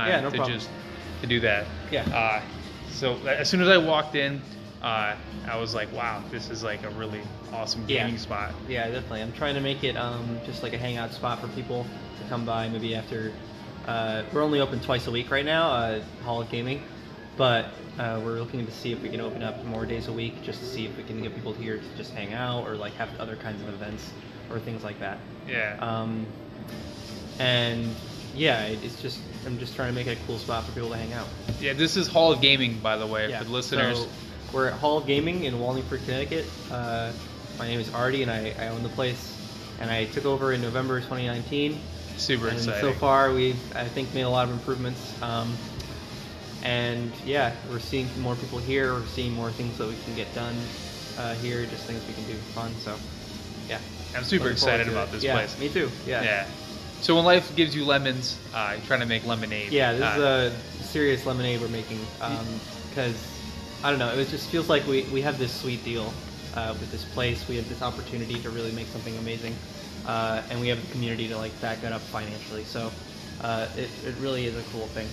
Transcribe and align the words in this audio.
Yeah, 0.00 0.20
no 0.20 0.28
to 0.28 0.36
problem. 0.36 0.58
just 0.58 0.68
to 1.22 1.26
do 1.26 1.40
that. 1.40 1.64
Yeah. 1.90 2.02
Uh, 2.14 2.42
so 2.90 3.16
as 3.26 3.48
soon 3.48 3.62
as 3.62 3.68
I 3.68 3.78
walked 3.78 4.14
in, 4.14 4.42
uh, 4.82 5.16
I 5.48 5.56
was 5.58 5.74
like, 5.74 5.90
wow, 5.94 6.22
this 6.30 6.50
is 6.50 6.62
like 6.62 6.82
a 6.84 6.90
really 6.90 7.22
awesome 7.50 7.82
Yeah. 7.88 8.04
gaming 8.04 8.18
spot. 8.18 8.52
Yeah, 8.68 8.86
definitely. 8.88 9.22
I'm 9.22 9.32
trying 9.32 9.54
to 9.54 9.60
make 9.62 9.84
it 9.84 9.96
um, 9.96 10.38
just 10.44 10.62
like 10.62 10.74
a 10.74 10.78
hangout 10.78 11.14
spot 11.14 11.40
for 11.40 11.48
people 11.48 11.84
to 12.20 12.28
come 12.28 12.44
by. 12.44 12.68
Maybe 12.68 12.94
after 12.94 13.32
uh, 13.88 14.24
we're 14.34 14.42
only 14.42 14.60
open 14.60 14.80
twice 14.80 15.06
a 15.06 15.10
week 15.10 15.30
right 15.30 15.46
now, 15.46 15.70
uh, 15.70 16.00
Hall 16.24 16.42
of 16.42 16.50
Gaming, 16.50 16.82
but 17.38 17.64
uh, 17.98 18.20
we're 18.22 18.38
looking 18.38 18.66
to 18.66 18.72
see 18.72 18.92
if 18.92 19.00
we 19.02 19.08
can 19.08 19.22
open 19.22 19.42
up 19.42 19.64
more 19.64 19.86
days 19.86 20.08
a 20.08 20.12
week, 20.12 20.42
just 20.42 20.58
to 20.58 20.66
see 20.66 20.84
if 20.84 20.94
we 20.98 21.04
can 21.04 21.22
get 21.22 21.34
people 21.34 21.54
here 21.54 21.78
to 21.78 21.96
just 21.96 22.12
hang 22.12 22.34
out 22.34 22.66
or 22.68 22.74
like 22.76 22.92
have 22.96 23.08
other 23.18 23.36
kinds 23.36 23.62
of 23.62 23.70
events 23.70 24.10
or 24.50 24.58
things 24.58 24.84
like 24.84 25.00
that. 25.00 25.16
Yeah. 25.48 25.78
Um, 25.80 26.26
and 27.38 27.94
yeah, 28.34 28.64
it- 28.66 28.84
it's 28.84 29.00
just 29.00 29.20
I'm 29.46 29.58
just 29.58 29.76
trying 29.76 29.88
to 29.90 29.94
make 29.94 30.08
it 30.08 30.18
a 30.18 30.26
cool 30.26 30.38
spot 30.38 30.64
for 30.64 30.72
people 30.72 30.90
to 30.90 30.96
hang 30.96 31.12
out. 31.12 31.28
yeah. 31.60 31.72
This 31.72 31.96
is 31.96 32.08
Hall 32.08 32.32
of 32.32 32.40
Gaming, 32.40 32.78
by 32.78 32.96
the 32.96 33.06
way, 33.06 33.30
Yeah. 33.30 33.38
for 33.38 33.44
the 33.44 33.52
listeners. 33.52 33.98
So 34.00 34.08
we're 34.52 34.66
at 34.66 34.74
Hall 34.74 34.98
of 34.98 35.06
Gaming 35.06 35.44
in 35.44 35.60
Wallingford, 35.60 36.04
Connecticut. 36.04 36.46
Uh, 36.70 37.12
my 37.58 37.68
name 37.68 37.78
is 37.78 37.92
Arty, 37.94 38.22
and 38.22 38.30
I, 38.30 38.52
I 38.58 38.68
own 38.68 38.82
the 38.82 38.88
place. 38.90 39.32
And 39.80 39.90
I 39.90 40.06
took 40.06 40.24
over 40.24 40.52
in 40.52 40.60
November 40.62 41.00
2019. 41.00 41.78
Super 42.16 42.48
and 42.48 42.56
exciting. 42.56 42.80
so 42.80 42.92
far, 42.98 43.32
we've 43.32 43.76
I 43.76 43.84
think 43.84 44.12
made 44.14 44.22
a 44.22 44.28
lot 44.28 44.48
of 44.48 44.52
improvements. 44.52 45.14
Um, 45.22 45.54
and 46.64 47.12
yeah, 47.24 47.54
we're 47.70 47.78
seeing 47.78 48.08
more 48.20 48.34
people 48.36 48.58
here. 48.58 48.94
We're 48.94 49.06
seeing 49.06 49.32
more 49.32 49.50
things 49.50 49.78
that 49.78 49.86
we 49.86 49.94
can 50.04 50.16
get 50.16 50.34
done 50.34 50.56
uh, 51.18 51.34
here. 51.34 51.64
Just 51.66 51.84
things 51.84 52.02
we 52.08 52.14
can 52.14 52.24
do 52.24 52.32
for 52.32 52.60
fun. 52.60 52.72
So 52.80 52.96
yeah, 53.68 53.78
I'm 54.16 54.24
super 54.24 54.44
Looking 54.44 54.54
excited 54.54 54.88
about 54.88 55.08
it. 55.08 55.12
this 55.12 55.24
yeah, 55.24 55.34
place. 55.34 55.58
Me 55.60 55.68
too. 55.68 55.90
Yeah. 56.06 56.22
Yeah. 56.22 56.46
So 57.00 57.14
when 57.14 57.24
life 57.24 57.54
gives 57.56 57.74
you 57.74 57.84
lemons, 57.84 58.38
uh, 58.54 58.72
you're 58.76 58.86
trying 58.86 59.00
to 59.00 59.06
make 59.06 59.24
lemonade. 59.26 59.70
Yeah, 59.72 59.92
this 59.92 60.02
Uh, 60.02 60.50
is 60.50 60.82
a 60.82 60.84
serious 60.84 61.26
lemonade 61.26 61.60
we're 61.60 61.68
making 61.68 61.98
because 62.90 63.14
I 63.84 63.90
don't 63.90 63.98
know. 63.98 64.10
It 64.10 64.28
just 64.28 64.48
feels 64.48 64.68
like 64.68 64.86
we, 64.86 65.02
we 65.12 65.20
have 65.22 65.38
this 65.38 65.52
sweet 65.52 65.84
deal 65.84 66.12
uh, 66.54 66.74
with 66.80 66.90
this 66.90 67.04
place. 67.04 67.46
We 67.48 67.56
have 67.56 67.68
this 67.68 67.82
opportunity 67.82 68.40
to 68.40 68.50
really 68.50 68.72
make 68.72 68.86
something 68.88 69.16
amazing, 69.18 69.54
uh, 70.06 70.42
and 70.50 70.60
we 70.60 70.68
have 70.68 70.84
the 70.84 70.90
community 70.92 71.28
to 71.28 71.36
like 71.36 71.58
back 71.60 71.80
that 71.82 71.92
up 71.92 72.00
financially. 72.00 72.64
So 72.64 72.90
uh, 73.42 73.68
it, 73.76 73.90
it 74.04 74.14
really 74.20 74.46
is 74.46 74.56
a 74.56 74.62
cool 74.72 74.86
thing. 74.88 75.06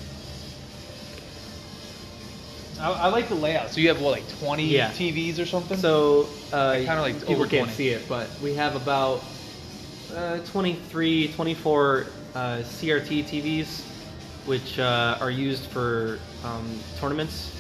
I, 2.80 2.92
I 2.92 3.08
like 3.10 3.30
the 3.30 3.36
layout. 3.36 3.70
So 3.70 3.82
you 3.82 3.90
have 3.90 4.02
what, 4.02 4.12
like 4.12 4.28
20 4.40 4.64
Yeah. 4.66 4.92
TVs 4.92 5.38
or 5.40 5.46
something? 5.46 5.78
So 5.78 6.28
uh, 6.52 6.76
Kinda 6.76 7.02
like 7.02 7.20
people 7.20 7.46
can't 7.46 7.66
20. 7.66 7.72
see 7.74 7.90
it, 7.90 8.08
but 8.10 8.30
we 8.42 8.56
have 8.56 8.76
about 8.76 9.24
uh, 10.16 10.40
23, 10.52 11.30
24 11.34 12.06
uh, 12.36 12.40
CRT 12.60 13.24
TVs, 13.26 13.82
which 14.46 14.80
uh, 14.80 15.18
are 15.20 15.32
used 15.32 15.66
for 15.68 16.20
um, 16.44 16.80
tournaments 17.00 17.52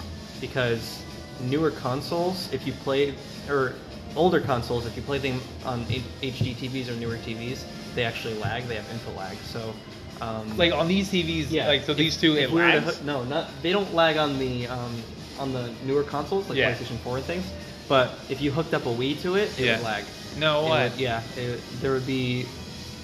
because 0.42 1.04
newer 1.42 1.72
consoles, 1.72 2.52
if 2.54 2.66
you 2.68 2.74
play 2.84 3.14
or 3.50 3.74
older 4.16 4.40
consoles, 4.40 4.86
if 4.86 4.96
you 4.96 5.02
play 5.02 5.18
them 5.18 5.40
on 5.66 5.84
HD 5.86 6.56
TVs 6.56 6.90
or 6.90 6.96
newer 7.00 7.18
TVs, 7.18 7.64
they 7.96 8.04
actually 8.04 8.34
lag. 8.36 8.64
They 8.68 8.76
have 8.76 8.90
input 8.92 9.16
lag. 9.16 9.38
So 9.38 9.74
um, 10.22 10.58
like 10.58 10.74
on 10.74 10.88
these 10.88 11.10
TVs, 11.10 11.50
yeah, 11.50 11.68
like 11.68 11.84
so 11.84 11.92
if- 11.94 11.98
these 11.98 12.18
two, 12.18 12.36
it 12.38 12.50
we 12.52 12.62
were 12.62 12.72
to 12.72 13.06
no, 13.06 13.24
not 13.24 13.50
they 13.62 13.72
don't 13.72 13.94
lag 13.94 14.18
on 14.18 14.38
the 14.40 14.68
um, 14.68 15.02
on 15.40 15.52
the 15.54 15.72
newer 15.86 16.04
consoles 16.04 16.50
like 16.50 16.58
Yeah. 16.58 16.74
PlayStation 16.74 16.98
4 17.00 17.18
and 17.18 17.26
things. 17.26 17.46
But 17.90 18.14
if 18.30 18.40
you 18.42 18.52
hooked 18.52 18.74
up 18.74 18.86
a 18.86 18.90
Wii 18.90 19.20
to 19.22 19.36
it, 19.36 19.50
it 19.60 19.66
Yeah. 19.66 19.78
would 19.78 19.86
lag. 19.86 20.04
No 20.38 20.66
way. 20.66 20.90
would- 20.90 21.00
yeah, 21.00 21.22
it, 21.38 21.60
there 21.82 21.92
would 21.94 22.08
be 22.08 22.46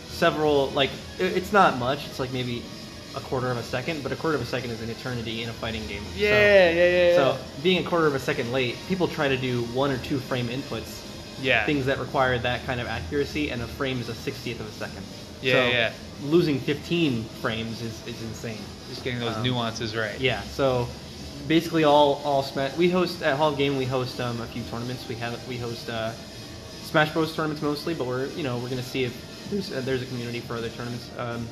several 0.08 0.68
like 0.72 0.90
it, 1.20 1.38
it's 1.38 1.52
not 1.54 1.78
much. 1.78 2.06
It's 2.08 2.20
like 2.20 2.32
maybe 2.34 2.64
a 3.16 3.20
quarter 3.22 3.50
of 3.50 3.58
a 3.58 3.64
second, 3.64 4.04
but 4.04 4.12
a 4.12 4.16
quarter 4.16 4.36
of 4.36 4.42
a 4.44 4.46
second 4.46 4.70
is 4.72 4.82
an 4.82 4.90
eternity 4.90 5.44
in 5.44 5.50
a 5.50 5.54
fighting 5.54 5.86
game. 5.88 6.04
So- 6.04 6.10
Yeah, 6.20 6.30
yeah, 6.30 6.72
yeah, 6.72 7.10
yeah. 7.10 7.16
So 7.16 7.38
being 7.64 7.86
a 7.86 7.90
quarter 7.90 8.08
of 8.08 8.16
a 8.16 8.20
second 8.20 8.52
late, 8.52 8.78
people 8.88 9.08
try 9.08 9.28
to 9.28 9.38
do 9.38 9.64
one 9.74 9.92
or 9.92 9.98
two 9.98 10.20
frame 10.20 10.48
inputs, 10.48 11.04
yeah. 11.42 11.66
things 11.66 11.86
that 11.88 11.98
require 12.00 12.38
that 12.40 12.66
kind 12.66 12.80
of 12.80 12.88
accuracy, 12.88 13.50
and 13.50 13.62
a 13.62 13.68
frame 13.68 14.00
is 14.00 14.10
a 14.10 14.16
sixtieth 14.16 14.60
of 14.60 14.68
a 14.68 14.72
second. 14.72 15.04
Yeah, 15.42 15.54
so 15.54 15.68
yeah. 15.72 15.92
Losing 16.24 16.60
15 16.60 17.24
frames 17.42 17.82
is, 17.82 18.06
is 18.06 18.22
insane. 18.24 18.58
Just 18.90 19.06
getting 19.06 19.22
those 19.22 19.38
um, 19.38 19.44
nuances 19.44 19.96
right. 19.96 20.20
Yeah. 20.20 20.42
So 20.42 20.86
basically, 21.48 21.86
all 21.86 22.22
all 22.26 22.44
Smash. 22.44 22.76
We 22.76 22.90
host 22.90 23.22
at 23.24 23.38
Hall 23.38 23.54
Game. 23.56 23.78
We 23.78 23.86
host 23.86 24.20
um, 24.20 24.42
a 24.42 24.46
few 24.48 24.62
tournaments. 24.64 25.08
We 25.08 25.16
have 25.16 25.48
we 25.48 25.56
host 25.58 25.90
uh, 25.90 26.12
Smash 26.90 27.12
Bros 27.14 27.36
tournaments 27.36 27.62
mostly, 27.62 27.94
but 27.94 28.08
we're 28.08 28.26
you 28.30 28.42
know 28.42 28.58
we're 28.58 28.70
gonna 28.70 28.82
see 28.82 29.04
if 29.04 29.50
there's 29.52 29.72
uh, 29.72 29.82
there's 29.82 30.02
a 30.02 30.06
community 30.08 30.40
for 30.40 30.56
other 30.56 30.70
tournaments. 30.70 31.10
Um, 31.20 31.48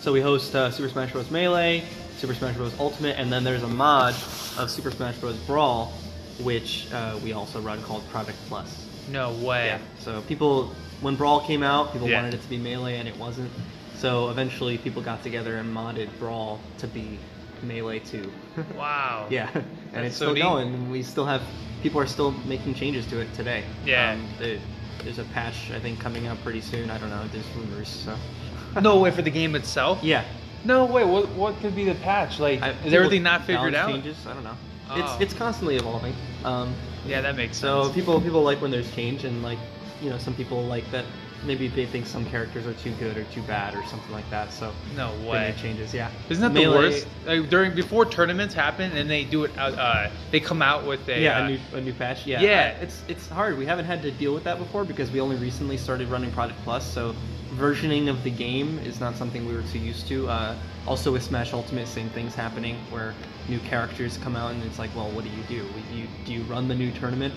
so 0.00 0.10
we 0.12 0.20
host 0.22 0.54
uh, 0.54 0.70
Super 0.70 0.88
Smash 0.88 1.12
Bros 1.12 1.30
Melee, 1.30 1.84
Super 2.16 2.34
Smash 2.34 2.56
Bros 2.56 2.72
Ultimate, 2.80 3.18
and 3.18 3.30
then 3.30 3.44
there's 3.44 3.62
a 3.62 3.68
mod 3.68 4.14
of 4.58 4.70
Super 4.70 4.90
Smash 4.90 5.16
Bros 5.16 5.36
Brawl, 5.40 5.92
which 6.40 6.90
uh, 6.94 7.18
we 7.22 7.32
also 7.34 7.60
run 7.60 7.82
called 7.82 8.08
Project 8.08 8.38
Plus. 8.48 8.86
No 9.10 9.32
way. 9.32 9.66
Yeah. 9.66 9.78
So 10.00 10.22
people, 10.22 10.74
when 11.00 11.14
Brawl 11.16 11.40
came 11.40 11.62
out, 11.62 11.92
people 11.92 12.08
Yeah. 12.08 12.16
wanted 12.22 12.34
it 12.34 12.42
to 12.42 12.48
be 12.48 12.56
melee, 12.58 12.96
and 12.98 13.06
it 13.08 13.16
wasn't. 13.18 13.50
So 13.96 14.30
eventually, 14.30 14.78
people 14.78 15.02
got 15.02 15.22
together 15.22 15.56
and 15.56 15.74
modded 15.76 16.08
Brawl 16.18 16.58
to 16.78 16.86
be 16.86 17.18
melee 17.62 17.98
too. 18.00 18.30
Wow. 18.76 19.26
yeah, 19.30 19.50
and 19.54 19.64
That's 19.92 20.06
it's 20.08 20.16
so 20.16 20.26
still 20.26 20.34
neat. 20.34 20.42
going. 20.42 20.74
And 20.74 20.90
we 20.90 21.02
still 21.02 21.24
have 21.26 21.42
people 21.82 22.00
are 22.00 22.06
still 22.06 22.32
making 22.46 22.74
changes 22.74 23.06
to 23.06 23.20
it 23.20 23.32
today. 23.34 23.64
Yeah. 23.84 24.12
Um, 24.12 24.26
the- 24.38 24.58
there's 25.04 25.20
a 25.20 25.24
patch 25.24 25.70
I 25.70 25.78
think 25.78 26.00
coming 26.00 26.26
out 26.26 26.42
pretty 26.42 26.60
soon. 26.60 26.90
I 26.90 26.98
don't 26.98 27.08
know. 27.10 27.24
There's 27.32 27.46
rumors. 27.56 27.88
So. 27.88 28.16
No 28.82 28.98
way 29.00 29.10
for 29.10 29.22
the 29.22 29.30
game 29.30 29.54
itself. 29.54 30.02
Yeah. 30.02 30.24
No 30.64 30.84
way. 30.84 31.04
What 31.04 31.28
what 31.30 31.58
could 31.60 31.74
be 31.76 31.84
the 31.84 31.94
patch? 31.96 32.38
Like, 32.40 32.60
I- 32.62 32.70
is 32.84 32.92
everything 32.92 33.22
not 33.22 33.44
figured 33.44 33.74
out? 33.74 33.90
Changes. 33.90 34.26
I 34.26 34.34
don't 34.34 34.44
know. 34.44 34.56
Oh. 34.90 35.00
It's 35.00 35.22
it's 35.22 35.34
constantly 35.34 35.76
evolving. 35.76 36.14
Um, 36.44 36.74
Yeah, 37.06 37.20
that 37.22 37.36
makes 37.36 37.56
So 37.56 37.84
sense. 37.84 37.94
people 37.94 38.20
people 38.20 38.42
like 38.42 38.60
when 38.60 38.70
there's 38.70 38.90
change, 38.94 39.24
and 39.24 39.42
like 39.42 39.58
you 40.02 40.10
know 40.10 40.18
some 40.18 40.34
people 40.34 40.62
like 40.64 40.88
that. 40.90 41.04
Maybe 41.44 41.68
they 41.68 41.86
think 41.86 42.06
some 42.06 42.24
characters 42.24 42.66
are 42.66 42.74
too 42.74 42.92
good 42.92 43.16
or 43.16 43.24
too 43.24 43.42
bad 43.42 43.74
or 43.74 43.84
something 43.86 44.12
like 44.12 44.28
that. 44.30 44.52
So 44.52 44.72
no 44.96 45.12
way. 45.28 45.54
changes. 45.60 45.94
Yeah. 45.94 46.10
Isn't 46.28 46.42
that 46.42 46.52
Melee- 46.52 46.64
the 46.64 46.90
worst? 46.94 47.06
Like 47.26 47.48
during 47.48 47.74
before 47.74 48.04
tournaments 48.06 48.54
happen 48.54 48.90
and 48.92 49.08
they 49.08 49.24
do 49.24 49.44
it. 49.44 49.52
Uh, 49.56 49.62
uh, 49.70 50.10
they 50.30 50.40
come 50.40 50.62
out 50.62 50.86
with 50.86 51.08
a. 51.08 51.20
Yeah, 51.20 51.38
uh, 51.38 51.44
a 51.44 51.48
new 51.48 51.58
a 51.74 51.80
new 51.80 51.92
patch. 51.92 52.26
Yeah. 52.26 52.40
Yeah. 52.40 52.76
I- 52.78 52.82
it's 52.82 53.02
it's 53.08 53.28
hard. 53.28 53.56
We 53.56 53.66
haven't 53.66 53.84
had 53.86 54.02
to 54.02 54.10
deal 54.10 54.34
with 54.34 54.44
that 54.44 54.58
before 54.58 54.84
because 54.84 55.10
we 55.10 55.20
only 55.20 55.36
recently 55.36 55.76
started 55.76 56.08
running 56.08 56.30
Project 56.32 56.58
Plus. 56.64 56.84
So 56.84 57.14
versioning 57.54 58.08
of 58.08 58.22
the 58.24 58.30
game 58.30 58.78
is 58.80 59.00
not 59.00 59.16
something 59.16 59.46
we 59.46 59.54
were 59.54 59.62
too 59.62 59.78
used 59.78 60.06
to. 60.08 60.28
Uh, 60.28 60.54
also 60.86 61.12
with 61.12 61.22
Smash 61.22 61.52
Ultimate, 61.52 61.86
same 61.86 62.08
things 62.10 62.34
happening 62.34 62.76
where 62.90 63.14
new 63.48 63.58
characters 63.60 64.18
come 64.18 64.36
out 64.36 64.52
and 64.52 64.62
it's 64.64 64.78
like, 64.78 64.94
well, 64.94 65.10
what 65.10 65.24
do 65.24 65.30
you 65.30 65.42
do? 65.48 65.66
do? 65.90 65.96
You 65.96 66.06
do 66.24 66.32
you 66.32 66.42
run 66.42 66.68
the 66.68 66.74
new 66.74 66.90
tournament, 66.92 67.34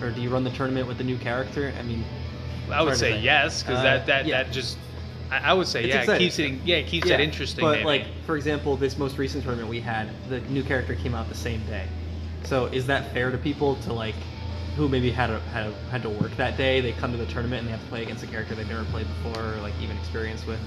or 0.00 0.10
do 0.10 0.20
you 0.20 0.30
run 0.30 0.44
the 0.44 0.50
tournament 0.50 0.86
with 0.88 0.98
the 0.98 1.04
new 1.04 1.18
character? 1.18 1.72
I 1.78 1.82
mean, 1.82 2.04
I 2.72 2.82
would 2.82 2.96
say 2.96 3.20
yes 3.20 3.62
because 3.62 3.78
Uh, 3.78 3.82
that 3.82 4.06
that 4.06 4.26
yeah. 4.26 4.42
that 4.42 4.52
just. 4.52 4.78
I, 5.30 5.38
I 5.38 5.52
would 5.54 5.66
say 5.66 5.84
It's 5.84 5.94
yeah. 5.94 6.14
It 6.14 6.18
keeps 6.18 6.38
it. 6.38 6.52
Yeah, 6.64 6.76
it 6.76 6.86
keeps 6.86 7.06
yeah, 7.06 7.14
it 7.14 7.20
interesting. 7.20 7.64
But 7.64 7.72
maybe. 7.72 7.84
like 7.84 8.06
for 8.26 8.36
example, 8.36 8.76
this 8.76 8.98
most 8.98 9.16
recent 9.18 9.44
tournament 9.44 9.68
we 9.68 9.80
had, 9.80 10.08
the 10.28 10.40
new 10.42 10.62
character 10.62 10.94
came 10.94 11.14
out 11.14 11.28
the 11.28 11.34
same 11.34 11.64
day. 11.66 11.86
So 12.44 12.66
is 12.66 12.86
that 12.86 13.12
fair 13.12 13.30
to 13.30 13.38
people 13.38 13.76
to 13.76 13.92
like 13.92 14.14
who 14.76 14.88
maybe 14.88 15.10
had 15.10 15.30
a, 15.30 15.38
had 15.40 15.66
a, 15.66 15.72
had 15.90 16.02
to 16.02 16.10
work 16.10 16.36
that 16.36 16.56
day? 16.56 16.80
They 16.80 16.92
come 16.92 17.12
to 17.12 17.18
the 17.18 17.26
tournament 17.26 17.60
and 17.60 17.68
they 17.68 17.72
have 17.72 17.82
to 17.82 17.88
play 17.88 18.02
against 18.02 18.24
a 18.24 18.26
character 18.26 18.54
they've 18.54 18.68
never 18.68 18.84
played 18.84 19.06
before 19.08 19.54
or 19.54 19.56
like 19.56 19.74
even 19.80 19.96
experienced 19.96 20.46
with. 20.46 20.58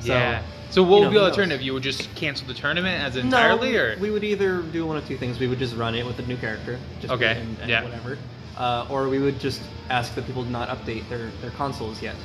So, 0.00 0.12
yeah. 0.12 0.42
So 0.70 0.82
what 0.82 1.00
would 1.00 1.06
know, 1.06 1.10
be 1.10 1.18
the 1.18 1.24
alternative? 1.24 1.62
You 1.62 1.72
would 1.74 1.82
just 1.82 2.14
cancel 2.14 2.46
the 2.46 2.54
tournament 2.54 3.02
as 3.02 3.14
No, 3.14 3.22
entirely, 3.22 3.76
or 3.76 3.96
we 3.98 4.10
would 4.10 4.24
either 4.24 4.60
do 4.60 4.86
one 4.86 4.96
of 4.96 5.06
two 5.06 5.16
things. 5.16 5.38
We 5.38 5.46
would 5.46 5.58
just 5.58 5.74
run 5.76 5.94
it 5.94 6.04
with 6.04 6.18
a 6.18 6.22
new 6.22 6.36
character, 6.36 6.78
just 7.00 7.12
Okay, 7.12 7.38
and, 7.40 7.58
and 7.60 7.70
yeah. 7.70 7.82
whatever, 7.82 8.18
uh, 8.58 8.86
or 8.90 9.08
we 9.08 9.18
would 9.18 9.38
just 9.40 9.60
ask 9.90 10.14
that 10.14 10.26
people 10.26 10.44
not 10.44 10.68
update 10.68 11.08
their, 11.08 11.30
their 11.40 11.50
consoles 11.52 12.00
yet, 12.02 12.16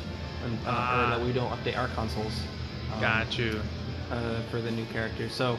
and, 0.46 0.54
uh, 0.66 0.72
Ah. 0.72 1.06
or 1.06 1.18
that 1.18 1.26
we 1.26 1.32
don't 1.34 1.52
update 1.52 1.78
our 1.78 1.88
consoles. 1.90 2.34
um, 2.94 3.02
got 3.02 3.38
you. 3.38 3.60
uh, 4.12 4.42
for 4.50 4.60
the 4.60 4.72
new 4.72 4.86
characters. 4.86 5.32
So, 5.32 5.58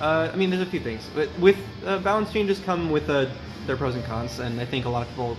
uh, 0.00 0.30
I 0.32 0.36
mean, 0.36 0.48
there's 0.50 0.62
a 0.62 0.70
few 0.70 0.78
things, 0.80 1.02
but 1.14 1.28
with 1.40 1.56
uh, 1.84 1.98
balance 1.98 2.32
changes 2.32 2.60
come 2.60 2.88
with 2.90 3.10
uh, 3.10 3.26
their 3.66 3.76
pros 3.76 3.96
and 3.96 4.04
cons, 4.04 4.38
and 4.38 4.60
I 4.60 4.64
think 4.64 4.84
a 4.84 4.88
lot 4.88 5.02
of 5.02 5.08
people 5.08 5.36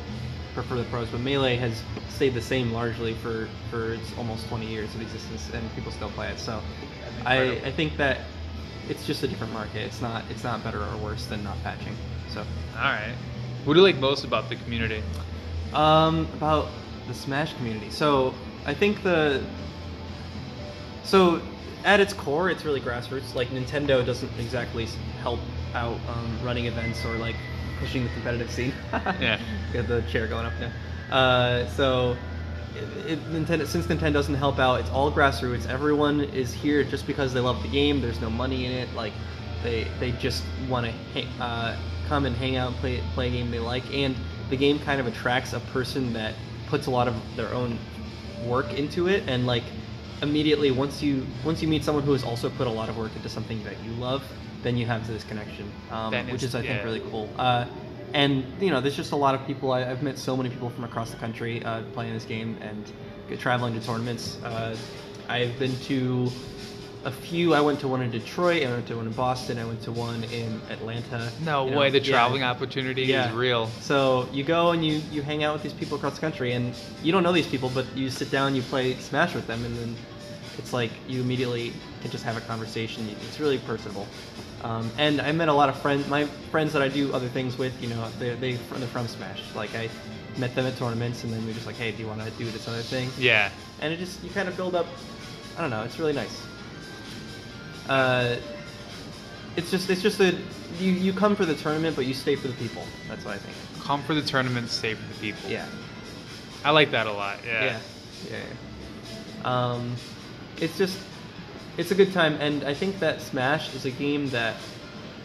prefer 0.54 0.76
the 0.76 0.84
pros. 0.84 1.08
But 1.08 1.22
melee 1.22 1.56
has 1.56 1.82
stayed 2.10 2.34
the 2.34 2.42
same 2.42 2.74
largely 2.74 3.14
for 3.14 3.48
for 3.70 3.94
its 3.94 4.12
almost 4.18 4.48
20 4.50 4.66
years 4.68 4.94
of 4.94 5.02
existence, 5.02 5.50
and 5.54 5.64
people 5.76 5.92
still 5.94 6.10
play 6.10 6.28
it. 6.28 6.40
So, 6.40 6.60
I. 7.26 7.62
I 7.64 7.72
think 7.72 7.96
that 7.98 8.20
it's 8.90 9.06
just 9.08 9.24
a 9.24 9.28
different 9.30 9.54
market. 9.54 9.84
It's 9.84 10.02
not 10.02 10.24
it's 10.30 10.44
not 10.44 10.62
better 10.66 10.84
or 10.84 10.98
worse 10.98 11.26
than 11.28 11.42
not 11.46 11.56
patching. 11.64 11.96
So, 12.34 12.42
All 12.76 12.84
right. 12.92 13.16
What 13.66 13.74
do 13.74 13.80
you 13.80 13.86
like 13.86 13.98
most 13.98 14.24
about 14.24 14.50
the 14.50 14.56
community? 14.56 15.04
um, 15.74 16.28
about 16.34 16.68
the 17.08 17.14
Smash 17.14 17.54
community. 17.56 17.90
So 17.90 18.34
I 18.66 18.74
think 18.74 19.04
the 19.04 19.44
so 21.04 21.42
at 21.84 22.00
its 22.00 22.14
core, 22.14 22.50
it's 22.50 22.64
really 22.66 22.82
grassroots. 22.82 23.34
Like 23.34 23.50
Nintendo 23.50 24.06
doesn't 24.06 24.32
exactly 24.40 24.86
help 25.22 25.40
out 25.74 25.98
um, 26.08 26.40
running 26.44 26.66
events 26.66 27.04
or 27.06 27.16
like 27.16 27.36
pushing 27.80 28.04
the 28.04 28.10
competitive 28.10 28.52
scene. 28.52 28.74
Yeah. 29.20 29.40
Got 29.74 29.88
the 29.88 30.02
chair 30.04 30.28
going 30.28 30.46
up 30.46 30.54
now. 30.60 31.16
Uh, 31.16 31.68
so 31.70 32.16
it, 32.76 33.12
it, 33.12 33.20
Nintendo, 33.32 33.66
since 33.66 33.88
Nintendo 33.88 34.14
doesn't 34.14 34.36
help 34.36 34.60
out, 34.60 34.80
it's 34.80 34.90
all 34.90 35.12
grassroots. 35.12 35.68
Everyone 35.68 36.22
is 36.22 36.54
here 36.54 36.84
just 36.84 37.08
because 37.08 37.34
they 37.34 37.40
love 37.40 37.62
the 37.64 37.70
game. 37.70 38.02
There's 38.02 38.22
no 38.22 38.30
money 38.30 38.66
in 38.66 38.72
it. 38.72 38.94
Like 38.94 39.14
they 39.64 39.88
they 40.00 40.12
just 40.14 40.44
want 40.70 40.88
to 41.14 41.26
uh, 41.40 41.78
come 42.12 42.26
and 42.26 42.36
hang 42.36 42.58
out 42.58 42.68
and 42.68 42.78
play 42.82 43.02
play 43.14 43.30
a 43.30 43.32
game 43.32 43.50
they 43.50 43.60
like. 43.60 43.86
And 43.94 44.14
the 44.50 44.58
game 44.58 44.80
kind 44.80 45.00
of 45.00 45.08
attracts 45.08 45.54
a 45.54 45.62
person 45.72 46.12
that 46.12 46.36
puts 46.68 46.88
a 46.88 46.92
lot 46.92 47.08
of 47.08 47.16
their 47.38 47.54
own 47.54 47.80
work 48.46 48.74
into 48.74 49.08
it. 49.08 49.24
And 49.28 49.48
like 49.48 49.64
immediately 50.22 50.72
once 50.72 51.02
you 51.02 51.26
once 51.46 51.62
you 51.62 51.70
meet 51.70 51.86
someone 51.86 52.04
who 52.04 52.12
has 52.12 52.26
also 52.26 52.50
put 52.50 52.68
a 52.68 52.70
lot 52.70 52.90
of 52.90 52.98
work 52.98 53.16
into 53.16 53.30
something 53.30 53.64
that 53.64 53.82
you 53.86 53.92
love, 53.94 54.24
then 54.62 54.76
you 54.76 54.86
have 54.86 55.08
this 55.08 55.24
connection, 55.24 55.72
um, 55.90 56.14
which 56.30 56.44
is 56.44 56.54
I 56.54 56.62
think 56.64 56.84
really 56.84 57.00
cool. 57.00 57.30
Uh, 57.38 57.66
and 58.14 58.44
you 58.60 58.72
know, 58.72 58.82
there's 58.82 58.98
just 58.98 59.14
a 59.14 59.22
lot 59.26 59.34
of 59.34 59.48
people. 59.48 59.72
I, 59.72 59.90
I've 59.90 60.04
met 60.04 60.18
so 60.18 60.36
many 60.36 60.50
people 60.50 60.70
from 60.70 60.84
across 60.84 61.12
the 61.12 61.18
country 61.18 61.64
uh, 61.64 61.84
playing 61.94 62.14
this 62.14 62.26
game 62.26 62.58
and 62.60 62.92
traveling 63.40 63.74
to 63.80 63.86
tournaments. 63.86 64.38
Uh, 64.44 64.76
I've 65.30 65.58
been 65.58 65.74
to 65.88 66.30
a 67.04 67.12
few. 67.12 67.54
I 67.54 67.62
went 67.62 67.80
to 67.82 67.88
one 67.88 68.02
in 68.02 68.12
Detroit. 68.12 68.64
I 68.64 68.68
went 68.72 68.88
to 68.88 68.96
one 68.96 69.08
in 69.08 69.14
Boston. 69.14 69.58
I 69.58 69.66
went 69.66 69.82
to 69.84 69.92
one 69.92 70.24
in 70.26 70.62
Atlanta. 70.70 71.32
No 71.44 71.66
you 71.66 71.72
know, 71.72 71.78
way, 71.80 71.90
the 71.90 72.00
yeah. 72.00 72.12
traveling 72.12 72.44
opportunity 72.44 73.04
Yeah. 73.04 73.30
is 73.30 73.36
real. 73.36 73.68
So 73.82 74.28
you 74.32 74.44
go 74.44 74.72
and 74.72 74.86
you 74.86 75.02
you 75.12 75.22
hang 75.22 75.44
out 75.44 75.54
with 75.54 75.64
these 75.64 75.74
people 75.74 75.98
across 75.98 76.16
the 76.16 76.22
country, 76.22 76.54
and 76.54 76.76
you 77.04 77.12
don't 77.12 77.24
know 77.24 77.32
these 77.32 77.48
people, 77.48 77.72
but 77.74 77.86
you 77.96 78.10
sit 78.10 78.30
down, 78.32 78.56
you 78.56 78.62
play 78.62 78.96
Smash 78.96 79.34
with 79.34 79.48
them, 79.48 79.66
and 79.66 79.76
then 79.78 79.96
it's 80.58 80.74
like 80.74 80.92
you 81.08 81.22
immediately 81.22 81.74
can 82.02 82.12
just 82.12 82.24
have 82.24 82.38
a 82.38 82.42
conversation. 82.42 83.08
It's 83.28 83.40
really 83.40 83.58
personable. 83.60 84.08
Um, 84.64 84.92
and 85.00 85.22
I 85.22 85.32
met 85.32 85.48
a 85.50 85.54
lot 85.54 85.70
of 85.70 85.78
friends, 85.82 86.08
my 86.08 86.26
friends 86.52 86.72
that 86.74 86.84
I 86.84 86.88
do 86.88 87.12
other 87.14 87.28
things 87.30 87.58
with. 87.58 87.74
You 87.82 87.90
know, 87.90 88.10
they 88.20 88.36
they 88.36 88.54
they're 88.54 88.88
from 88.88 89.08
Smash. 89.08 89.42
Like 89.56 89.74
I 89.76 89.90
met 90.38 90.54
them 90.54 90.68
at 90.68 90.78
tournaments, 90.78 91.24
and 91.24 91.34
then 91.34 91.44
we're 91.48 91.54
just 91.54 91.66
like, 91.66 91.78
hey, 91.78 91.92
do 91.92 91.98
you 92.04 92.08
want 92.08 92.22
to 92.22 92.30
do 92.32 92.46
this 92.46 92.68
other 92.68 92.82
thing? 92.84 93.10
Yeah. 93.18 93.50
And 93.82 93.92
it 93.92 93.98
just 93.98 94.24
you 94.24 94.30
kind 94.30 94.48
of 94.48 94.56
build 94.56 94.76
up. 94.76 94.86
I 95.58 95.62
don't 95.62 95.72
know. 95.72 95.84
It's 95.84 95.98
really 96.00 96.14
nice. 96.14 96.44
Uh, 97.92 98.38
it's 99.58 99.70
just 99.70 99.90
it's 99.90 100.02
just 100.02 100.18
that 100.18 100.34
you 100.80 100.92
you 100.92 101.12
come 101.12 101.36
for 101.36 101.46
the 101.46 101.56
tournament, 101.56 101.96
but 101.98 102.06
you 102.06 102.14
stay 102.14 102.38
for 102.38 102.48
the 102.48 102.54
people. 102.54 102.84
That's 103.10 103.26
what 103.26 103.36
I 103.36 103.38
think. 103.38 103.84
Come 103.84 104.02
for 104.04 104.14
the 104.14 104.22
tournament, 104.22 104.70
stay 104.70 104.94
for 104.94 105.06
the 105.14 105.20
people. 105.20 105.50
Yeah. 105.50 105.66
I 106.64 106.72
like 106.72 106.92
that 106.92 107.06
a 107.08 107.12
lot. 107.12 107.40
Yeah. 107.46 107.66
Yeah. 107.66 107.80
Yeah. 108.30 108.38
yeah. 108.38 109.74
Um, 109.74 109.96
it's 110.58 110.78
just, 110.78 110.98
it's 111.78 111.92
a 111.92 111.96
good 111.96 112.14
time, 112.14 112.36
and 112.40 112.64
I 112.64 112.74
think 112.74 113.00
that 113.00 113.20
Smash 113.22 113.76
is 113.76 113.86
a 113.86 113.92
game 113.92 114.30
that, 114.30 114.56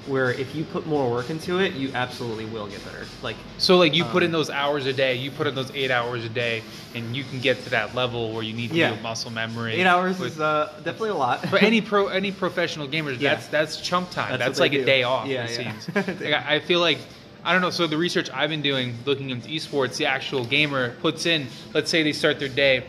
where 0.07 0.31
if 0.33 0.55
you 0.55 0.65
put 0.65 0.87
more 0.87 1.11
work 1.11 1.31
into 1.31 1.59
it, 1.59 1.73
you 1.75 1.91
absolutely 1.95 2.45
will 2.47 2.67
get 2.67 2.85
better. 2.85 3.05
Like, 3.23 3.37
So 3.59 3.77
like 3.77 3.95
you 3.95 4.05
put 4.05 4.23
in 4.23 4.29
Um, 4.29 4.33
those 4.33 4.51
hours 4.51 4.87
a 4.87 4.93
day, 4.93 5.15
you 5.17 5.31
put 5.31 5.47
in 5.47 5.55
those 5.55 5.71
eight 5.75 5.91
hours 5.91 6.25
a 6.25 6.29
day, 6.29 6.63
and 6.95 7.17
you 7.17 7.25
can 7.25 7.41
get 7.41 7.63
to 7.65 7.71
that 7.71 7.95
level 7.95 8.33
where 8.33 8.43
you 8.43 8.53
need 8.53 8.71
to 8.71 8.77
Yeah. 8.77 8.91
build 8.91 9.03
muscle 9.03 9.31
memory. 9.33 9.75
eight 9.75 9.87
hours 9.87 10.19
with- 10.19 10.35
is 10.35 10.41
uh, 10.41 10.71
definitely 10.85 11.11
a 11.11 11.15
lot. 11.15 11.49
for 11.49 11.59
any 11.59 11.81
pro 11.91 12.09
any 12.09 12.31
professional 12.33 12.87
gamers, 12.89 13.21
Yeah. 13.21 13.35
that's 13.35 13.49
that's 13.49 13.81
chump 13.81 14.11
time. 14.11 14.31
That's 14.33 14.45
That's, 14.45 14.61
like 14.61 14.73
a 14.75 14.85
day 14.85 15.03
off. 15.03 15.27
Yeah, 15.27 15.45
it 15.45 15.51
yeah. 15.61 15.73
seems. 15.79 15.97
like, 16.21 16.33
I 16.33 16.57
I 16.57 16.61
feel 16.61 16.81
like 16.81 16.99
I 17.45 17.53
don't 17.53 17.63
know. 17.63 17.71
So 17.71 17.87
the 17.87 17.97
research 17.97 18.29
I've 18.33 18.51
been 18.51 18.63
doing, 18.63 18.95
looking 19.05 19.31
into 19.31 19.49
esports, 19.49 19.97
the 19.97 20.07
actual 20.07 20.45
gamer 20.45 20.91
puts 21.01 21.27
in. 21.27 21.47
Let's 21.75 21.91
say 21.91 22.03
they 22.03 22.13
start 22.13 22.39
their 22.41 22.49
day 22.49 22.85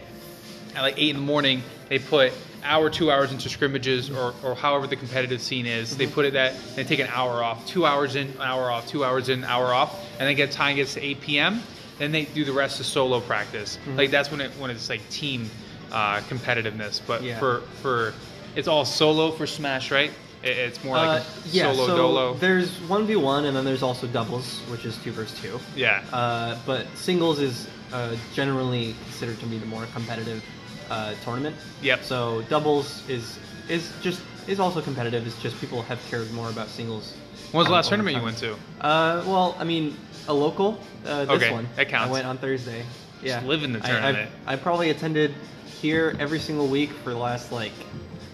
at 0.75 0.81
like 0.81 0.95
eight 0.97 1.11
in 1.11 1.15
the 1.17 1.21
morning. 1.21 1.61
They 1.89 1.99
put 1.99 2.33
hour, 2.67 2.89
two 2.89 3.11
hours 3.11 3.31
into 3.31 3.49
scrimmages, 3.49 4.09
or, 4.09 4.33
or 4.43 4.55
however 4.55 4.85
the 4.87 4.95
competitive 4.95 5.41
scene 5.41 5.65
is. 5.65 5.97
They 5.97 6.07
put 6.07 6.25
it 6.25 6.33
that 6.33 6.53
they 6.75 6.83
take 6.83 6.99
an 6.99 7.07
hour 7.07 7.43
off, 7.43 7.65
two 7.65 7.85
hours 7.85 8.15
in, 8.15 8.27
an 8.27 8.41
hour 8.41 8.69
off, 8.71 8.87
two 8.87 9.03
hours 9.03 9.29
in, 9.29 9.39
an 9.39 9.45
hour 9.45 9.73
off, 9.73 9.99
and 10.19 10.27
then 10.27 10.35
get 10.35 10.51
time 10.51 10.75
gets 10.75 10.93
to 10.95 11.01
8 11.03 11.21
p.m. 11.21 11.61
Then 11.97 12.11
they 12.11 12.25
do 12.25 12.45
the 12.45 12.51
rest 12.51 12.79
of 12.79 12.85
solo 12.85 13.19
practice. 13.21 13.77
Mm-hmm. 13.77 13.97
Like 13.97 14.11
that's 14.11 14.29
when 14.29 14.41
it 14.41 14.51
when 14.59 14.69
it's 14.69 14.89
like 14.89 15.07
team 15.09 15.49
uh, 15.91 16.19
competitiveness. 16.29 17.01
But 17.07 17.23
Yeah. 17.23 17.39
for 17.39 17.61
for 17.81 18.13
it's 18.55 18.67
all 18.67 18.85
solo 18.85 19.31
for 19.31 19.47
Smash, 19.47 19.89
right? 19.91 20.11
It, 20.43 20.49
it's 20.57 20.83
more 20.83 20.95
like 20.97 21.21
Uh, 21.21 21.25
yeah, 21.51 21.71
solo 21.73 21.87
so 21.87 21.97
dolo. 21.97 22.33
there's 22.35 22.69
one 22.81 23.07
v 23.07 23.15
one, 23.15 23.45
and 23.45 23.55
then 23.57 23.65
there's 23.65 23.81
also 23.83 24.05
doubles, 24.07 24.59
which 24.69 24.85
is 24.85 24.95
two 25.03 25.11
versus 25.11 25.39
two. 25.41 25.59
Yeah. 25.75 26.03
Uh, 26.13 26.57
but 26.65 26.85
singles 26.95 27.39
is 27.39 27.67
uh, 27.93 28.15
generally 28.33 28.93
considered 29.05 29.39
to 29.39 29.45
be 29.47 29.57
the 29.57 29.65
more 29.65 29.85
competitive 29.93 30.43
uh, 30.89 31.13
tournament. 31.23 31.55
Yep. 31.81 32.03
So 32.03 32.41
doubles 32.49 33.07
is 33.09 33.39
is 33.69 33.91
just 34.01 34.21
is 34.47 34.59
also 34.59 34.81
competitive. 34.81 35.25
It's 35.27 35.41
just 35.41 35.59
people 35.59 35.81
have 35.83 35.99
cared 36.09 36.31
more 36.33 36.49
about 36.49 36.67
singles. 36.69 37.13
when 37.51 37.59
was 37.59 37.67
the 37.67 37.71
um, 37.71 37.75
last 37.75 37.89
tournament 37.89 38.15
you 38.15 38.23
went 38.23 38.37
to? 38.37 38.53
Uh, 38.81 39.23
well, 39.25 39.55
I 39.59 39.63
mean, 39.63 39.97
a 40.27 40.33
local. 40.33 40.79
Uh, 41.05 41.25
this 41.25 41.29
Okay, 41.41 41.51
one. 41.51 41.67
that 41.75 41.89
counts. 41.89 42.09
I 42.09 42.11
went 42.11 42.25
on 42.25 42.37
Thursday. 42.37 42.83
Yeah. 43.21 43.41
live 43.43 43.63
in 43.63 43.73
the 43.73 43.79
I- 43.79 43.81
I've- 43.81 43.91
tournament. 43.91 44.31
I, 44.45 44.55
probably 44.55 44.89
attended 44.91 45.33
here 45.81 46.15
every 46.19 46.39
single 46.39 46.67
week 46.67 46.91
for 46.91 47.09
the 47.09 47.17
last 47.17 47.51
like 47.51 47.71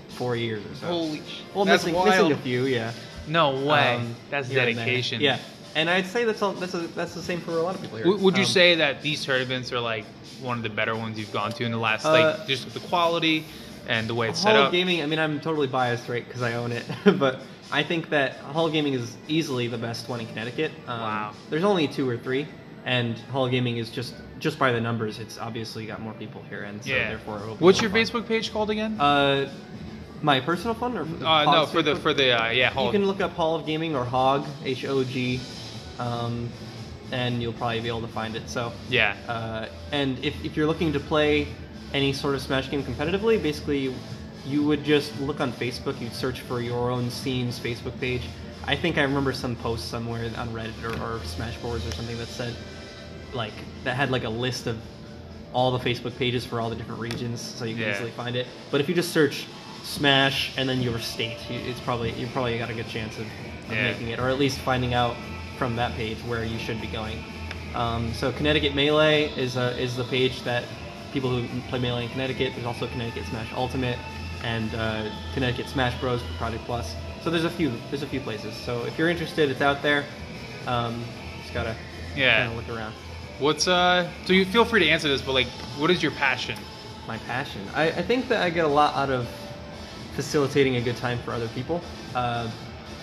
four 0.10 0.36
years 0.36 0.64
or 0.66 0.76
so. 0.76 0.88
Holy 0.88 1.22
Well, 1.56 1.66
that's 1.66 1.84
missing, 1.84 1.96
wild. 1.96 2.08
missing 2.10 2.32
a 2.34 2.38
few, 2.38 2.66
yeah. 2.66 2.92
No 3.28 3.52
way. 3.66 3.96
Um, 3.96 4.16
that's 4.30 4.50
here 4.50 4.60
and 4.60 4.78
there. 4.78 4.86
dedication. 4.86 5.22
Yeah, 5.22 5.40
and 5.76 5.90
I'd 5.90 6.06
say 6.06 6.24
that's 6.26 6.42
all, 6.42 6.54
that's 6.54 6.74
a, 6.74 6.80
that's 6.88 7.14
the 7.14 7.22
same 7.22 7.42
for 7.42 7.52
a 7.52 7.62
lot 7.62 7.76
of 7.76 7.82
people 7.82 7.98
here. 7.98 8.06
W- 8.06 8.24
would 8.24 8.38
you 8.38 8.44
Um, 8.44 8.50
say 8.50 8.76
that 8.76 9.02
these 9.02 9.24
tournaments 9.26 9.72
are 9.72 9.80
like 9.80 10.06
one 10.42 10.58
of 10.58 10.64
the 10.64 10.70
better 10.70 10.96
ones 10.96 11.18
you've 11.18 11.32
gone 11.34 11.52
to 11.54 11.64
in 11.64 11.72
the 11.72 11.78
last, 11.78 12.06
Uh, 12.06 12.12
like 12.12 12.48
just 12.48 12.74
the 12.74 12.80
quality 12.82 13.46
and 13.88 14.08
the 14.08 14.16
way 14.16 14.30
it's 14.30 14.40
set 14.42 14.56
up? 14.56 14.68
of 14.68 14.72
Gaming? 14.72 15.02
I 15.02 15.06
mean, 15.06 15.20
I'm 15.20 15.40
totally 15.40 15.68
biased, 15.68 16.08
right? 16.10 16.26
Because 16.28 16.42
I 16.42 16.54
own 16.54 16.72
it, 16.72 16.86
but 17.20 17.40
I 17.72 17.82
think 17.84 18.10
that 18.10 18.34
Hall 18.38 18.68
of 18.68 18.74
Gaming 18.74 18.94
is 18.94 19.16
easily 19.28 19.68
the 19.68 19.78
best 19.78 20.08
one 20.10 20.20
in 20.20 20.28
Connecticut. 20.28 20.72
Um, 20.88 21.00
Wow. 21.02 21.32
There's 21.50 21.64
only 21.64 21.88
two 21.88 22.08
or 22.10 22.18
three, 22.18 22.48
and 22.86 23.18
Hall 23.32 23.46
of 23.46 23.52
Gaming 23.52 23.78
is 23.78 23.90
just 23.90 24.14
just 24.40 24.60
by 24.60 24.72
the 24.74 24.82
numbers. 24.82 25.20
It's 25.20 25.38
obviously 25.38 25.86
got 25.86 26.02
more 26.02 26.14
people 26.14 26.44
here, 26.50 26.64
and 26.64 26.84
so 26.84 26.90
yeah. 26.90 27.10
therefore. 27.10 27.40
It'll 27.40 27.56
be 27.56 27.64
What's 27.64 27.82
your 27.82 27.90
fun. 27.90 28.00
Facebook 28.02 28.28
page 28.28 28.52
called 28.52 28.70
again? 28.70 29.00
Uh, 29.00 29.50
my 30.22 30.40
personal 30.42 30.74
fund 30.74 30.98
or 30.98 31.04
Uh, 31.26 31.46
no, 31.46 31.66
for 31.66 31.82
the 31.82 31.96
for 31.96 32.14
the 32.14 32.32
uh, 32.32 32.50
yeah. 32.50 32.70
Hall 32.70 32.86
You 32.88 32.92
can 32.92 33.06
look 33.08 33.22
up 33.22 33.32
Hall 33.34 33.56
of 33.56 33.66
Gaming 33.66 33.96
or 33.96 34.04
Hog 34.06 34.46
H 34.66 34.84
O 34.86 35.04
G, 35.04 35.40
um, 36.00 36.50
and 37.12 37.42
you'll 37.42 37.54
probably 37.54 37.80
be 37.80 37.88
able 37.88 38.02
to 38.02 38.08
find 38.08 38.36
it. 38.36 38.50
So. 38.50 38.72
yeah. 38.90 39.16
Uh, 39.28 39.68
and 39.92 40.18
if, 40.24 40.44
if 40.44 40.58
you're 40.58 40.68
looking 40.68 40.92
to 40.94 41.00
play 41.00 41.48
any 41.94 42.12
sort 42.14 42.34
of 42.36 42.42
Smash 42.42 42.70
game 42.72 42.84
competitively, 42.84 43.42
basically 43.42 43.94
you 44.46 44.64
would 44.64 44.84
just 44.84 45.18
look 45.22 45.40
on 45.40 45.54
Facebook, 45.54 46.00
you'd 46.02 46.14
search 46.14 46.42
for 46.42 46.60
your 46.62 46.90
own 46.92 47.10
scene's 47.12 47.60
Facebook 47.60 47.98
page. 48.00 48.24
I 48.66 48.76
think 48.76 48.98
I 48.98 49.04
remember 49.04 49.32
some 49.34 49.56
post 49.58 49.90
somewhere 49.90 50.30
on 50.38 50.50
Reddit 50.50 50.84
or, 50.84 50.94
or 51.16 51.20
Smashboards 51.20 51.88
or 51.88 51.92
something 51.92 52.18
that 52.18 52.28
said, 52.28 52.56
like, 53.34 53.54
that 53.84 53.96
had 53.96 54.10
like 54.10 54.24
a 54.24 54.30
list 54.30 54.68
of 54.68 54.78
all 55.54 55.78
the 55.78 55.80
Facebook 55.88 56.18
pages 56.18 56.46
for 56.46 56.60
all 56.60 56.70
the 56.70 56.76
different 56.76 57.00
regions, 57.00 57.40
so 57.40 57.64
you 57.66 57.76
can 57.76 57.84
Yeah. 57.84 57.94
easily 57.96 58.12
find 58.12 58.36
it. 58.36 58.48
But 58.72 58.82
if 58.82 58.90
you 58.90 58.96
just 58.96 59.12
search 59.12 59.46
Smash 59.84 60.58
and 60.58 60.68
then 60.68 60.82
your 60.82 60.98
state, 61.00 61.38
it's 61.50 61.80
probably 61.82 62.12
you 62.14 62.26
probably 62.28 62.58
got 62.58 62.70
a 62.70 62.74
good 62.74 62.88
chance 62.88 63.16
of, 63.18 63.26
of 63.26 63.72
Yeah. 63.72 63.92
making 63.92 64.08
it, 64.10 64.20
or 64.20 64.30
at 64.30 64.40
least 64.40 64.58
finding 64.60 64.94
out 64.94 65.16
from 65.64 65.78
that 65.78 65.94
page 65.94 66.18
where 66.28 66.44
you 66.44 66.60
should 66.60 66.82
be 66.82 66.88
going. 66.88 67.18
Um, 67.74 68.12
so 68.14 68.34
Connecticut 68.34 68.76
Melee 68.76 69.30
is 69.38 69.56
a, 69.56 69.80
is 69.82 69.96
the 69.96 70.04
page 70.04 70.44
that 70.44 70.66
people 71.14 71.30
who 71.30 71.48
play 71.70 71.80
Melee 71.80 72.04
in 72.04 72.10
Connecticut. 72.10 72.52
There's 72.54 72.66
also 72.66 72.86
Connecticut 72.88 73.26
Smash 73.28 73.48
Ultimate 73.56 73.98
and 74.44 74.76
uh, 74.76 75.10
Connecticut 75.34 75.70
Smash 75.70 75.98
Bros 76.02 76.22
for 76.22 76.34
Project 76.34 76.66
Plus. 76.66 76.96
So 77.24 77.30
there's 77.30 77.46
a 77.46 77.50
few 77.50 77.72
there's 77.90 78.04
a 78.04 78.08
few 78.08 78.20
places. 78.20 78.54
So 78.56 78.84
if 78.84 78.98
you're 78.98 79.08
interested, 79.10 79.50
it's 79.50 79.62
out 79.62 79.82
there. 79.82 80.04
Um, 80.68 81.02
just 81.42 81.54
gotta 81.54 81.78
Yeah. 82.14 82.46
kind 82.46 82.60
of 82.60 82.68
look 82.68 82.78
around. 82.78 82.94
What's 83.40 83.66
uh? 83.66 84.12
So 84.26 84.34
you 84.34 84.44
feel 84.44 84.66
free 84.66 84.82
to 84.82 84.90
answer 84.90 85.08
this, 85.08 85.22
but 85.22 85.32
like, 85.32 85.48
what 85.78 85.90
is 85.92 86.04
your 86.04 86.12
passion? 86.12 86.58
my 87.08 87.18
passion. 87.20 87.62
I, 87.74 87.86
I 87.88 88.02
think 88.02 88.28
that 88.30 88.42
I 88.44 88.50
get 88.50 88.64
a 88.66 88.68
lot 88.68 88.96
out 88.96 89.10
of 89.10 89.28
facilitating 90.16 90.76
a 90.78 90.82
good 90.82 90.96
time 90.98 91.20
for 91.20 91.32
other 91.32 91.48
people. 91.50 91.82
Uh, 92.16 92.50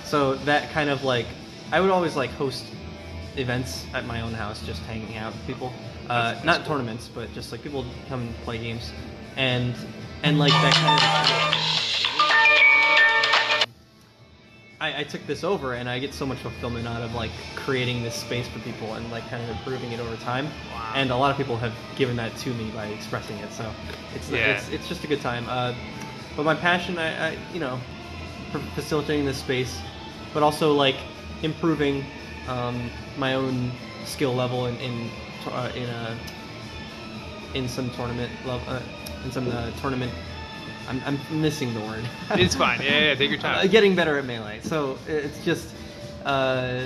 so 0.05 0.35
that 0.47 0.71
kind 0.73 0.89
of 0.91 1.05
like, 1.05 1.27
I 1.73 1.81
would 1.81 1.91
always 1.91 2.17
like 2.17 2.31
host 2.31 2.65
events 3.37 3.87
at 3.95 4.05
my 4.07 4.21
own 4.21 4.33
house, 4.33 4.65
just 4.67 4.83
hanging 4.83 5.17
out 5.17 5.33
with 5.33 5.47
people. 5.47 5.73
Uh, 6.09 6.39
not 6.45 6.59
cool. 6.59 6.67
tournaments, 6.77 7.09
but 7.15 7.33
just 7.33 7.53
like 7.53 7.63
people 7.63 7.85
come 8.09 8.23
and 8.23 8.35
play 8.39 8.59
games, 8.59 8.93
and 9.37 9.75
and 10.23 10.39
like 10.39 10.53
that 10.53 10.75
kind 10.75 11.01
of. 11.01 11.81
I, 14.83 15.01
I 15.01 15.05
took 15.05 15.25
this 15.27 15.45
over 15.45 15.75
and 15.75 15.91
I 15.91 15.99
get 15.99 16.15
so 16.15 16.25
much 16.25 16.39
fulfillment 16.39 16.89
out 16.89 17.03
of 17.03 17.15
like 17.15 17.31
creating 17.55 18.03
this 18.03 18.15
space 18.15 18.49
for 18.49 18.61
people 18.61 18.95
and 18.95 19.11
like 19.11 19.29
kind 19.29 19.43
of 19.43 19.51
improving 19.51 19.93
it 19.93 20.01
over 20.01 20.17
time. 20.17 20.47
Wow. 20.73 20.93
And 20.95 21.11
a 21.11 21.17
lot 21.17 21.31
of 21.31 21.37
people 21.37 21.59
have 21.59 21.75
given 21.97 22.17
that 22.17 22.35
to 22.39 22.55
me 22.55 22.71
by 22.71 22.87
expressing 22.87 23.37
it. 23.39 23.53
So 23.53 23.71
it's 24.15 24.31
Yeah. 24.31 24.57
it's, 24.57 24.71
it's 24.71 24.89
just 24.89 25.05
a 25.05 25.07
good 25.07 25.21
time. 25.21 25.45
Uh, 25.49 25.75
but 26.35 26.45
my 26.45 26.55
passion, 26.55 26.97
I, 26.99 27.29
I 27.33 27.39
you 27.53 27.61
know, 27.61 27.79
for 28.53 28.59
facilitating 28.75 29.27
this 29.27 29.37
space, 29.37 29.79
but 30.33 30.43
also 30.43 30.73
like 30.73 30.97
improving 31.43 32.05
um, 32.49 32.91
my 33.19 33.35
own 33.35 33.71
skill 34.05 34.35
level 34.35 34.67
in 34.67 34.77
in 34.79 35.11
uh, 35.47 35.71
in 35.75 35.89
a 35.89 36.17
in 37.55 37.69
some 37.69 37.91
tournament 37.91 38.31
level 38.47 38.63
uh, 38.73 38.81
in 39.25 39.33
some 39.33 39.49
uh, 39.51 39.71
tournament. 39.81 40.13
I'm, 40.89 41.01
I'm 41.07 41.41
missing 41.41 41.73
the 41.75 41.81
word. 41.81 42.05
It's 42.33 42.55
fine. 42.57 42.81
Yeah, 42.83 43.01
yeah. 43.01 43.15
Take 43.15 43.31
your 43.31 43.39
Uh, 43.45 43.61
time. 43.63 43.69
getting 43.69 43.95
better 43.95 44.19
at 44.19 44.25
melee. 44.25 44.61
So 44.63 44.99
it's 45.07 45.45
just 45.45 45.69
uh, 46.25 46.81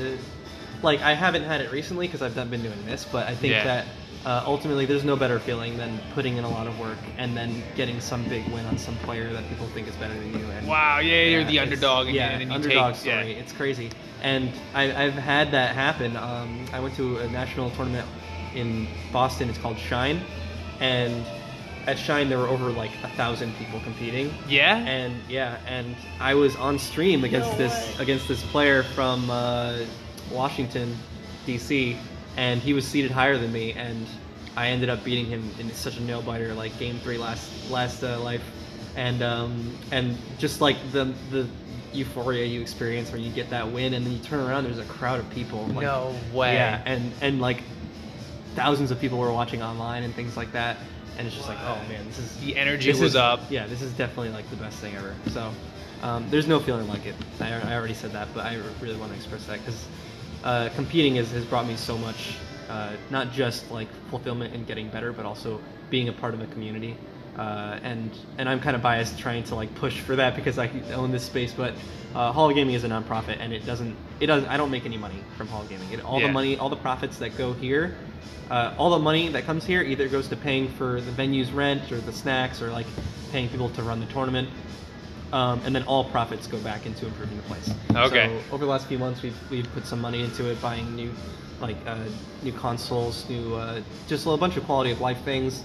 like 0.83 1.01
I 1.01 1.15
haven't 1.15 1.45
had 1.45 1.61
it 1.61 1.73
recently 1.73 2.07
because 2.07 2.21
I've 2.23 2.35
been 2.51 2.63
doing 2.63 2.85
this, 2.85 3.07
but 3.11 3.27
I 3.27 3.35
think 3.35 3.53
Yeah. 3.53 3.65
that 3.65 3.87
uh, 4.27 4.43
ultimately, 4.47 4.87
there's 4.87 5.05
no 5.05 5.17
better 5.17 5.39
feeling 5.39 5.77
than 5.77 6.01
putting 6.15 6.39
in 6.39 6.45
a 6.45 6.49
lot 6.49 6.67
of 6.67 6.79
work 6.81 6.97
and 7.19 7.37
then 7.37 7.63
getting 7.77 8.01
some 8.01 8.25
big 8.29 8.47
win 8.49 8.65
on 8.65 8.79
some 8.79 8.97
player 9.05 9.31
that 9.31 9.47
people 9.51 9.67
think 9.69 9.87
is 9.87 9.95
better 9.97 10.15
than 10.15 10.33
you. 10.39 10.47
And 10.47 10.67
Wow, 10.67 11.01
yeah, 11.01 11.25
you're 11.25 11.45
the 11.45 11.59
underdog, 11.59 12.07
and, 12.07 12.17
yeah, 12.17 12.31
and 12.31 12.51
underdog 12.51 12.95
take, 12.95 13.03
story. 13.03 13.33
yeah. 13.35 13.39
It's 13.41 13.53
crazy, 13.53 13.91
and 14.25 14.51
I, 14.73 15.05
I've 15.05 15.13
had 15.13 15.51
that 15.51 15.75
happen. 15.75 16.17
Um, 16.17 16.65
I 16.73 16.81
went 16.81 16.97
to 16.97 17.19
a 17.19 17.29
national 17.29 17.71
tournament 17.71 18.09
in 18.55 18.89
Boston. 19.13 19.51
It's 19.51 19.59
called 19.59 19.79
Shine, 19.79 20.23
and 20.81 21.27
at 21.87 21.99
Shine 21.99 22.31
there 22.31 22.39
were 22.39 22.49
over 22.49 22.71
like 22.73 22.91
a 23.03 23.09
thousand 23.09 23.55
people 23.57 23.81
competing. 23.81 24.33
Yeah? 24.49 24.79
And 24.79 25.15
yeah, 25.29 25.59
and 25.67 25.95
I 26.21 26.35
was 26.35 26.57
on 26.57 26.79
stream 26.79 27.23
against 27.23 27.53
No 27.53 27.59
this 27.59 27.73
way. 27.99 28.03
against 28.03 28.27
this 28.27 28.43
player 28.47 28.83
from 28.83 29.31
uh, 29.31 29.81
Washington, 30.33 30.97
D.C., 31.45 31.99
and 32.39 32.63
he 32.63 32.73
was 32.73 32.87
seeded 32.87 33.11
higher 33.11 33.37
than 33.37 33.53
me, 33.53 33.75
and 33.75 34.07
I 34.57 34.69
ended 34.69 34.89
up 34.89 35.05
beating 35.05 35.27
him 35.27 35.51
in 35.59 35.71
such 35.73 35.99
a 35.99 36.03
nail 36.03 36.23
biter, 36.23 36.55
like 36.55 36.77
game 36.79 36.99
three 37.01 37.19
last 37.19 37.71
last 37.71 38.03
uh, 38.03 38.19
life, 38.21 38.43
and 38.97 39.23
um, 39.23 39.77
and 39.93 40.17
just 40.39 40.63
like 40.63 40.77
the 40.93 41.13
the 41.31 41.47
euphoria 41.95 42.45
you 42.45 42.61
experience 42.61 43.13
when 43.13 43.23
you 43.23 43.31
get 43.31 43.51
that 43.51 43.71
win, 43.71 43.95
and 43.95 44.05
then 44.05 44.13
you 44.13 44.19
turn 44.19 44.41
around, 44.41 44.65
there's 44.65 44.79
a 44.79 44.85
crowd 44.85 45.21
of 45.21 45.29
people. 45.31 45.65
Like, 45.67 45.83
No 45.83 46.15
way. 46.33 46.55
Yeah, 46.55 46.83
and 46.85 47.13
and 47.21 47.41
like 47.41 47.63
thousands 48.55 48.91
of 48.91 49.01
people 49.01 49.19
were 49.19 49.33
watching 49.33 49.63
online 49.63 50.03
and 50.03 50.15
things 50.15 50.37
like 50.37 50.53
that, 50.53 50.77
and 51.19 51.27
it's 51.27 51.37
just 51.37 51.49
like, 51.49 51.59
oh 51.63 51.79
man, 51.89 52.07
this 52.07 52.19
is 52.19 52.37
The 52.41 52.57
energy 52.57 52.91
was 52.91 53.01
is- 53.03 53.17
up. 53.17 53.41
Yeah, 53.51 53.67
this 53.67 53.83
is 53.83 53.93
definitely 53.93 54.31
like 54.31 54.49
the 54.51 54.57
best 54.57 54.79
thing 54.79 54.95
ever. 54.97 55.15
So 55.31 55.51
um, 56.03 56.27
there's 56.31 56.47
no 56.47 56.61
feeling 56.61 56.87
like 56.89 57.07
it. 57.07 57.15
I, 57.41 57.53
I 57.53 57.75
already 57.75 57.95
said 57.95 58.13
that, 58.13 58.29
but 58.35 58.45
I 58.45 58.61
really 58.81 58.97
want 58.97 59.11
to 59.13 59.17
express 59.17 59.45
that 59.47 59.59
because 59.59 59.87
uh, 60.45 60.69
competing 60.75 61.17
is, 61.17 61.31
has 61.33 61.45
brought 61.45 61.67
me 61.67 61.77
so 61.77 61.97
much, 61.99 62.37
uh, 62.69 62.93
not 63.11 63.33
just 63.33 63.71
like 63.71 63.89
fulfillment 64.11 64.55
and 64.55 64.67
getting 64.67 64.89
better, 64.89 65.13
but 65.13 65.25
also 65.25 65.61
being 65.91 66.09
a 66.09 66.13
part 66.13 66.35
of 66.35 66.41
a 66.43 66.47
community. 66.49 66.97
Uh, 67.37 67.79
and 67.83 68.11
and 68.39 68.49
I'm 68.49 68.61
kind 68.61 68.77
of 68.77 68.83
biased 68.83 69.19
trying 69.19 69.43
to 69.45 69.55
like 69.57 69.75
push 69.75 69.99
for 70.01 70.15
that 70.17 70.37
because 70.37 70.59
I 70.59 70.71
own 70.93 71.11
this 71.11 71.25
space, 71.25 71.53
but 71.53 71.75
uh, 72.15 72.31
Hall 72.33 72.49
of 72.49 72.55
Gaming 72.55 72.75
is 72.75 72.85
a 72.85 72.89
nonprofit 72.89 73.39
and 73.41 73.53
it 73.53 73.67
doesn't 73.67 73.97
it 74.21 74.27
doesn't 74.27 74.49
I 74.49 74.57
don't 74.57 74.71
make 74.71 74.87
any 74.87 74.97
money 74.97 75.17
from 75.37 75.49
Hall 75.49 75.63
of 75.63 75.69
Gaming. 75.69 75.91
It, 75.93 76.05
all 76.05 76.21
Yeah. 76.21 76.29
the 76.29 76.33
money, 76.33 76.57
all 76.59 76.69
the 76.69 76.77
profits 76.77 77.19
that 77.19 77.37
go 77.37 77.53
here, 77.53 77.97
uh, 78.51 78.73
all 78.79 78.91
the 78.91 79.01
money 79.01 79.29
that 79.31 79.45
comes 79.47 79.65
here 79.65 79.83
either 79.83 80.09
goes 80.09 80.29
to 80.29 80.37
paying 80.37 80.69
for 80.69 81.01
the 81.01 81.11
venue's 81.11 81.51
rent 81.51 81.91
or 81.91 81.99
the 82.01 82.13
snacks 82.13 82.63
or 82.63 82.71
like 82.71 82.87
paying 83.33 83.49
people 83.49 83.69
to 83.71 83.83
run 83.83 83.99
the 83.99 84.07
tournament. 84.07 84.49
Um, 85.33 85.61
and 85.65 85.75
then 85.75 85.83
all 85.85 86.05
profits 86.05 86.47
go 86.47 86.59
back 86.59 86.87
into 86.87 87.07
improving 87.07 87.37
the 87.37 87.43
place. 87.45 87.69
Okay. 87.97 88.29
So 88.49 88.55
over 88.55 88.65
the 88.65 88.71
last 88.71 88.87
few 88.87 89.01
months, 89.01 89.21
we've, 89.23 89.37
we've 89.51 89.73
put 89.73 89.85
some 89.85 90.01
money 90.01 90.23
into 90.23 90.49
it, 90.49 90.63
buying 90.63 90.95
new, 90.95 91.11
like 91.61 91.77
uh, 91.87 91.97
new 92.45 92.53
consoles, 92.53 93.29
new 93.29 93.57
uh, 93.57 93.81
just 94.07 94.27
a 94.27 94.37
bunch 94.37 94.57
of 94.57 94.63
quality 94.65 94.93
of 94.93 95.01
life 95.01 95.19
things 95.25 95.65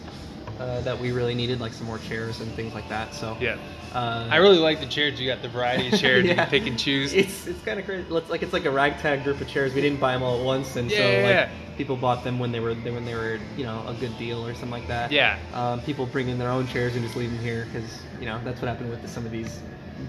uh, 0.60 0.82
that 0.82 1.00
we 1.00 1.12
really 1.12 1.34
needed, 1.36 1.60
like 1.62 1.74
some 1.74 1.88
more 1.88 2.00
chairs 2.00 2.42
and 2.42 2.51
things 2.54 2.74
like 2.74 2.88
that. 2.89 3.13
So 3.13 3.38
Yeah. 3.39 3.58
uh, 3.94 4.28
I 4.30 4.38
really 4.38 4.58
like 4.58 4.80
the 4.80 4.86
chairs. 4.86 5.20
You 5.20 5.28
got 5.28 5.42
the 5.42 5.48
variety 5.50 5.88
of 5.89 6.00
chairs. 6.00 6.25
You 6.25 6.36
can 6.36 6.48
pick 6.50 6.68
and 6.68 6.78
choose. 6.78 7.13
It's 7.13 7.48
it's 7.48 7.63
kind 7.63 7.80
of 7.80 7.86
crazy. 7.86 8.06
It's 8.13 8.30
like 8.30 8.44
it's 8.44 8.54
like 8.54 8.66
a 8.66 8.72
ragtag 8.72 9.24
group 9.24 9.39
of 9.42 9.48
chairs. 9.48 9.74
We 9.74 9.82
didn't 9.82 10.00
buy 10.00 10.13
them 10.13 10.24
all 10.24 10.39
at 10.39 10.46
once, 10.46 10.75
and 10.75 10.89
so 10.92 10.98
Yeah, 10.98 11.10
yeah, 11.12 11.24
like 11.24 11.36
yeah. 11.36 11.50
people 11.78 11.96
bought 11.98 12.24
them 12.24 12.39
when 12.39 12.51
they 12.51 12.60
were 12.60 12.74
when 12.75 13.06
they 13.06 13.16
were 13.16 13.39
you 13.58 13.63
know 13.63 13.84
a 13.88 13.94
good 13.94 14.18
deal 14.18 14.46
or 14.46 14.54
something 14.54 14.72
like 14.72 14.88
that. 14.88 15.12
Yeah. 15.12 15.38
Um, 15.54 15.82
people 15.82 16.06
bring 16.06 16.28
in 16.30 16.38
their 16.38 16.50
own 16.50 16.68
chairs 16.68 16.94
and 16.96 17.04
just 17.04 17.16
leave 17.16 17.32
them 17.32 17.39
here 17.44 17.66
because 17.72 18.01
you 18.20 18.25
know 18.25 18.39
that's 18.44 18.62
what 18.62 18.68
happened 18.68 18.89
with 18.89 19.08
some 19.10 19.25
of 19.25 19.32
these 19.32 19.60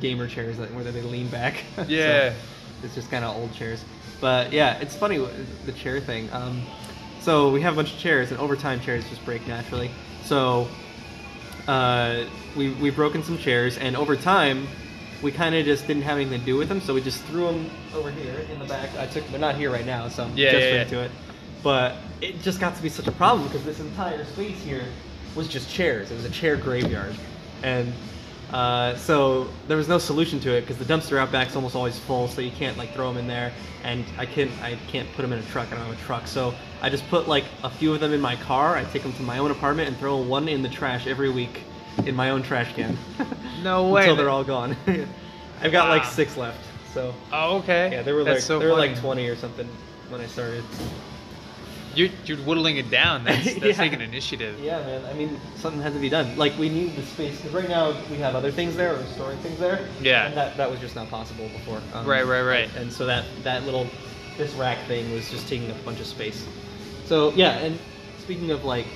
gamer 0.00 0.26
chairs 0.28 0.56
that 0.58 0.72
where 0.74 0.84
they 0.84 1.00
lean 1.02 1.28
back. 1.28 1.62
So 1.76 1.82
Yeah. 1.88 2.32
it's 2.82 2.94
just 2.94 3.10
kind 3.10 3.24
of 3.24 3.36
old 3.36 3.52
chairs. 3.54 3.84
But 4.20 4.52
yeah, 4.52 4.78
it's 4.80 4.96
funny 4.96 5.18
the 5.66 5.72
chair 5.72 6.00
thing. 6.00 6.28
Um, 6.32 6.62
so 7.20 7.50
we 7.50 7.60
have 7.62 7.74
a 7.74 7.76
bunch 7.76 7.92
of 7.92 7.98
chairs, 7.98 8.30
and 8.30 8.40
over 8.40 8.56
time 8.56 8.80
chairs 8.80 9.08
just 9.08 9.24
break 9.24 9.46
naturally. 9.46 9.90
So 10.30 10.68
uh, 11.66 12.22
we 12.56 12.70
we've 12.74 12.94
broken 12.94 13.20
some 13.24 13.36
chairs, 13.36 13.78
and 13.78 13.96
over 13.96 14.14
time, 14.14 14.68
we 15.22 15.32
kind 15.32 15.56
of 15.56 15.64
just 15.64 15.88
didn't 15.88 16.04
have 16.04 16.18
anything 16.18 16.38
to 16.38 16.46
do 16.46 16.56
with 16.56 16.68
them, 16.68 16.80
so 16.80 16.94
we 16.94 17.00
just 17.00 17.20
threw 17.24 17.46
them 17.46 17.68
over 17.96 18.12
here 18.12 18.46
in 18.52 18.60
the 18.60 18.64
back. 18.64 18.90
I 18.96 19.06
took 19.06 19.26
they're 19.30 19.40
not 19.40 19.56
here 19.56 19.72
right 19.72 19.84
now, 19.84 20.06
so 20.06 20.22
I'm 20.22 20.36
Yeah, 20.36 20.52
just 20.52 20.62
yeah, 20.62 20.74
yeah. 20.74 20.82
into 20.82 21.00
it. 21.00 21.10
But 21.64 21.96
it 22.20 22.40
just 22.42 22.60
got 22.60 22.76
to 22.76 22.82
be 22.82 22.88
such 22.88 23.08
a 23.08 23.12
problem 23.12 23.48
because 23.48 23.64
this 23.64 23.80
entire 23.80 24.24
space 24.24 24.62
here 24.62 24.84
was 25.34 25.48
just 25.48 25.68
chairs. 25.68 26.12
It 26.12 26.14
was 26.14 26.24
a 26.24 26.30
chair 26.30 26.54
graveyard, 26.54 27.16
and 27.64 27.92
uh, 28.52 28.96
so 28.96 29.48
there 29.68 29.76
was 29.76 29.88
no 29.88 29.98
solution 29.98 30.40
to 30.40 30.50
it 30.56 30.62
because 30.62 30.78
the 30.78 30.84
dumpster 30.84 31.18
out 31.18 31.30
back 31.30 31.48
is 31.48 31.56
almost 31.56 31.74
always 31.76 31.98
full, 31.98 32.28
so 32.28 32.40
you 32.40 32.50
can't 32.50 32.76
like 32.76 32.92
throw 32.94 33.08
them 33.08 33.18
in 33.18 33.26
there. 33.26 33.52
And 33.84 34.04
I 34.18 34.26
can't 34.26 34.50
I 34.62 34.76
can't 34.88 35.10
put 35.14 35.22
them 35.22 35.32
in 35.32 35.38
a 35.38 35.42
truck. 35.44 35.68
I 35.72 35.76
don't 35.76 35.86
have 35.86 35.94
a 35.98 36.04
truck, 36.04 36.26
so 36.26 36.54
I 36.82 36.90
just 36.90 37.08
put 37.08 37.28
like 37.28 37.44
a 37.64 37.70
few 37.70 37.92
of 37.94 38.00
them 38.00 38.12
in 38.12 38.20
my 38.20 38.36
car. 38.36 38.76
I 38.76 38.84
take 38.84 39.02
them 39.02 39.12
to 39.14 39.22
my 39.22 39.38
own 39.38 39.50
apartment 39.50 39.88
and 39.88 39.96
throw 39.96 40.16
one 40.18 40.48
in 40.48 40.62
the 40.62 40.68
trash 40.68 41.06
every 41.06 41.30
week 41.30 41.62
in 42.04 42.14
my 42.14 42.30
own 42.30 42.42
trash 42.42 42.74
can. 42.74 42.96
No 43.62 43.88
way. 43.90 44.02
Until 44.02 44.16
they're 44.16 44.30
all 44.30 44.44
gone. 44.44 44.76
I've 45.60 45.72
got 45.72 45.88
like 45.88 46.04
six 46.04 46.36
left. 46.36 46.64
So 46.94 47.14
Oh, 47.32 47.58
okay. 47.58 47.90
yeah, 47.92 48.02
there 48.02 48.14
were 48.14 48.22
like 48.24 48.40
so 48.40 48.58
there 48.58 48.68
were 48.68 48.74
like 48.74 48.96
20 48.98 49.28
or 49.28 49.36
something 49.36 49.68
when 50.08 50.20
I 50.20 50.26
started. 50.26 50.64
You're, 51.94 52.08
you're 52.24 52.38
whittling 52.38 52.76
it 52.76 52.90
down. 52.90 53.24
That's, 53.24 53.44
that's 53.54 53.64
Yeah. 53.64 53.72
taking 53.72 54.00
initiative. 54.00 54.58
Yeah, 54.60 54.78
man. 54.86 55.04
I 55.06 55.12
mean, 55.14 55.40
something 55.56 55.82
had 55.82 55.92
to 55.92 55.98
be 55.98 56.08
done. 56.08 56.36
Like 56.36 56.56
we 56.58 56.68
need 56.68 56.94
the 56.96 57.02
space 57.02 57.36
because 57.36 57.52
right 57.52 57.68
now 57.68 57.94
we 58.10 58.16
have 58.18 58.34
other 58.36 58.50
things 58.52 58.76
there 58.76 58.94
or 58.96 59.04
storing 59.06 59.38
things 59.38 59.58
there. 59.58 59.86
Yeah. 60.00 60.26
And 60.26 60.36
that 60.36 60.56
that 60.56 60.70
was 60.70 60.78
just 60.80 60.94
not 60.94 61.08
possible 61.10 61.48
before. 61.48 61.80
Um, 61.94 62.06
Right, 62.06 62.24
right, 62.26 62.42
right. 62.42 62.70
And 62.76 62.92
so 62.92 63.06
that 63.06 63.24
that 63.42 63.64
little 63.64 63.86
this 64.36 64.52
rack 64.54 64.78
thing 64.86 65.12
was 65.12 65.28
just 65.30 65.48
taking 65.48 65.70
up 65.70 65.78
a 65.78 65.82
bunch 65.82 66.00
of 66.00 66.06
space. 66.06 66.46
So 67.06 67.32
yeah, 67.32 67.58
and 67.58 67.78
speaking 68.20 68.50
of 68.52 68.64
like 68.64 68.86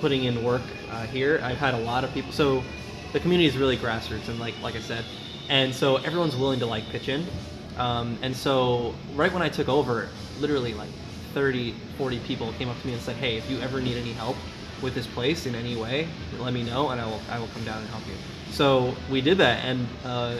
putting 0.00 0.24
in 0.24 0.42
work 0.42 0.62
uh, 0.90 1.06
here, 1.06 1.40
I've 1.42 1.58
had 1.58 1.74
a 1.74 1.78
lot 1.78 2.02
of 2.04 2.12
people. 2.12 2.32
So 2.32 2.62
the 3.12 3.20
community 3.20 3.46
is 3.46 3.56
really 3.56 3.76
grassroots, 3.76 4.28
and 4.28 4.38
like 4.40 4.54
like 4.62 4.74
I 4.74 4.80
said, 4.80 5.04
and 5.48 5.72
so 5.72 5.96
everyone's 5.98 6.34
willing 6.36 6.58
to 6.60 6.66
like 6.66 6.88
pitch 6.90 7.08
in. 7.08 7.24
Um, 7.78 8.18
and 8.22 8.34
so 8.36 8.94
right 9.14 9.32
when 9.32 9.42
I 9.42 9.48
took 9.48 9.68
over, 9.68 10.08
literally 10.40 10.74
like 10.74 10.90
30, 11.34 11.74
40 11.98 12.18
people 12.20 12.52
came 12.54 12.68
up 12.68 12.80
to 12.80 12.86
me 12.86 12.92
and 12.94 13.02
said, 13.02 13.16
"Hey, 13.16 13.36
if 13.36 13.50
you 13.50 13.58
ever 13.60 13.80
need 13.80 13.96
any 13.96 14.12
help 14.12 14.36
with 14.82 14.94
this 14.94 15.06
place 15.06 15.46
in 15.46 15.54
any 15.54 15.76
way, 15.76 16.06
let 16.38 16.52
me 16.52 16.62
know, 16.62 16.90
and 16.90 17.00
I 17.00 17.06
will 17.06 17.20
I 17.30 17.38
will 17.38 17.48
come 17.48 17.64
down 17.64 17.78
and 17.78 17.88
help 17.88 18.06
you." 18.06 18.14
So 18.52 18.94
we 19.10 19.20
did 19.20 19.38
that, 19.38 19.64
and 19.64 19.86
uh, 20.04 20.36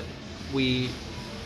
we 0.53 0.89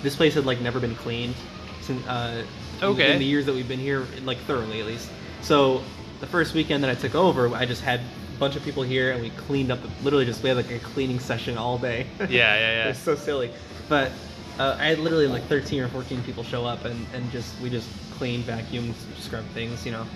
this 0.03 0.15
place 0.15 0.35
had 0.35 0.47
like 0.47 0.61
never 0.61 0.79
been 0.79 0.95
cleaned 0.95 1.35
since 1.81 2.07
uh, 2.07 2.45
Okay. 2.83 3.13
in 3.15 3.19
the 3.19 3.25
years 3.25 3.47
that 3.47 3.55
we've 3.55 3.67
been 3.67 3.81
here, 3.81 4.07
like 4.25 4.39
thoroughly 4.39 4.81
at 4.81 4.87
least. 4.87 5.11
So 5.43 5.83
the 6.21 6.27
first 6.27 6.55
weekend 6.55 6.85
that 6.85 6.91
I 6.91 6.95
took 6.95 7.15
over, 7.15 7.49
I 7.57 7.65
just 7.67 7.83
had 7.83 8.01
a 8.01 8.39
bunch 8.39 8.55
of 8.55 8.63
people 8.63 8.83
here, 8.85 9.13
and 9.13 9.21
we 9.23 9.31
cleaned 9.31 9.73
up. 9.73 9.81
Literally, 10.05 10.25
just 10.27 10.43
we 10.43 10.49
had 10.51 10.57
like 10.59 10.71
a 10.71 10.79
cleaning 10.81 11.19
session 11.19 11.57
all 11.59 11.79
day. 11.79 12.07
Yeah, 12.21 12.27
yeah, 12.29 12.59
yeah. 12.85 12.89
It's 12.91 12.99
so 13.01 13.17
silly, 13.17 13.51
but 13.89 14.13
uh, 14.59 14.77
I 14.79 14.87
had 14.87 14.99
literally 14.99 15.27
like 15.27 15.45
13 15.45 15.81
or 15.83 15.89
14 15.89 16.23
people 16.23 16.45
show 16.45 16.65
up, 16.67 16.85
and, 16.85 17.07
and 17.15 17.29
just 17.33 17.59
we 17.61 17.71
just 17.71 17.89
cleaned, 18.19 18.45
vacuum 18.45 18.95
scrub 19.19 19.45
things, 19.55 19.87
you 19.87 19.93
know. 19.93 20.07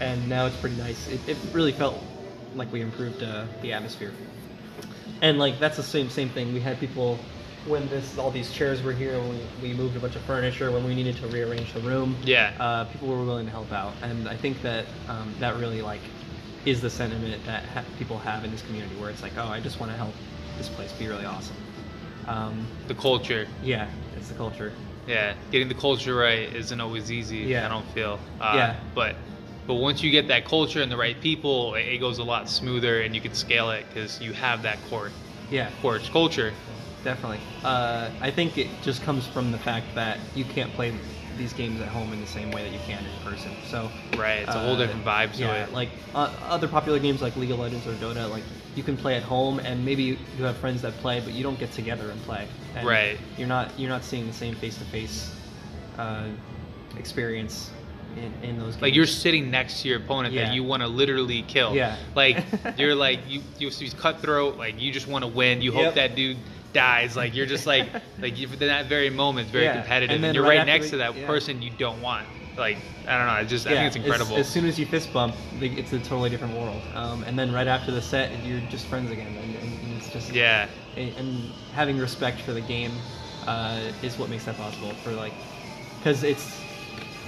And 0.00 0.28
now 0.28 0.46
it's 0.46 0.56
pretty 0.56 0.76
nice. 0.76 1.08
It, 1.08 1.20
it 1.28 1.36
really 1.52 1.72
felt 1.72 2.02
like 2.54 2.70
we 2.72 2.80
improved 2.80 3.22
uh, 3.22 3.46
the 3.62 3.72
atmosphere. 3.72 4.12
And 5.22 5.38
like 5.38 5.58
that's 5.60 5.76
the 5.76 5.82
same 5.82 6.10
same 6.10 6.28
thing. 6.28 6.52
We 6.52 6.60
had 6.60 6.78
people 6.80 7.18
when 7.66 7.88
this 7.88 8.18
all 8.18 8.30
these 8.32 8.50
chairs 8.52 8.82
were 8.82 8.92
here, 8.92 9.18
when 9.20 9.38
we, 9.62 9.68
we 9.68 9.74
moved 9.74 9.96
a 9.96 10.00
bunch 10.00 10.16
of 10.16 10.22
furniture, 10.22 10.72
when 10.72 10.84
we 10.84 10.94
needed 10.94 11.16
to 11.18 11.26
rearrange 11.28 11.72
the 11.72 11.80
room. 11.80 12.16
Yeah. 12.24 12.52
Uh, 12.58 12.84
people 12.86 13.08
were 13.08 13.24
willing 13.24 13.46
to 13.46 13.52
help 13.52 13.70
out, 13.72 13.92
and 14.02 14.28
I 14.28 14.36
think 14.36 14.60
that 14.62 14.84
um, 15.08 15.32
that 15.38 15.56
really 15.56 15.80
like 15.80 16.00
is 16.64 16.80
the 16.80 16.90
sentiment 16.90 17.44
that 17.46 17.64
ha- 17.66 17.84
people 17.98 18.18
have 18.18 18.44
in 18.44 18.50
this 18.50 18.62
community, 18.62 18.94
where 18.96 19.10
it's 19.10 19.22
like, 19.22 19.32
oh, 19.36 19.46
I 19.46 19.60
just 19.60 19.78
want 19.80 19.92
to 19.92 19.98
help 19.98 20.14
this 20.58 20.68
place 20.68 20.92
be 20.92 21.06
really 21.08 21.24
awesome. 21.24 21.56
Um, 22.26 22.66
The 22.88 22.94
culture. 22.94 23.46
yeah, 23.62 23.88
it's 24.16 24.28
the 24.28 24.34
culture. 24.34 24.72
Yeah, 25.06 25.34
getting 25.50 25.68
the 25.68 25.74
culture 25.74 26.14
right 26.14 26.54
isn't 26.54 26.80
always 26.80 27.10
easy. 27.10 27.38
Yeah. 27.38 27.66
I 27.66 27.68
don't 27.68 27.86
feel. 27.88 28.18
Uh, 28.40 28.52
Yeah. 28.54 28.76
But 28.94 29.16
but 29.66 29.74
once 29.74 30.02
you 30.02 30.10
get 30.10 30.28
that 30.28 30.44
culture 30.44 30.82
and 30.82 30.90
the 30.90 30.96
right 30.96 31.20
people, 31.20 31.74
it, 31.74 31.86
it 31.86 31.98
goes 31.98 32.18
a 32.18 32.24
lot 32.24 32.48
smoother, 32.48 33.00
and 33.02 33.14
you 33.14 33.20
can 33.20 33.34
scale 33.34 33.70
it 33.70 33.84
because 33.88 34.20
you 34.20 34.32
have 34.32 34.62
that 34.62 34.78
core 34.90 35.10
Yeah, 35.50 35.70
core 35.80 35.98
culture. 35.98 36.52
definitely. 37.04 37.40
Uh, 37.64 38.10
I 38.20 38.30
think 38.30 38.58
it 38.58 38.68
just 38.82 39.02
comes 39.02 39.26
from 39.26 39.52
the 39.52 39.58
fact 39.58 39.86
that 39.94 40.18
you 40.34 40.44
can't 40.44 40.72
play 40.72 40.92
these 41.42 41.52
games 41.52 41.80
at 41.80 41.88
home 41.88 42.12
in 42.12 42.20
the 42.20 42.26
same 42.26 42.52
way 42.52 42.62
that 42.62 42.72
you 42.72 42.78
can 42.86 43.04
in 43.04 43.30
person. 43.30 43.50
So 43.66 43.90
Right. 44.16 44.40
It's 44.42 44.48
a 44.48 44.52
whole 44.60 44.74
uh, 44.74 44.78
different 44.78 45.04
vibe 45.04 45.32
to 45.34 45.40
yeah, 45.40 45.64
it. 45.64 45.72
like 45.72 45.88
uh, 46.14 46.32
other 46.48 46.68
popular 46.68 47.00
games 47.00 47.20
like 47.20 47.34
League 47.36 47.50
of 47.50 47.58
Legends 47.58 47.84
or 47.86 47.94
Dota, 47.94 48.30
like 48.30 48.44
you 48.76 48.82
can 48.84 48.96
play 48.96 49.16
at 49.16 49.22
home, 49.24 49.58
and 49.58 49.84
maybe 49.84 50.02
you 50.04 50.16
you 50.38 50.44
have 50.44 50.56
friends 50.58 50.80
that 50.82 50.92
play, 50.98 51.20
but 51.20 51.32
you 51.32 51.42
don't 51.42 51.58
get 51.58 51.72
together 51.72 52.10
and 52.10 52.20
play. 52.22 52.46
And 52.76 52.86
Right. 52.86 53.18
You're 53.36 53.48
not 53.48 53.76
you're 53.78 53.90
not 53.90 54.04
seeing 54.04 54.26
the 54.26 54.32
same 54.32 54.54
face 54.54 54.78
to 54.78 54.84
face 54.84 55.34
experience 56.96 57.70
in, 58.16 58.32
in 58.48 58.58
those. 58.58 58.74
Games. 58.74 58.82
like 58.82 58.94
you're 58.94 59.06
sitting 59.06 59.50
next 59.50 59.82
to 59.82 59.88
your 59.88 59.98
opponent 59.98 60.32
Yeah. 60.34 60.44
that 60.46 60.54
you 60.54 60.62
want 60.62 60.82
to 60.82 60.88
literally 60.88 61.42
kill. 61.42 61.74
Yeah. 61.74 61.96
Like 62.14 62.44
you're 62.78 62.94
like 62.94 63.20
you 63.28 63.42
you 63.58 63.70
he's 63.70 63.94
cutthroat. 63.94 64.56
Like 64.56 64.80
you 64.80 64.92
just 64.92 65.08
want 65.08 65.24
to 65.24 65.28
win. 65.28 65.60
You 65.62 65.72
Yep. 65.72 65.84
hope 65.84 65.94
that 65.96 66.14
dude 66.14 66.36
dies. 66.72 67.16
Like 67.16 67.34
you're 67.34 67.46
just 67.46 67.66
like 67.66 67.88
like 68.20 68.38
in 68.40 68.58
that 68.60 68.86
very 68.86 69.10
moment, 69.10 69.46
it's 69.46 69.52
very 69.52 69.64
Yeah. 69.64 69.74
competitive, 69.74 70.16
And 70.16 70.24
and, 70.24 70.34
you're 70.34 70.44
right 70.44 70.58
right, 70.58 70.66
next 70.66 70.86
the- 70.86 70.90
to 70.92 70.96
that 70.98 71.16
yeah. 71.16 71.26
person 71.26 71.62
you 71.62 71.70
don't 71.78 72.00
want. 72.00 72.26
like 72.56 72.76
I 73.08 73.16
don't 73.18 73.26
know. 73.26 73.32
I 73.32 73.44
just 73.44 73.66
I 73.66 73.70
think 73.70 73.86
it's 73.86 73.96
as- 73.96 74.02
incredible. 74.02 74.36
As, 74.36 74.48
soon 74.48 74.64
as 74.66 74.78
you 74.78 74.86
fist 74.86 75.12
bump, 75.12 75.34
like, 75.60 75.72
it's 75.78 75.92
a 75.92 75.98
totally 75.98 76.30
different 76.30 76.54
world. 76.56 76.80
Um, 76.94 77.24
and 77.24 77.36
then 77.38 77.50
right 77.52 77.66
after 77.66 77.90
the 77.90 78.02
set, 78.02 78.30
you're 78.44 78.60
just 78.70 78.86
friends 78.86 79.10
again, 79.10 79.26
and, 79.36 79.56
and, 79.56 79.80
and 79.82 79.96
it's 79.96 80.10
just 80.12 80.32
yeah, 80.32 80.68
and, 80.96 81.12
and 81.16 81.52
having 81.74 81.98
respect 81.98 82.40
for 82.42 82.52
the 82.52 82.60
game 82.60 82.92
uh, 83.46 83.80
is 84.02 84.18
what 84.18 84.28
makes 84.30 84.44
that 84.44 84.56
possible. 84.56 84.90
For 85.02 85.10
like, 85.12 85.32
because 85.98 86.22
it's 86.22 86.60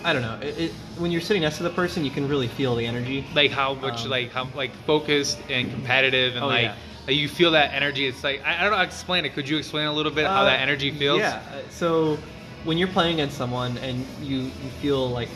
I 0.04 0.12
don't 0.12 0.22
know. 0.22 0.38
It, 0.42 0.58
it, 0.64 0.70
when 0.98 1.10
you're 1.10 1.22
sitting 1.22 1.42
next 1.42 1.56
to 1.56 1.62
the 1.62 1.70
person, 1.70 2.04
you 2.04 2.10
can 2.10 2.28
really 2.28 2.46
feel 2.48 2.76
the 2.76 2.84
energy. 2.86 3.24
like 3.34 3.50
how 3.50 3.72
much 3.74 4.04
Um, 4.04 4.10
like 4.10 4.30
how 4.30 4.46
like 4.54 4.72
focused 4.86 5.38
and 5.48 5.70
competitive 5.70 6.34
and 6.36 6.44
Oh, 6.44 6.48
like. 6.48 6.62
yeah. 6.64 6.74
Like, 7.06 7.16
You 7.16 7.28
feel 7.28 7.50
that 7.52 7.72
energy. 7.72 8.06
It's 8.06 8.22
like 8.24 8.42
I, 8.44 8.58
I 8.58 8.60
don't 8.62 8.70
know 8.70 8.76
how 8.76 8.82
to 8.82 8.88
explain 8.88 9.24
it. 9.24 9.34
Could 9.34 9.48
you 9.48 9.56
explain 9.56 9.86
a 9.86 9.92
little 9.92 10.12
bit 10.12 10.26
how 10.26 10.42
Uh, 10.42 10.44
that 10.44 10.60
energy 10.60 10.90
feels? 10.90 11.18
Yeah. 11.20 11.40
uh, 11.52 11.60
So 11.70 12.18
when 12.64 12.78
you're 12.78 12.88
playing 12.88 13.14
against 13.14 13.36
someone 13.36 13.76
and 13.78 14.04
you, 14.22 14.38
you 14.42 14.70
feel 14.80 15.08
like 15.10 15.28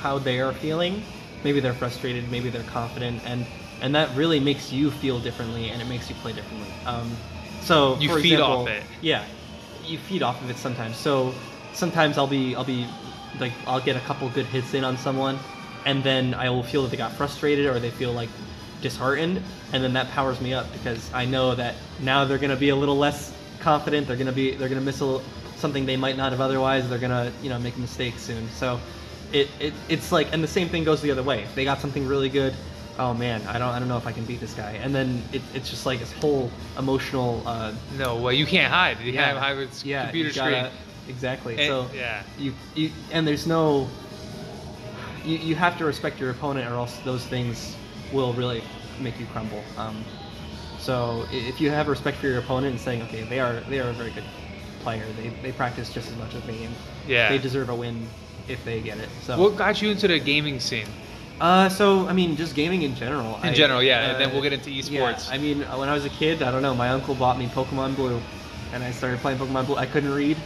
how 0.00 0.18
they 0.18 0.40
are 0.40 0.52
feeling, 0.52 1.02
maybe 1.44 1.60
they're 1.60 1.74
frustrated, 1.74 2.30
maybe 2.30 2.50
they're 2.50 2.62
confident, 2.64 3.22
and 3.24 3.46
and 3.82 3.94
that 3.94 4.14
really 4.16 4.40
makes 4.40 4.72
you 4.72 4.90
feel 4.90 5.18
differently, 5.20 5.70
and 5.70 5.82
it 5.82 5.86
makes 5.88 6.08
you 6.08 6.14
play 6.16 6.32
differently. 6.32 6.68
Um, 6.86 7.10
so 7.60 7.96
You 7.98 8.08
feed 8.20 8.32
example, 8.34 8.62
off 8.62 8.68
it. 8.68 8.82
Yeah, 9.02 9.24
you 9.84 9.98
feed 9.98 10.22
off 10.22 10.40
of 10.42 10.50
it 10.50 10.56
sometimes. 10.56 10.96
So 10.96 11.34
sometimes 11.74 12.16
I'll 12.18 12.26
be 12.26 12.54
I'll 12.56 12.64
be 12.64 12.86
like 13.38 13.52
I'll 13.66 13.80
get 13.80 13.96
a 13.96 14.00
couple 14.00 14.28
good 14.30 14.46
hits 14.46 14.74
in 14.74 14.84
on 14.84 14.96
someone, 14.96 15.38
and 15.84 16.02
then 16.02 16.34
I 16.34 16.50
will 16.50 16.62
feel 16.62 16.82
that 16.82 16.90
they 16.90 16.96
got 16.96 17.12
frustrated 17.12 17.66
or 17.66 17.78
they 17.78 17.90
feel 17.90 18.12
like 18.12 18.30
disheartened, 18.82 19.42
and 19.72 19.82
then 19.82 19.92
that 19.94 20.10
powers 20.10 20.40
me 20.40 20.54
up 20.54 20.70
because 20.72 21.12
I 21.12 21.24
know 21.24 21.54
that 21.54 21.74
now 22.00 22.24
they're 22.24 22.38
gonna 22.38 22.56
be 22.56 22.70
a 22.70 22.76
little 22.76 22.96
less 22.96 23.32
confident. 23.60 24.06
They're 24.06 24.16
gonna 24.16 24.32
be 24.32 24.52
they're 24.52 24.68
gonna 24.68 24.80
miss 24.80 25.00
a 25.00 25.20
something 25.56 25.86
they 25.86 25.96
might 25.96 26.16
not 26.16 26.32
have 26.32 26.40
otherwise. 26.40 26.88
They're 26.88 26.98
gonna 26.98 27.32
you 27.42 27.48
know 27.48 27.58
make 27.58 27.76
a 27.76 27.80
mistake 27.80 28.18
soon. 28.18 28.48
So 28.50 28.80
it, 29.32 29.48
it 29.60 29.74
it's 29.88 30.12
like 30.12 30.32
and 30.32 30.42
the 30.42 30.48
same 30.48 30.68
thing 30.68 30.84
goes 30.84 31.00
the 31.02 31.10
other 31.10 31.22
way. 31.22 31.42
If 31.42 31.54
they 31.54 31.64
got 31.64 31.80
something 31.80 32.06
really 32.06 32.28
good. 32.28 32.54
Oh 32.98 33.12
man, 33.12 33.42
I 33.46 33.58
don't, 33.58 33.68
I 33.68 33.78
don't 33.78 33.88
know 33.88 33.98
if 33.98 34.06
I 34.06 34.12
can 34.12 34.24
beat 34.24 34.40
this 34.40 34.54
guy. 34.54 34.70
And 34.82 34.94
then 34.94 35.22
it, 35.30 35.42
it's 35.52 35.68
just 35.68 35.84
like 35.84 35.98
this 35.98 36.12
whole 36.12 36.50
emotional 36.78 37.42
uh, 37.44 37.74
No, 37.98 38.16
well, 38.16 38.32
you 38.32 38.46
can't 38.46 38.72
hide. 38.72 38.98
You 39.00 39.12
yeah. 39.12 39.26
can't 39.26 39.38
hide 39.38 39.58
with 39.58 39.84
yeah, 39.84 40.04
computer 40.04 40.32
gotta- 40.34 40.70
screen. 40.70 40.72
Exactly. 41.08 41.58
And- 41.58 41.66
so 41.66 41.94
yeah. 41.94 42.22
you, 42.38 42.54
you 42.74 42.90
and 43.12 43.28
there's 43.28 43.46
no 43.46 43.86
you, 45.26 45.36
you 45.36 45.54
have 45.56 45.76
to 45.76 45.84
respect 45.84 46.18
your 46.20 46.30
opponent 46.30 46.70
or 46.70 46.74
else 46.74 46.98
those 47.00 47.24
things 47.26 47.76
will 48.16 48.32
really 48.32 48.62
make 49.00 49.18
you 49.20 49.26
crumble. 49.26 49.62
Um, 49.76 50.02
so 50.78 51.26
if 51.30 51.60
you 51.60 51.70
have 51.70 51.88
respect 51.88 52.16
for 52.18 52.26
your 52.28 52.38
opponent 52.38 52.72
and 52.72 52.80
saying, 52.80 53.02
okay, 53.02 53.22
they 53.24 53.40
are 53.40 53.60
they 53.68 53.78
are 53.80 53.90
a 53.90 53.92
very 53.92 54.10
good 54.10 54.24
player. 54.80 55.04
They, 55.20 55.28
they 55.42 55.52
practice 55.52 55.92
just 55.92 56.08
as 56.10 56.16
much 56.16 56.34
as 56.34 56.44
me 56.46 56.64
and 56.64 56.74
Yeah. 57.06 57.28
they 57.28 57.38
deserve 57.38 57.68
a 57.68 57.74
win 57.74 58.06
if 58.48 58.64
they 58.64 58.80
get 58.80 58.98
it. 58.98 59.08
So 59.22 59.38
What 59.40 59.56
got 59.56 59.82
you 59.82 59.90
into 59.90 60.08
the 60.08 60.18
gaming 60.18 60.60
scene? 60.60 60.86
uh, 61.40 61.68
so 61.68 62.06
I 62.08 62.12
mean, 62.12 62.36
just 62.36 62.54
gaming 62.54 62.82
in 62.82 62.94
general. 62.94 63.36
In 63.42 63.50
I- 63.50 63.54
general, 63.54 63.82
yeah, 63.82 64.06
and 64.06 64.16
uh, 64.16 64.18
then 64.18 64.32
we'll 64.32 64.42
get 64.42 64.52
into 64.52 64.70
esports. 64.70 65.28
yeah. 65.28 65.34
I 65.34 65.38
mean, 65.38 65.62
when 65.62 65.88
I 65.88 65.92
was 65.94 66.04
a 66.04 66.08
kid, 66.10 66.42
I 66.42 66.50
don't 66.52 66.62
know. 66.62 66.74
My 66.74 66.88
uncle 66.90 67.14
bought 67.14 67.36
me 67.38 67.46
Pokemon 67.48 67.96
Blue, 67.96 68.20
and 68.72 68.82
I 68.84 68.90
started 68.92 69.18
playing 69.20 69.38
Pokemon 69.38 69.66
Blue. 69.66 69.76
I 69.76 69.86
couldn't 69.86 70.12
read. 70.12 70.36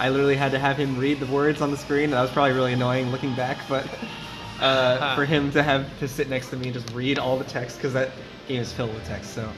I 0.00 0.08
literally 0.08 0.34
had 0.36 0.50
to 0.52 0.58
have 0.58 0.76
him 0.78 0.96
read 0.98 1.20
the 1.20 1.26
words 1.26 1.60
on 1.60 1.70
the 1.70 1.76
screen. 1.76 2.10
That 2.10 2.22
was 2.22 2.30
probably 2.30 2.52
really 2.54 2.72
annoying 2.72 3.10
looking 3.12 3.34
back, 3.36 3.58
but 3.68 3.86
uh, 4.62 5.14
for 5.16 5.24
him 5.24 5.50
to 5.52 5.62
have 5.62 5.86
to 5.98 6.08
sit 6.08 6.28
next 6.28 6.50
to 6.50 6.56
me 6.56 6.66
and 6.66 6.74
just 6.74 6.90
read 6.94 7.18
all 7.18 7.36
the 7.36 7.44
text 7.44 7.76
because 7.76 7.92
that 7.92 8.10
game 8.48 8.60
is 8.60 8.72
filled 8.72 8.94
with 8.94 9.04
text. 9.06 9.34
So, 9.34 9.50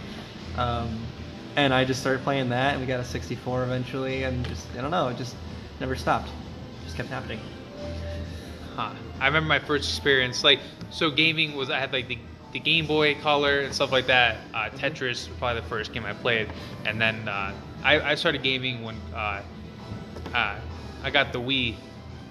um, 0.57 1.07
and 1.57 1.73
I 1.73 1.85
just 1.85 2.01
started 2.01 2.23
playing 2.23 2.49
that, 2.49 2.73
and 2.73 2.81
we 2.81 2.87
got 2.87 3.01
a 3.01 3.05
64 3.05 3.63
eventually, 3.65 4.25
and 4.25 4.47
just 4.49 4.67
I 4.77 4.81
don't 4.81 4.91
know, 4.91 5.09
it 5.09 5.17
just 5.17 5.37
never 5.81 5.95
stopped. 5.95 6.31
Just 6.85 6.97
kept 6.97 7.09
happening. 7.09 7.41
Huh. 8.75 8.91
I 9.21 9.27
remember 9.27 9.49
my 9.49 9.61
first 9.61 9.89
experience. 9.89 10.43
Like, 10.43 10.59
so 10.91 11.11
gaming 11.11 11.55
was 11.55 11.71
I 11.71 11.79
had 11.79 11.93
like 11.93 12.09
the, 12.09 12.19
the 12.53 12.59
Game 12.59 12.87
Boy 12.87 13.15
Color 13.17 13.61
and 13.61 13.75
stuff 13.75 13.93
like 13.93 14.07
that. 14.07 14.39
Uh, 14.53 14.71
Tetris 14.71 15.29
was 15.29 15.37
probably 15.39 15.61
the 15.61 15.69
first 15.69 15.93
game 15.93 16.05
I 16.05 16.13
played, 16.13 16.49
and 16.85 17.01
then 17.01 17.29
uh, 17.29 17.55
I, 17.85 18.01
I 18.01 18.15
started 18.17 18.43
gaming 18.43 18.83
when 18.83 18.97
uh, 19.15 19.43
uh, 20.35 20.59
I 21.03 21.11
got 21.11 21.33
the 21.33 21.41
Wii. 21.41 21.77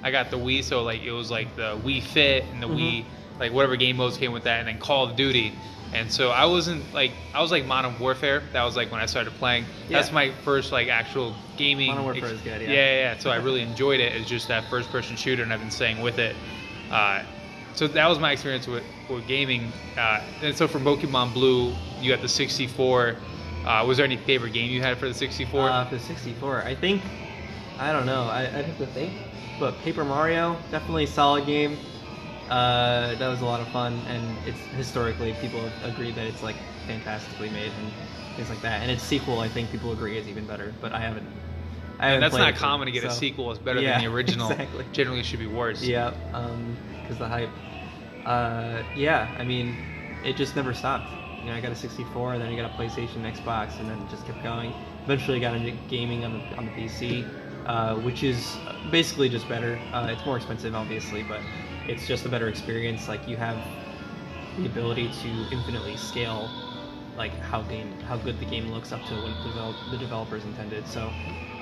I 0.03 0.11
got 0.11 0.29
the 0.29 0.37
Wii, 0.37 0.63
so 0.63 0.83
like 0.83 1.01
it 1.03 1.11
was 1.11 1.31
like 1.31 1.55
the 1.55 1.77
Wii 1.83 2.03
Fit 2.03 2.43
and 2.51 2.61
the 2.61 2.67
Mhm. 2.67 2.77
Wii, 2.77 3.05
like 3.39 3.51
whatever 3.53 3.75
game 3.75 3.97
modes 3.97 4.17
came 4.17 4.31
with 4.31 4.43
that, 4.43 4.59
and 4.59 4.67
then 4.67 4.77
Call 4.79 5.05
of 5.09 5.15
Duty. 5.15 5.53
And 5.93 6.11
so 6.11 6.29
I 6.31 6.45
wasn't 6.45 6.91
like 6.93 7.11
I 7.33 7.41
was 7.41 7.51
like 7.51 7.65
Modern 7.65 7.97
Warfare. 7.99 8.41
That 8.53 8.63
was 8.63 8.75
like 8.75 8.91
when 8.91 8.99
I 8.99 9.05
started 9.05 9.31
playing. 9.35 9.65
That's 9.89 10.11
my 10.11 10.31
first 10.43 10.71
like 10.71 10.87
actual 10.89 11.35
gaming. 11.55 11.87
Modern 11.89 12.03
Warfare 12.03 12.29
is 12.31 12.41
good, 12.41 12.61
yeah. 12.61 12.67
yeah, 12.67 12.73
yeah, 12.73 13.13
yeah. 13.13 13.17
So 13.19 13.29
I 13.29 13.35
really 13.37 13.61
enjoyed 13.61 13.99
it. 13.99 14.13
It's 14.15 14.27
just 14.29 14.47
that 14.47 14.65
first 14.69 14.89
person 14.91 15.15
shooter, 15.15 15.43
and 15.43 15.53
I've 15.53 15.59
been 15.59 15.71
staying 15.71 16.01
with 16.01 16.19
it. 16.19 16.35
Uh, 16.91 17.21
so 17.75 17.87
that 17.87 18.07
was 18.07 18.19
my 18.19 18.31
experience 18.31 18.67
with, 18.67 18.83
with 19.09 19.25
gaming. 19.27 19.71
Uh, 19.97 20.21
and 20.43 20.55
so 20.55 20.67
for 20.67 20.79
Pokemon 20.79 21.33
Blue, 21.33 21.73
you 22.01 22.11
got 22.11 22.21
the 22.21 22.27
64. 22.29 23.15
Uh, 23.65 23.83
was 23.87 23.97
there 23.97 24.05
any 24.05 24.17
favorite 24.17 24.53
game 24.53 24.69
you 24.69 24.81
had 24.81 24.97
for 24.97 25.07
the 25.07 25.13
64? 25.13 25.69
Uh, 25.69 25.85
for 25.85 25.97
64, 25.97 26.63
I 26.63 26.75
think, 26.75 27.01
I 27.79 27.91
don't 27.91 28.05
know, 28.05 28.23
I, 28.23 28.41
I'd 28.41 28.65
have 28.65 28.77
to 28.77 28.85
think, 28.87 29.13
but 29.59 29.77
Paper 29.79 30.03
Mario, 30.03 30.57
definitely 30.71 31.05
a 31.05 31.07
solid 31.07 31.45
game. 31.45 31.77
Uh, 32.49 33.15
that 33.15 33.27
was 33.27 33.41
a 33.41 33.45
lot 33.45 33.61
of 33.61 33.67
fun, 33.69 33.93
and 34.07 34.37
it's 34.47 34.59
historically 34.75 35.33
people 35.41 35.61
agree 35.83 36.11
that 36.11 36.25
it's 36.27 36.43
like 36.43 36.55
fantastically 36.87 37.49
made 37.49 37.71
and 37.81 37.91
things 38.35 38.49
like 38.49 38.61
that. 38.61 38.81
And 38.81 38.91
its 38.91 39.01
sequel, 39.03 39.39
I 39.39 39.47
think 39.47 39.71
people 39.71 39.91
agree 39.93 40.17
is 40.17 40.27
even 40.27 40.45
better, 40.45 40.73
but 40.81 40.91
I 40.91 40.99
haven't. 40.99 41.25
I 41.99 42.07
haven't 42.07 42.23
and 42.23 42.33
that's 42.33 42.35
not 42.35 42.55
common 42.55 42.87
to 42.87 42.91
get 42.91 43.03
a 43.03 43.11
sequel 43.11 43.47
that's 43.49 43.59
better 43.59 43.79
Yeah, 43.79 43.93
than 43.99 44.05
the 44.09 44.13
original. 44.15 44.49
exactly. 44.51 44.85
Generally, 44.91 45.21
it 45.21 45.25
should 45.25 45.39
be 45.39 45.47
worse. 45.47 45.81
Yeah, 45.81 46.11
because 47.01 47.17
the 47.17 47.27
hype. 47.27 47.49
Uh, 48.25 48.83
yeah, 48.95 49.33
I 49.37 49.43
mean, 49.43 49.75
it 50.23 50.35
just 50.35 50.55
never 50.55 50.73
stopped. 50.73 51.09
You 51.39 51.49
know, 51.49 51.55
I 51.55 51.61
got 51.61 51.71
a 51.71 51.75
64, 51.75 52.39
then 52.39 52.47
I 52.47 52.55
got 52.55 52.71
a 52.71 52.73
PlayStation, 52.73 53.21
Xbox, 53.29 53.79
and 53.79 53.89
then 53.89 53.99
it 53.99 54.09
just 54.09 54.25
kept 54.25 54.41
going. 54.43 54.73
Eventually, 55.03 55.39
got 55.39 55.55
into 55.55 55.71
gaming 55.89 56.23
on 56.23 56.33
the 56.39 56.55
on 56.57 56.65
the 56.65 56.71
PC, 56.71 57.25
uh, 57.65 57.95
which 57.95 58.23
is 58.23 58.57
basically 58.91 59.29
just 59.29 59.47
better. 59.47 59.79
Uh, 59.91 60.07
it's 60.11 60.25
more 60.25 60.37
expensive, 60.37 60.75
obviously, 60.75 61.23
but 61.23 61.41
it's 61.87 62.07
just 62.07 62.25
a 62.25 62.29
better 62.29 62.47
experience. 62.47 63.07
Like 63.07 63.27
you 63.27 63.37
have 63.37 63.57
the 64.57 64.65
ability 64.65 65.09
to 65.21 65.27
infinitely 65.51 65.97
scale 65.97 66.49
like 67.17 67.31
how 67.39 67.61
game 67.63 67.91
how 68.01 68.17
good 68.17 68.39
the 68.39 68.45
game 68.45 68.71
looks 68.71 68.91
up 68.91 69.03
to 69.05 69.13
what 69.15 69.37
the, 69.43 69.49
develop, 69.49 69.75
the 69.91 69.97
developers 69.97 70.43
intended. 70.45 70.87
So, 70.87 71.11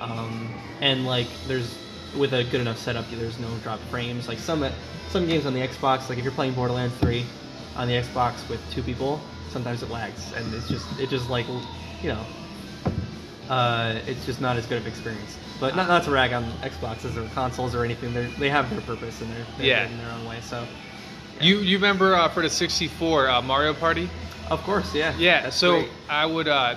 um, 0.00 0.52
and 0.80 1.06
like 1.06 1.26
there's 1.46 1.78
with 2.16 2.34
a 2.34 2.44
good 2.44 2.60
enough 2.60 2.78
setup, 2.78 3.08
there's 3.10 3.38
no 3.38 3.48
drop 3.62 3.80
frames. 3.90 4.28
Like 4.28 4.38
some 4.38 4.66
some 5.08 5.26
games 5.26 5.46
on 5.46 5.54
the 5.54 5.60
Xbox, 5.60 6.08
like 6.08 6.18
if 6.18 6.24
you're 6.24 6.32
playing 6.32 6.54
Borderlands 6.54 6.96
3 6.98 7.24
on 7.76 7.88
the 7.88 7.94
Xbox 7.94 8.48
with 8.48 8.60
two 8.70 8.82
people, 8.82 9.20
sometimes 9.50 9.82
it 9.82 9.90
lags, 9.90 10.32
and 10.34 10.52
it's 10.54 10.68
just 10.68 10.86
it 10.98 11.08
just 11.08 11.28
like 11.30 11.46
you 12.02 12.08
know. 12.08 12.24
Uh, 13.52 14.00
it's 14.06 14.24
just 14.24 14.40
not 14.40 14.56
as 14.56 14.64
good 14.64 14.78
of 14.78 14.86
experience, 14.86 15.36
but 15.60 15.76
not, 15.76 15.86
not 15.86 16.02
to 16.02 16.10
rag 16.10 16.32
on 16.32 16.42
Xboxes 16.62 17.18
or 17.18 17.28
consoles 17.34 17.74
or 17.74 17.84
anything. 17.84 18.14
They 18.14 18.24
they 18.38 18.48
have 18.48 18.70
their 18.70 18.80
purpose 18.80 19.20
and 19.20 19.30
they're, 19.30 19.44
they're 19.58 19.66
Yeah. 19.66 19.82
good 19.84 19.92
in 19.92 19.98
their 19.98 20.10
own 20.10 20.24
way. 20.24 20.40
So, 20.40 20.66
You 21.38 21.58
you 21.58 21.76
remember 21.76 22.14
uh, 22.16 22.30
for 22.30 22.42
the 22.42 22.48
64 22.48 23.28
uh, 23.28 23.42
Mario 23.42 23.74
Party? 23.74 24.08
of 24.50 24.62
course, 24.62 24.94
yeah, 24.94 25.14
Yeah, 25.18 25.42
that's 25.42 25.56
so 25.56 25.80
great. 25.80 25.90
I 26.08 26.24
would, 26.24 26.48
uh, 26.48 26.76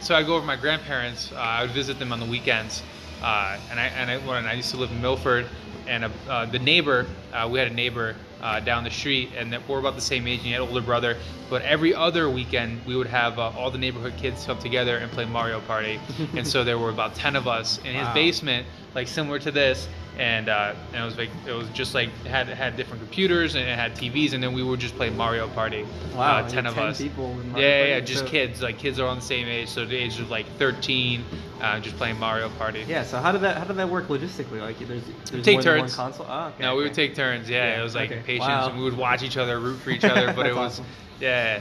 so 0.00 0.16
I'd 0.16 0.26
go 0.26 0.32
over 0.34 0.40
to 0.42 0.46
my 0.48 0.56
grandparents. 0.56 1.30
Uh, 1.30 1.36
I 1.36 1.62
would 1.62 1.70
visit 1.70 2.00
them 2.00 2.12
on 2.12 2.18
the 2.18 2.26
weekends, 2.26 2.82
uh, 3.22 3.56
and 3.70 3.78
I 3.78 3.86
and 3.86 4.10
I, 4.10 4.16
when 4.18 4.46
I 4.46 4.54
used 4.54 4.72
to 4.72 4.78
live 4.78 4.90
in 4.90 5.00
Milford, 5.00 5.46
and 5.86 6.06
uh, 6.06 6.08
uh, 6.28 6.44
the 6.46 6.58
neighbor, 6.58 7.06
uh, 7.32 7.48
we 7.48 7.60
had 7.60 7.70
a 7.70 7.74
neighbor 7.74 8.16
uh, 8.42 8.60
down 8.60 8.84
the 8.84 8.90
street, 8.90 9.30
and 9.36 9.52
that 9.52 9.66
we're 9.68 9.78
about 9.78 9.94
the 9.94 10.00
same 10.00 10.26
age, 10.26 10.38
and 10.38 10.46
he 10.46 10.52
had 10.52 10.60
an 10.62 10.68
older 10.68 10.80
brother. 10.82 11.16
But 11.48 11.62
every 11.62 11.94
other 11.94 12.28
weekend, 12.28 12.84
we 12.86 12.96
would 12.96 13.06
have 13.06 13.38
uh, 13.38 13.50
all 13.56 13.70
the 13.70 13.78
neighborhood 13.78 14.14
kids 14.16 14.44
come 14.44 14.58
together 14.58 14.96
and 14.98 15.10
play 15.12 15.24
Mario 15.24 15.60
Party, 15.60 15.98
and 16.34 16.46
so 16.46 16.62
there 16.64 16.78
were 16.78 16.90
about 16.90 17.14
ten 17.14 17.36
of 17.36 17.48
us 17.48 17.78
in 17.78 17.94
his 17.94 18.06
Wow. 18.06 18.14
basement, 18.14 18.66
like 18.94 19.08
similar 19.08 19.38
to 19.38 19.50
this. 19.50 19.88
And, 20.18 20.48
uh, 20.48 20.74
and 20.94 21.02
it 21.02 21.04
was 21.04 21.18
like 21.18 21.28
it 21.46 21.52
was 21.52 21.68
just 21.70 21.92
like 21.94 22.08
it 22.24 22.28
had 22.28 22.48
had 22.48 22.74
different 22.78 23.02
computers 23.02 23.54
and 23.54 23.68
it 23.68 23.78
had 23.78 23.92
TVs 23.94 24.32
and 24.32 24.42
then 24.42 24.54
we 24.54 24.62
would 24.62 24.80
just 24.80 24.96
play 24.96 25.10
Mario 25.10 25.46
Party. 25.48 25.86
Wow, 26.14 26.38
uh, 26.38 26.48
ten 26.48 26.64
of 26.64 26.72
10 26.74 26.86
us. 26.86 26.98
people 26.98 27.36
yeah, 27.44 27.52
Party? 27.52 27.60
yeah, 27.66 28.00
just 28.00 28.20
So- 28.24 28.26
kids. 28.30 28.62
Like 28.62 28.78
kids 28.78 28.98
are 28.98 29.06
on 29.06 29.16
the 29.16 29.22
same 29.22 29.46
age, 29.46 29.68
so 29.68 29.84
the 29.84 29.94
age 29.94 30.18
of 30.18 30.30
like 30.30 30.46
13, 30.56 31.22
uh, 31.60 31.80
just 31.80 31.96
playing 31.98 32.18
Mario 32.18 32.48
Party. 32.48 32.82
Yeah. 32.88 33.02
So 33.02 33.18
how 33.18 33.30
did 33.30 33.42
that 33.42 33.58
how 33.58 33.64
did 33.64 33.76
that 33.76 33.90
work 33.90 34.08
logistically? 34.08 34.60
Like 34.62 34.78
there's, 34.78 35.02
there's 35.30 35.44
take 35.44 35.56
more 35.56 35.62
than 35.62 35.72
one 35.72 35.80
turns. 35.80 35.94
console. 35.96 36.26
Oh, 36.28 36.46
okay, 36.46 36.62
no, 36.62 36.76
we 36.76 36.84
would 36.84 36.94
take 36.94 37.14
turns. 37.14 37.50
Yeah, 37.50 37.74
Yeah, 37.74 37.80
it 37.80 37.82
was 37.82 37.94
like 37.94 38.10
okay. 38.10 38.22
patience, 38.24 38.48
Wow. 38.48 38.68
and 38.70 38.78
we 38.78 38.84
would 38.84 38.96
watch 38.96 39.22
each 39.22 39.36
other, 39.36 39.60
root 39.60 39.80
for 39.80 39.90
each 39.90 40.04
other. 40.04 40.32
But 40.32 40.46
it 40.50 40.54
was, 40.54 40.80
awesome. 40.80 40.86
yeah, 41.20 41.60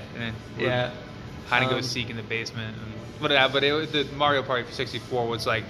Yeah. 0.57 0.91
hide 1.47 1.61
and 1.63 1.69
go 1.71 1.75
Um, 1.77 1.81
seek 1.83 2.09
in 2.09 2.15
the 2.15 2.23
basement. 2.23 2.77
And, 2.77 2.93
but 3.21 3.31
uh, 3.33 3.49
but 3.51 3.65
it, 3.65 3.73
was- 3.73 3.91
the 3.91 4.05
Mario 4.15 4.43
Party 4.43 4.63
for 4.63 4.71
64 4.71 5.27
was 5.27 5.45
like, 5.45 5.65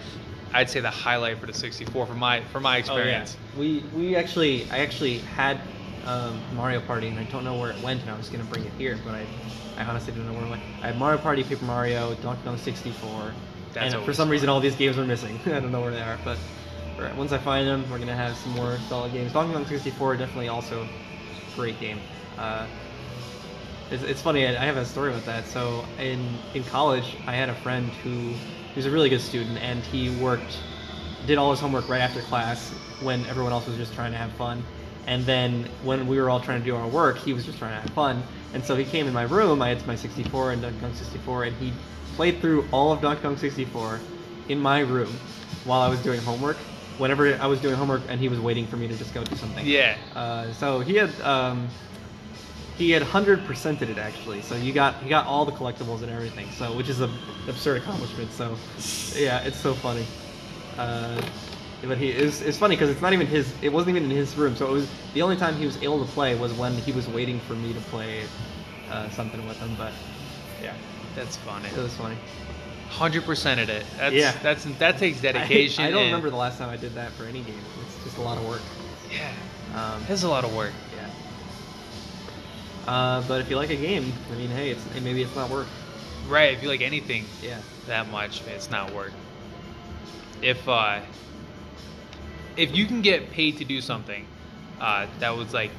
I'd 0.55 0.69
say 0.69 0.79
the 0.79 0.89
highlight 0.89 1.37
for 1.37 1.47
the 1.47 1.53
64 1.53 2.07
for 2.07 2.13
my 2.13 2.41
for 2.45 2.61
my 2.61 2.77
experience. 2.77 3.35
Oh, 3.37 3.59
yeah. 3.59 3.59
We 3.59 3.83
we 3.93 4.15
actually 4.15 4.63
I 4.71 4.79
actually 4.79 5.19
had 5.19 5.59
um, 6.05 6.41
Mario 6.55 6.79
Party 6.79 7.07
and 7.07 7.19
I 7.19 7.23
don't 7.23 7.43
know 7.43 7.55
where 7.55 7.71
it 7.71 7.81
went 7.81 8.01
and 8.01 8.09
I 8.09 8.15
was 8.15 8.29
gonna 8.29 8.45
bring 8.45 8.63
it 8.63 8.71
here, 8.77 8.97
but 9.03 9.15
I 9.15 9.25
I 9.77 9.83
honestly 9.83 10.13
don't 10.13 10.25
know 10.25 10.33
where 10.33 10.45
it 10.45 10.49
went. 10.49 10.61
I 10.81 10.87
had 10.87 10.97
Mario 10.97 11.19
Party, 11.19 11.43
Paper 11.43 11.65
Mario, 11.65 12.13
Donkey 12.15 12.41
Kong 12.45 12.57
64, 12.57 13.33
That's 13.73 13.93
and 13.93 14.05
for 14.05 14.13
some 14.13 14.29
reason 14.29 14.47
all 14.47 14.61
these 14.61 14.75
games 14.75 14.97
are 14.97 15.03
missing. 15.03 15.37
I 15.45 15.59
don't 15.59 15.73
know 15.73 15.81
where 15.81 15.91
they 15.91 16.01
are, 16.01 16.17
but 16.23 16.37
Right, 16.97 17.13
once 17.17 17.33
I 17.33 17.37
find 17.37 17.67
them, 17.67 17.83
we're 17.91 17.99
gonna 17.99 18.15
have 18.15 18.37
some 18.37 18.53
more 18.53 18.79
solid 18.87 19.11
games. 19.11 19.33
Donkey 19.33 19.53
Kong 19.53 19.65
64 19.65 20.15
definitely 20.15 20.47
also 20.47 20.87
great 21.57 21.77
game. 21.81 21.99
Uh, 22.37 22.65
it's, 23.91 24.03
it's 24.03 24.21
funny. 24.21 24.47
I 24.47 24.51
I 24.51 24.65
have 24.65 24.77
a 24.77 24.85
story 24.85 25.11
with 25.11 25.25
that. 25.25 25.45
So 25.47 25.83
in 25.99 26.39
in 26.53 26.63
college, 26.63 27.17
I 27.27 27.33
had 27.33 27.49
a 27.49 27.55
friend 27.55 27.89
who 28.03 28.31
he 28.75 28.79
was 28.79 28.88
a 28.88 28.91
really 28.91 29.07
good 29.07 29.21
student, 29.21 29.57
and 29.59 29.81
he 29.83 30.09
worked, 30.21 30.59
did 31.25 31.38
all 31.38 31.49
his 31.51 31.61
homework 31.61 31.88
right 31.88 32.01
after 32.01 32.19
class 32.19 32.71
when 33.01 33.25
everyone 33.27 33.53
else 33.53 33.65
was 33.65 33.77
just 33.77 33.93
trying 33.93 34.11
to 34.11 34.17
have 34.17 34.33
fun. 34.33 34.61
And 35.07 35.25
then 35.25 35.63
when 35.81 36.07
we 36.07 36.19
were 36.19 36.29
all 36.29 36.41
trying 36.41 36.59
to 36.59 36.65
do 36.65 36.75
our 36.75 36.88
work, 36.88 37.17
he 37.17 37.31
was 37.31 37.45
just 37.45 37.57
trying 37.57 37.73
to 37.73 37.79
have 37.79 37.89
fun. 37.91 38.21
And 38.53 38.65
so 38.65 38.75
he 38.75 38.83
came 38.83 39.07
in 39.07 39.13
my 39.13 39.23
room. 39.23 39.61
I 39.61 39.69
had 39.69 39.88
my 39.88 39.95
64 39.95 40.51
and 40.51 40.61
Donkey 40.61 40.79
Kong 40.81 40.93
64, 40.93 41.43
and 41.45 41.55
he 41.55 41.71
played 42.17 42.41
through 42.41 42.67
all 42.73 42.91
of 42.91 42.99
Donkey 42.99 43.21
Kong 43.21 43.38
64 43.38 44.01
in 44.49 44.59
my 44.59 44.81
room 44.81 45.13
while 45.63 45.79
I 45.79 45.88
was 45.88 46.01
doing 46.01 46.19
homework. 46.19 46.57
Whenever 46.97 47.33
I 47.35 47.47
was 47.47 47.61
doing 47.61 47.75
homework, 47.75 48.01
and 48.09 48.19
he 48.19 48.27
was 48.27 48.41
waiting 48.41 48.67
for 48.67 48.75
me 48.75 48.89
to 48.89 48.97
just 48.97 49.13
go 49.13 49.23
do 49.23 49.35
something. 49.38 49.65
Yeah. 49.65 49.95
Uh, 50.15 50.51
so 50.51 50.81
he 50.81 50.95
had 50.95 51.09
um, 51.21 51.69
he 52.77 52.91
had 52.91 53.01
hundred 53.01 53.39
percented 53.45 53.89
it 53.89 53.97
actually. 53.97 54.41
So 54.41 54.55
you 54.55 54.73
got 54.73 54.95
he 55.01 55.09
got 55.09 55.25
all 55.25 55.45
the 55.45 55.51
collectibles 55.51 56.01
and 56.01 56.11
everything. 56.11 56.49
So 56.51 56.75
which 56.75 56.89
is 56.89 57.01
a, 57.01 57.05
an 57.05 57.13
absurd 57.49 57.77
accomplishment. 57.81 58.31
So 58.31 58.57
yeah, 59.15 59.39
it's 59.43 59.59
so 59.59 59.73
funny. 59.73 60.05
Uh, 60.77 61.21
but 61.83 61.97
he 61.97 62.09
is 62.09 62.41
it's 62.41 62.57
funny 62.57 62.75
because 62.75 62.89
it's 62.89 63.01
not 63.01 63.13
even 63.13 63.27
his. 63.27 63.53
It 63.61 63.69
wasn't 63.71 63.95
even 63.95 64.09
in 64.09 64.15
his 64.15 64.35
room. 64.35 64.55
So 64.55 64.67
it 64.67 64.71
was 64.73 64.89
the 65.13 65.21
only 65.21 65.35
time 65.38 65.55
he 65.55 65.65
was 65.65 65.81
able 65.81 66.03
to 66.03 66.11
play 66.11 66.38
was 66.38 66.53
when 66.53 66.73
he 66.73 66.91
was 66.91 67.07
waiting 67.07 67.39
for 67.41 67.53
me 67.53 67.73
to 67.73 67.79
play 67.81 68.23
uh, 68.89 69.09
something 69.09 69.45
with 69.47 69.57
him. 69.57 69.75
But 69.77 69.93
yeah, 70.61 70.73
That's 71.15 71.38
funny. 71.38 71.69
it 71.69 71.77
was 71.77 71.93
funny. 71.95 72.17
Hundred 72.89 73.23
percent 73.23 73.59
of 73.59 73.69
it. 73.69 73.85
That's, 73.97 74.15
Yeah. 74.15 74.31
That's 74.43 74.63
that 74.79 74.97
takes 74.97 75.21
dedication. 75.21 75.83
I, 75.85 75.88
I 75.88 75.91
don't 75.91 75.99
and- 76.01 76.07
remember 76.07 76.29
the 76.29 76.35
last 76.38 76.57
time 76.57 76.69
I 76.69 76.77
did 76.77 76.93
that 76.95 77.11
for 77.13 77.23
any 77.25 77.41
game. 77.41 77.59
It's 77.85 78.03
just 78.03 78.17
a 78.17 78.21
lot 78.21 78.38
of 78.38 78.47
work. 78.47 78.61
Yeah. 79.11 79.31
Um, 79.75 80.03
That's 80.07 80.23
a 80.23 80.29
lot 80.29 80.43
of 80.43 80.55
work. 80.55 80.71
Uh, 82.87 83.23
but 83.27 83.41
if 83.41 83.49
you 83.49 83.55
like 83.55 83.69
a 83.71 83.75
game, 83.75 84.13
I 84.31 84.35
mean, 84.35 84.49
hey, 84.49 84.69
it's 84.69 84.83
maybe 85.01 85.21
it's 85.21 85.35
not 85.35 85.49
work. 85.49 85.67
Right. 86.27 86.53
If 86.53 86.61
you 86.63 86.69
like 86.69 86.81
anything 86.81 87.25
Yeah. 87.41 87.57
that 87.87 88.09
much, 88.09 88.41
it's 88.47 88.69
not 88.69 88.93
work. 88.93 89.11
If 90.41 90.67
uh, 90.67 90.99
if 92.57 92.75
you 92.75 92.85
can 92.85 93.01
get 93.01 93.31
paid 93.31 93.57
to 93.57 93.65
do 93.65 93.81
something 93.81 94.25
uh, 94.79 95.07
that 95.19 95.35
was 95.35 95.53
like 95.53 95.71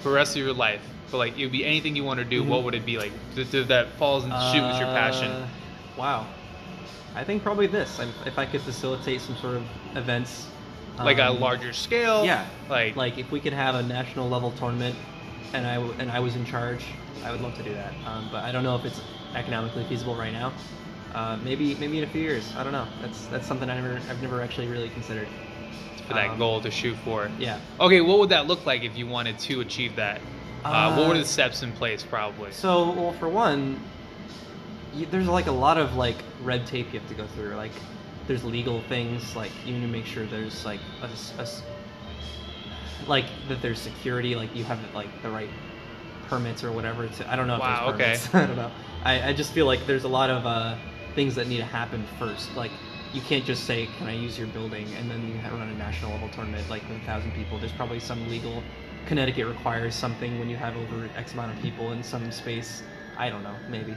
for 0.00 0.08
the 0.10 0.14
rest 0.14 0.36
of 0.36 0.42
your 0.42 0.52
life, 0.52 0.80
but 1.10 1.18
like 1.18 1.38
it 1.38 1.42
would 1.44 1.52
be 1.52 1.64
anything 1.64 1.94
you 1.96 2.04
want 2.04 2.18
to 2.18 2.24
do, 2.24 2.42
Mhm. 2.42 2.46
what 2.48 2.64
would 2.64 2.74
it 2.74 2.84
be 2.84 2.98
like? 2.98 3.12
Th- 3.34 3.50
th- 3.50 3.68
that 3.68 3.88
falls 3.98 4.24
into 4.24 4.36
shoot 4.52 4.62
with 4.66 4.78
your 4.78 4.88
passion. 4.88 5.30
Uh, 5.30 5.46
Wow. 5.96 6.26
I 7.14 7.22
think 7.22 7.44
probably 7.44 7.68
this. 7.68 8.00
If 8.26 8.36
I 8.36 8.46
could 8.46 8.60
facilitate 8.62 9.20
some 9.20 9.36
sort 9.36 9.54
of 9.56 9.62
events, 9.96 10.46
like 10.98 11.18
a 11.18 11.28
um, 11.28 11.38
larger 11.40 11.72
scale. 11.72 12.24
Yeah. 12.24 12.44
Like 12.68 12.96
Like 12.96 13.16
if 13.18 13.30
we 13.30 13.38
could 13.40 13.52
have 13.52 13.76
a 13.76 13.82
national 13.82 14.28
level 14.28 14.50
tournament, 14.52 14.96
and 15.54 15.66
I 15.66 15.76
and 15.98 16.10
I 16.10 16.20
was 16.20 16.36
in 16.36 16.44
charge, 16.44 16.84
I 17.24 17.30
would 17.30 17.40
love 17.40 17.54
to 17.56 17.62
do 17.62 17.72
that. 17.74 17.92
Um, 18.06 18.28
but 18.30 18.44
I 18.44 18.52
don't 18.52 18.64
know 18.64 18.76
if 18.76 18.84
it's 18.84 19.00
economically 19.34 19.84
feasible 19.84 20.14
right 20.16 20.32
now. 20.32 20.52
Uh, 21.14 21.38
maybe 21.44 21.74
maybe 21.76 21.98
in 21.98 22.04
a 22.04 22.08
few 22.08 22.20
years. 22.20 22.52
I 22.56 22.64
don't 22.64 22.72
know. 22.72 22.86
That's 23.00 23.26
that's 23.26 23.46
something 23.46 23.70
I 23.70 23.80
never 23.80 24.00
I've 24.10 24.20
never 24.20 24.42
actually 24.42 24.66
really 24.66 24.90
considered. 24.90 25.28
for 26.06 26.14
that 26.14 26.30
um, 26.30 26.38
goal 26.38 26.60
to 26.60 26.70
shoot 26.70 26.96
for. 27.04 27.30
Yeah. 27.38 27.58
Okay, 27.80 28.00
what 28.00 28.18
would 28.18 28.28
that 28.30 28.46
look 28.46 28.66
like 28.66 28.82
if 28.82 28.96
you 28.98 29.06
wanted 29.06 29.38
to 29.40 29.60
achieve 29.60 29.96
that? 29.96 30.20
Uh, 30.64 30.94
what 30.96 31.08
were 31.08 31.14
Uh, 31.14 31.18
the 31.18 31.24
steps 31.24 31.62
in 31.62 31.72
place, 31.72 32.02
probably? 32.02 32.50
So, 32.50 32.90
well, 32.92 33.12
for 33.12 33.28
one, 33.28 33.78
you, 34.94 35.06
there's 35.06 35.28
like 35.28 35.46
a 35.46 35.52
lot 35.52 35.78
of 35.78 35.94
like 35.94 36.16
red 36.42 36.66
tape 36.66 36.92
you 36.92 37.00
have 37.00 37.08
to 37.08 37.14
go 37.14 37.26
through. 37.28 37.54
Like, 37.54 37.72
there's 38.26 38.44
legal 38.44 38.80
things. 38.88 39.36
Like, 39.36 39.52
you 39.64 39.74
need 39.74 39.82
to 39.82 39.92
make 39.92 40.06
sure 40.06 40.26
there's 40.26 40.64
like 40.64 40.80
a, 41.02 41.40
a 41.40 41.46
like 43.08 43.26
that 43.48 43.62
there's 43.62 43.78
security. 43.78 44.34
Like, 44.34 44.54
you 44.54 44.64
have 44.64 44.78
like 44.94 45.08
the 45.22 45.30
right 45.30 45.48
permits 46.28 46.64
or 46.64 46.72
whatever. 46.72 47.06
To 47.06 47.32
I 47.32 47.36
don't 47.36 47.46
know. 47.46 47.58
Wow, 47.58 47.90
If 47.90 47.98
there's 47.98 48.26
permits. 48.28 48.34
I 48.34 48.46
don't 48.46 48.56
know. 48.56 48.70
I, 49.04 49.28
I 49.30 49.32
just 49.32 49.52
feel 49.52 49.66
like 49.66 49.86
there's 49.86 50.04
a 50.04 50.08
lot 50.08 50.30
of 50.30 50.46
uh, 50.46 50.76
things 51.14 51.34
that 51.34 51.46
need 51.46 51.58
to 51.58 51.64
happen 51.64 52.04
first. 52.18 52.54
Like, 52.56 52.70
you 53.12 53.20
can't 53.20 53.44
just 53.44 53.64
say, 53.64 53.88
"Can 53.98 54.08
I 54.08 54.14
use 54.14 54.38
your 54.38 54.48
building?" 54.48 54.86
and 54.98 55.10
then 55.10 55.28
you 55.28 55.34
have 55.38 55.52
run 55.52 55.68
a 55.68 55.74
national 55.74 56.12
level 56.12 56.28
tournament 56.30 56.68
like 56.68 56.82
with 56.88 56.98
a 57.02 57.04
thousand 57.04 57.32
people. 57.32 57.58
There's 57.58 57.72
probably 57.72 58.00
some 58.00 58.28
legal. 58.28 58.62
Connecticut 59.06 59.46
requires 59.46 59.94
something 59.94 60.38
when 60.38 60.48
you 60.48 60.56
have 60.56 60.76
over 60.76 61.08
X 61.16 61.34
amount 61.34 61.54
of 61.54 61.62
people 61.62 61.92
in 61.92 62.02
some 62.02 62.30
space. 62.32 62.82
I 63.18 63.28
don't 63.28 63.42
know, 63.42 63.54
maybe. 63.68 63.94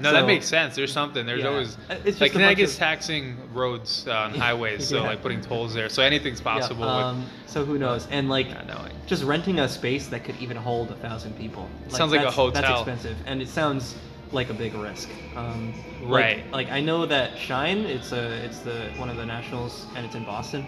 No, 0.00 0.12
that 0.12 0.26
makes 0.26 0.46
sense. 0.46 0.74
There's 0.76 0.92
something. 0.92 1.26
There's 1.26 1.42
Yeah. 1.42 1.48
always 1.48 1.76
It's 1.90 2.04
just 2.04 2.20
like 2.20 2.32
Connecticut's 2.32 2.72
of- 2.74 2.78
taxing 2.78 3.36
roads 3.54 4.06
uh, 4.08 4.12
on 4.12 4.34
highways, 4.46 4.88
so 4.88 4.96
Yeah. 5.02 5.08
like 5.08 5.22
putting 5.22 5.40
tolls 5.40 5.74
there. 5.74 5.88
So 5.88 6.02
anything's 6.02 6.40
possible. 6.40 6.84
Yeah, 6.86 7.06
um, 7.06 7.26
so 7.46 7.64
who 7.64 7.78
knows? 7.78 8.06
And 8.10 8.28
like, 8.28 8.48
with 8.48 9.06
just 9.06 9.24
renting 9.24 9.58
a 9.60 9.68
space 9.68 10.08
that 10.08 10.24
could 10.24 10.36
even 10.40 10.56
hold 10.56 10.90
a 10.90 10.94
thousand 10.96 11.36
people. 11.38 11.68
Sounds 11.88 12.12
like 12.12 12.20
a 12.20 12.24
that's- 12.24 12.52
That's 12.54 12.70
expensive, 12.80 13.16
and 13.26 13.40
it 13.42 13.48
sounds 13.48 13.94
like 14.32 14.48
a 14.50 14.54
big 14.54 14.74
risk. 14.74 15.08
Um, 15.36 15.74
like- 16.02 16.12
Right. 16.24 16.52
Like, 16.52 16.70
I 16.70 16.80
know 16.80 17.04
that 17.06 17.36
Shine, 17.36 17.78
it's 17.78 18.12
a 18.12 18.30
it's 18.44 18.60
the 18.60 18.90
one 18.96 19.10
of 19.10 19.16
the 19.16 19.26
nationals, 19.26 19.86
and 19.96 20.06
it's 20.06 20.14
in 20.14 20.24
Boston. 20.24 20.64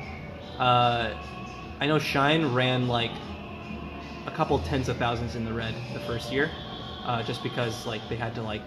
Uh, 0.59 1.11
I 1.81 1.87
know 1.87 1.99
Shine 1.99 2.53
ran 2.53 2.89
like 2.89 3.13
a 4.27 4.31
couple 4.31 4.59
tens 4.61 4.89
of 4.89 4.97
thousands 4.99 5.35
in 5.37 5.45
the 5.45 5.53
red 5.53 5.75
the 5.95 6.01
first 6.01 6.33
year, 6.33 6.51
uh, 7.05 7.23
just 7.23 7.43
because 7.43 7.87
like 7.87 8.01
they 8.09 8.17
had 8.17 8.35
to 8.37 8.43
like 8.43 8.63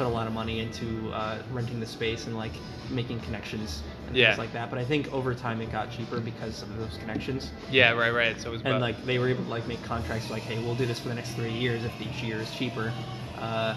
put 0.00 0.06
a 0.06 0.08
lot 0.08 0.26
of 0.26 0.32
money 0.32 0.60
into 0.60 1.10
uh, 1.12 1.36
renting 1.52 1.78
the 1.78 1.84
space 1.84 2.26
and 2.26 2.34
like 2.34 2.52
making 2.88 3.20
connections 3.20 3.82
and 4.06 4.16
Yeah. 4.16 4.28
things 4.28 4.38
like 4.38 4.52
that. 4.54 4.70
But 4.70 4.78
I 4.78 4.84
think 4.84 5.12
over 5.12 5.34
time 5.34 5.60
it 5.60 5.70
got 5.70 5.90
cheaper 5.90 6.20
because 6.20 6.62
of 6.62 6.74
those 6.78 6.96
connections 6.96 7.50
Yeah, 7.70 7.90
right, 7.92 8.10
right. 8.10 8.40
So 8.40 8.48
it 8.48 8.52
was 8.52 8.60
and 8.62 8.68
about, 8.70 8.80
like 8.80 9.04
they 9.04 9.18
were 9.18 9.28
able 9.28 9.44
to 9.44 9.50
like 9.50 9.68
make 9.68 9.82
contracts 9.82 10.30
like 10.30 10.42
hey 10.42 10.58
we'll 10.64 10.74
do 10.74 10.86
this 10.86 10.98
for 10.98 11.08
the 11.10 11.14
next 11.14 11.32
three 11.32 11.50
years 11.52 11.84
if 11.84 11.92
each 12.00 12.22
year 12.22 12.40
is 12.40 12.50
cheaper 12.50 12.90
uh, 13.42 13.74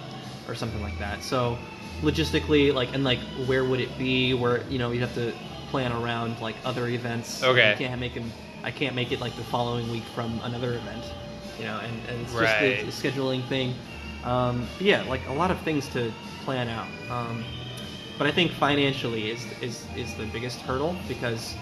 or 0.47 0.55
something 0.55 0.81
like 0.81 0.97
that 0.97 1.21
so 1.23 1.57
logistically 2.01 2.73
like 2.73 2.93
and 2.93 3.03
like 3.03 3.19
where 3.45 3.65
would 3.65 3.81
it 3.81 3.95
be 3.97 4.33
where 4.33 4.62
you 4.69 4.79
know 4.79 4.91
you'd 4.91 5.01
have 5.01 5.13
to 5.15 5.33
plan 5.71 5.91
around 5.91 6.39
like 6.39 6.55
other 6.63 6.88
events 6.88 7.43
Okay. 7.43 7.71
you 7.71 7.77
can't 7.88 7.99
make 7.99 8.15
make 8.15 8.23
'em- 8.23 8.31
i 8.63 8.71
can't 8.71 8.95
make 8.95 9.12
it 9.12 9.19
like 9.19 9.36
the 9.36 9.43
following 9.43 9.89
week 9.91 10.03
from 10.15 10.39
another 10.43 10.73
event 10.75 11.03
you 11.59 11.65
know 11.65 11.79
and, 11.79 11.93
and 12.09 12.21
it's 12.21 12.33
Right. 12.33 12.79
just 12.86 13.01
the 13.01 13.09
scheduling 13.09 13.45
thing 13.49 13.73
um, 14.25 14.67
yeah 14.79 15.01
like 15.03 15.25
a 15.27 15.33
lot 15.33 15.51
of 15.51 15.59
things 15.62 15.88
to 15.89 16.12
plan 16.45 16.67
out 16.67 16.88
um, 17.09 17.43
but 18.17 18.27
I 18.27 18.31
think 18.31 18.51
financially 18.51 19.31
is 19.31 19.45
is 19.62 19.86
is 19.97 20.13
the 20.15 20.25
biggest 20.27 20.59
hurdle 20.62 20.95
because 21.07 21.55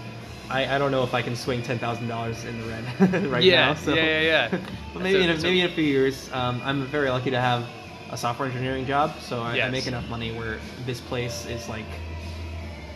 I, 0.49 0.75
I 0.75 0.77
don't 0.77 0.91
know 0.91 1.03
if 1.03 1.13
I 1.13 1.21
can 1.21 1.35
swing 1.35 1.61
ten 1.63 1.79
thousand 1.79 2.07
dollars 2.09 2.43
in 2.43 2.59
the 2.61 2.67
red 2.67 3.25
right 3.31 3.41
Yeah, 3.43 3.67
now. 3.67 3.73
So. 3.75 3.93
yeah, 3.93 4.03
yeah, 4.03 4.21
yeah. 4.51 4.59
but 4.93 5.01
maybe 5.01 5.19
a- 5.19 5.23
in 5.23 5.29
a, 5.29 5.37
maybe 5.41 5.61
in 5.61 5.65
a 5.67 5.73
few 5.73 5.83
years, 5.85 6.29
um, 6.33 6.61
I'm 6.65 6.85
very 6.87 7.09
lucky 7.09 7.31
to 7.31 7.39
have 7.39 7.65
a 8.11 8.17
software 8.17 8.49
engineering 8.49 8.85
job, 8.85 9.13
so 9.21 9.41
I, 9.41 9.61
I 9.61 9.69
make 9.69 9.87
enough 9.87 10.09
money 10.09 10.33
where 10.37 10.57
this 10.85 10.99
place 10.99 11.45
is 11.45 11.69
like 11.69 11.85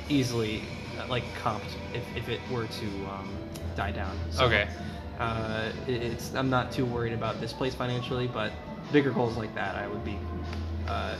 easily 0.10 0.62
uh, 1.00 1.08
like 1.08 1.24
comped 1.42 1.62
if, 1.94 2.04
if 2.18 2.28
it 2.30 2.42
were 2.52 2.68
to 2.68 2.86
um, 3.08 3.30
die 3.76 3.92
down. 3.92 4.18
So, 4.32 4.46
Okay. 4.46 4.68
Uh, 5.20 5.72
it- 5.88 6.02
it's 6.04 6.36
I'm 6.36 6.50
not 6.50 6.74
too 6.74 6.86
worried 6.86 7.14
about 7.14 7.40
this 7.40 7.54
place 7.54 7.74
financially, 7.74 8.28
but 8.28 8.52
bigger 8.96 9.12
goals 9.12 9.36
like 9.36 9.54
that, 9.56 9.76
I 9.76 9.88
would 9.88 10.06
be 10.06 10.18
uh, 10.88 11.18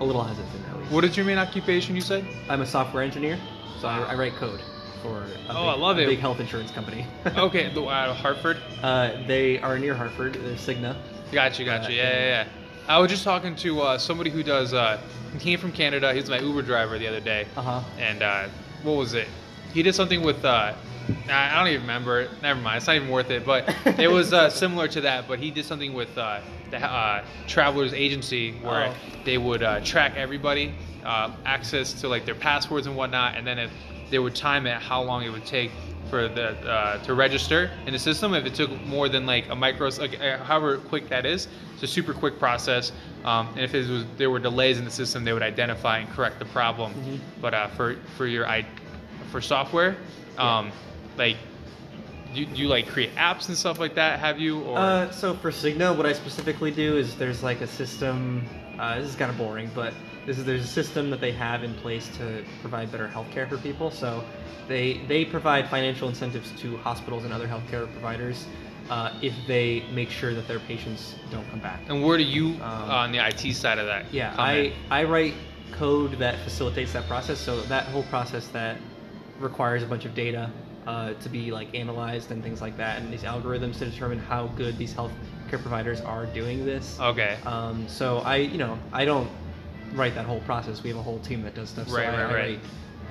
a 0.00 0.04
little 0.04 0.22
hesitant 0.24 0.66
at 0.70 0.78
least. 0.78 0.90
what 0.90 1.04
is 1.04 1.14
your 1.14 1.26
main 1.26 1.36
occupation? 1.36 1.94
You 1.94 2.00
said. 2.00 2.24
I'm 2.48 2.62
a 2.62 2.66
software 2.66 3.02
engineer, 3.02 3.38
so. 3.82 3.86
I, 3.86 3.98
I 3.98 4.14
write 4.14 4.34
code 4.36 4.62
for 5.02 5.18
a, 5.18 5.22
Oh, 5.22 5.26
big, 5.26 5.50
I 5.50 5.74
love 5.74 5.98
a 5.98 6.04
it. 6.04 6.06
big 6.06 6.20
health 6.20 6.40
insurance 6.40 6.70
company. 6.70 7.06
Okay, 7.36 7.70
the, 7.74 7.82
uh, 7.82 8.14
Hartford. 8.14 8.56
uh, 8.82 9.10
they 9.26 9.58
are 9.60 9.78
near 9.78 9.94
Hartford. 9.94 10.34
They're 10.36 10.54
Cigna. 10.54 10.96
Gotcha, 11.32 11.64
gotcha. 11.66 11.88
Uh, 11.88 11.90
yeah, 11.90 12.10
yeah, 12.12 12.24
yeah. 12.44 12.48
I 12.88 12.98
was 12.98 13.10
just 13.10 13.24
talking 13.24 13.54
to 13.56 13.82
uh, 13.82 13.98
somebody 13.98 14.30
who 14.30 14.42
does. 14.42 14.72
Uh, 14.72 14.98
he 15.34 15.38
came 15.38 15.58
from 15.58 15.72
Canada. 15.72 16.14
He's 16.14 16.30
my 16.30 16.38
Uber 16.38 16.62
driver 16.62 16.98
the 16.98 17.08
other 17.08 17.20
day. 17.20 17.46
Uh 17.58 17.62
huh. 17.62 17.80
and 17.98 18.22
uh, 18.22 18.48
what 18.84 18.94
was 18.96 19.12
it? 19.12 19.28
He 19.74 19.82
did 19.82 19.94
something 19.94 20.22
with. 20.22 20.42
Uh, 20.46 20.72
I 21.28 21.50
I 21.52 21.58
don't 21.58 21.68
even 21.68 21.82
remember. 21.82 22.28
Never 22.40 22.58
mind. 22.60 22.78
It's 22.78 22.86
not 22.86 22.96
even 22.96 23.10
worth 23.10 23.28
it. 23.30 23.44
But 23.44 23.68
it 23.98 24.08
was 24.10 24.32
uh, 24.32 24.48
similar 24.64 24.88
to 24.88 25.02
that. 25.02 25.28
But 25.28 25.40
he 25.40 25.50
did 25.50 25.66
something 25.66 25.92
with 25.92 26.16
uh, 26.16 26.40
the 26.70 26.78
uh, 26.84 27.24
Travelers 27.46 27.92
Agency 27.92 28.52
where 28.62 28.88
Oh. 28.88 28.94
they 29.24 29.38
would 29.38 29.62
uh, 29.62 29.80
track 29.80 30.14
everybody, 30.16 30.72
uh, 31.04 31.30
access 31.44 31.92
to 32.00 32.08
like 32.08 32.24
their 32.24 32.34
passwords 32.34 32.86
and 32.86 32.96
whatnot, 32.96 33.36
and 33.36 33.46
then 33.46 33.58
if 33.58 33.70
they 34.10 34.18
would 34.18 34.34
time 34.34 34.66
it 34.66 34.80
how 34.80 35.02
long 35.02 35.22
it 35.24 35.30
would 35.30 35.44
take 35.46 35.70
for 36.10 36.28
the 36.28 36.50
uh, 36.70 37.02
to 37.02 37.14
register 37.14 37.70
in 37.86 37.92
the 37.92 37.98
system. 37.98 38.32
If 38.34 38.46
it 38.46 38.54
took 38.54 38.70
more 38.86 39.08
than 39.08 39.26
like 39.26 39.48
a 39.48 39.54
micro, 39.56 39.88
like 39.98 40.20
uh, 40.20 40.38
however 40.44 40.78
quick 40.78 41.08
that 41.08 41.26
is, 41.26 41.48
it's 41.74 41.82
a 41.82 41.86
super 41.88 42.12
quick 42.14 42.38
process. 42.38 42.92
Um, 43.24 43.48
and 43.54 43.60
if 43.60 43.74
it 43.74 43.88
was 43.88 44.04
there 44.16 44.30
were 44.30 44.38
delays 44.38 44.78
in 44.78 44.84
the 44.84 44.90
system, 44.90 45.24
they 45.24 45.32
would 45.32 45.42
identify 45.42 45.98
and 45.98 46.08
correct 46.10 46.38
the 46.38 46.44
problem. 46.44 46.94
Mhm. 46.94 47.18
But 47.40 47.54
uh, 47.54 47.66
for 47.68 47.96
for 48.16 48.26
your 48.26 48.46
I 48.46 48.64
for 49.32 49.40
software, 49.40 49.96
um, 50.38 50.70
like 51.18 51.36
you, 52.34 52.46
do 52.46 52.60
you 52.60 52.68
like 52.68 52.86
create 52.88 53.14
apps 53.16 53.48
and 53.48 53.56
stuff 53.56 53.78
like 53.78 53.94
that? 53.94 54.18
Have 54.20 54.38
you 54.38 54.62
or 54.62 54.78
Uh, 54.78 55.10
so 55.10 55.34
for 55.34 55.50
Cigna, 55.50 55.96
what 55.96 56.06
I 56.06 56.12
specifically 56.12 56.70
do 56.70 56.96
is 56.96 57.16
there's 57.16 57.42
like 57.42 57.60
a 57.60 57.66
system. 57.66 58.44
Uh, 58.78 58.98
this 59.00 59.08
is 59.08 59.16
kind 59.16 59.30
of 59.30 59.38
boring, 59.38 59.70
but 59.74 59.94
This 60.26 60.38
is 60.38 60.44
there's 60.44 60.64
a 60.64 60.66
system 60.66 61.08
that 61.10 61.20
they 61.20 61.32
have 61.32 61.62
in 61.62 61.72
place 61.74 62.08
to 62.18 62.42
provide 62.60 62.90
better 62.90 63.08
healthcare 63.08 63.48
for 63.48 63.58
people. 63.58 63.90
So 63.90 64.24
they 64.68 65.00
they 65.06 65.24
provide 65.24 65.68
financial 65.68 66.08
incentives 66.08 66.50
to 66.62 66.76
hospitals 66.78 67.24
and 67.24 67.32
other 67.32 67.46
healthcare 67.46 67.90
providers 67.92 68.46
uh, 68.90 69.12
if 69.22 69.34
they 69.46 69.84
make 69.92 70.10
sure 70.10 70.34
that 70.34 70.46
their 70.48 70.58
patients 70.60 71.14
don't 71.30 71.48
come 71.50 71.60
back. 71.60 71.80
And 71.88 72.04
where 72.04 72.18
do 72.18 72.24
you 72.24 72.54
Um, 72.54 72.90
on 72.90 73.12
the 73.12 73.18
IT 73.18 73.54
side 73.54 73.78
of 73.78 73.86
that? 73.86 74.12
Yeah? 74.12 74.34
I, 74.36 74.72
I 74.90 75.04
write 75.04 75.34
code 75.72 76.12
that 76.18 76.38
facilitates 76.40 76.92
that 76.92 77.06
process. 77.06 77.38
So 77.38 77.62
that 77.62 77.84
whole 77.86 78.04
process 78.04 78.48
that 78.48 78.78
requires 79.40 79.82
a 79.82 79.86
bunch 79.86 80.04
of 80.04 80.14
data 80.14 80.50
uh, 80.86 81.14
to 81.14 81.28
be 81.28 81.50
like 81.52 81.74
analyzed 81.74 82.30
and 82.30 82.42
things 82.42 82.60
like 82.60 82.76
that, 82.76 83.00
and 83.00 83.12
these 83.12 83.22
algorithms 83.22 83.78
to 83.78 83.86
determine 83.86 84.18
how 84.18 84.46
good 84.48 84.78
these 84.78 84.94
healthcare 84.94 85.60
providers 85.60 86.00
are 86.00 86.26
doing 86.26 86.64
this. 86.64 86.98
Okay. 87.00 87.36
Um, 87.44 87.86
so 87.88 88.18
I, 88.18 88.36
you 88.36 88.58
know, 88.58 88.78
I 88.92 89.04
don't 89.04 89.28
write 89.94 90.14
that 90.14 90.26
whole 90.26 90.40
process. 90.40 90.82
We 90.82 90.90
have 90.90 90.98
a 90.98 91.02
whole 91.02 91.18
team 91.20 91.42
that 91.42 91.54
does 91.54 91.70
stuff. 91.70 91.88
So 91.88 91.96
Right, 91.96 92.08
I, 92.08 92.22
right, 92.24 92.30
I, 92.30 92.34
right. 92.34 92.60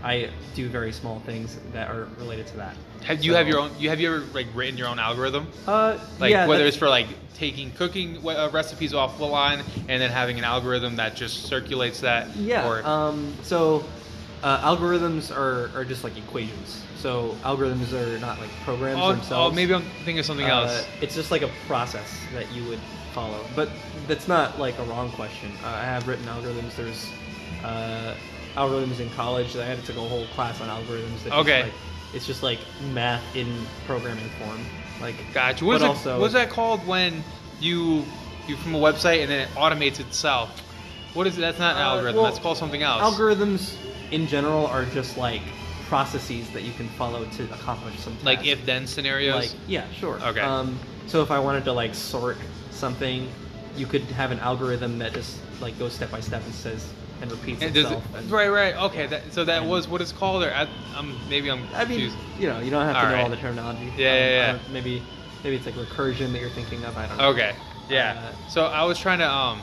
I 0.03 0.29
do 0.53 0.69
very 0.69 0.91
small 0.91 1.19
things 1.21 1.57
that 1.73 1.89
are 1.89 2.07
related 2.19 2.47
to 2.47 2.57
that. 2.57 2.75
Have 3.03 3.23
you 3.23 3.31
So- 3.31 3.37
have 3.37 3.47
your 3.47 3.59
own? 3.59 3.71
You 3.79 3.89
have 3.89 3.99
you 3.99 4.13
ever 4.15 4.25
like 4.33 4.47
written 4.53 4.77
your 4.77 4.87
own 4.87 4.99
algorithm? 4.99 5.47
Uh, 5.67 5.97
Like 6.19 6.31
yeah, 6.31 6.47
whether 6.47 6.65
it's 6.65 6.77
for 6.77 6.89
like 6.89 7.07
taking 7.33 7.71
cooking 7.71 8.17
uh, 8.25 8.49
recipes 8.53 8.93
off 8.93 9.17
the 9.17 9.25
line 9.25 9.61
and 9.89 10.01
then 10.01 10.09
having 10.11 10.37
an 10.37 10.45
algorithm 10.45 10.95
that 10.97 11.15
just 11.15 11.43
circulates 11.47 11.99
that. 12.01 12.33
Yeah. 12.37 12.67
Or, 12.67 12.85
Um, 12.85 13.33
so 13.43 13.83
uh, 14.43 14.59
algorithms 14.75 15.35
are, 15.35 15.69
are 15.75 15.83
just 15.83 16.03
like 16.03 16.17
equations. 16.17 16.81
So 17.05 17.35
algorithms 17.43 17.93
are 17.93 18.17
not 18.17 18.39
like 18.39 18.49
programs 18.63 18.99
oh, 18.99 19.11
themselves. 19.11 19.51
oh, 19.51 19.55
maybe 19.55 19.75
I'm 19.75 19.83
thinking 20.05 20.17
of 20.17 20.25
something 20.25 20.47
Uh, 20.49 20.61
else. 20.61 20.87
It's 21.01 21.13
just 21.13 21.29
like 21.29 21.43
a 21.43 21.51
process 21.67 22.19
that 22.33 22.51
you 22.51 22.67
would 22.67 22.79
follow. 23.13 23.45
But 23.55 23.69
that's 24.07 24.27
not 24.27 24.57
like 24.59 24.75
a 24.79 24.83
wrong 24.85 25.11
question. 25.11 25.51
Uh, 25.63 25.67
I 25.67 25.83
have 25.83 26.07
written 26.07 26.25
algorithms. 26.25 26.75
There's 26.75 27.11
uh, 27.63 28.15
algorithms 28.55 28.99
in 28.99 29.11
college. 29.11 29.55
I 29.55 29.65
had 29.65 29.79
to 29.81 29.85
take 29.85 29.97
a 29.97 29.99
whole 30.01 30.25
class 30.33 30.59
on 30.61 30.67
algorithms. 30.67 31.23
That 31.25 31.33
Okay. 31.33 31.61
Just, 31.61 31.73
like, 31.75 32.15
it's 32.15 32.25
just 32.25 32.41
like 32.41 32.59
math 32.91 33.35
in 33.35 33.55
programming 33.85 34.27
form. 34.39 34.65
Like 34.99 35.13
Gotcha. 35.31 35.63
What 35.63 35.75
is 35.75 35.83
it? 35.83 35.85
also- 35.85 36.19
what's 36.19 36.33
that 36.33 36.49
called 36.49 36.87
when 36.87 37.23
you 37.59 38.03
you 38.47 38.55
from 38.55 38.73
a 38.73 38.79
website 38.79 39.21
and 39.21 39.29
then 39.29 39.41
it 39.41 39.49
automates 39.53 39.99
itself? 39.99 40.49
What 41.13 41.27
is 41.27 41.37
it? 41.37 41.41
That's 41.41 41.59
not 41.59 41.75
an 41.75 41.83
Uh, 41.83 41.85
algorithm. 41.85 42.15
well, 42.15 42.31
That's 42.31 42.39
called 42.39 42.57
something 42.57 42.81
else. 42.81 43.03
Algorithms 43.03 43.75
in 44.09 44.25
general 44.25 44.65
are 44.65 44.85
just 44.85 45.17
like 45.19 45.43
processes 45.87 46.49
that 46.51 46.63
you 46.63 46.71
can 46.73 46.87
follow 46.89 47.25
to 47.25 47.43
accomplish 47.53 47.97
some 47.99 48.13
task. 48.13 48.25
like 48.25 48.45
if 48.45 48.65
then 48.65 48.87
scenarios. 48.87 49.35
Like 49.35 49.51
yeah, 49.67 49.85
sure. 49.93 50.19
Okay. 50.21 50.39
Um, 50.39 50.77
so 51.07 51.21
if 51.21 51.31
I 51.31 51.39
wanted 51.39 51.63
to 51.65 51.71
like 51.73 51.93
sort 51.95 52.37
something, 52.71 53.27
you 53.77 53.85
could 53.85 54.01
have 54.03 54.31
an 54.31 54.39
algorithm 54.39 54.97
that 54.99 55.13
just 55.13 55.37
like 55.61 55.77
goes 55.79 55.93
step 55.93 56.11
by 56.11 56.19
step 56.19 56.43
and 56.43 56.53
says 56.53 56.91
and 57.21 57.31
repeats 57.31 57.61
And 57.61 57.73
does 57.73 57.85
it, 57.85 57.87
itself. 57.93 58.15
and- 58.15 58.29
right, 58.31 58.49
right, 58.49 58.75
okay. 58.75 59.07
That, 59.07 59.31
so 59.31 59.45
that 59.45 59.61
and- 59.61 59.69
was 59.69 59.87
what 59.87 60.01
it's 60.01 60.11
called, 60.11 60.43
or 60.43 60.51
I, 60.53 60.67
I'm 60.95 61.15
maybe 61.29 61.49
I'm 61.49 61.63
I 61.73 61.85
mean, 61.85 61.99
confused. 62.11 62.17
you 62.39 62.47
know, 62.49 62.59
you 62.59 62.69
don't 62.71 62.85
have 62.85 62.95
to 62.95 62.99
All 63.01 63.07
know 63.07 63.13
right. 63.13 63.23
all 63.23 63.29
the 63.29 63.37
terminology. 63.37 63.85
Yeah, 63.85 63.91
Um, 63.91 63.95
yeah, 63.97 64.29
yeah. 64.53 64.57
Maybe 64.71 65.03
maybe 65.43 65.55
it's 65.55 65.65
like 65.65 65.75
recursion 65.75 66.31
that 66.33 66.41
you're 66.41 66.49
thinking 66.49 66.83
of. 66.83 66.97
I 66.97 67.07
don't 67.07 67.17
know. 67.17 67.29
Okay, 67.29 67.55
yeah. 67.89 68.31
Uh, 68.33 68.49
so 68.49 68.65
I 68.65 68.83
was 68.83 68.97
trying 68.99 69.19
to 69.19 69.29
um 69.31 69.61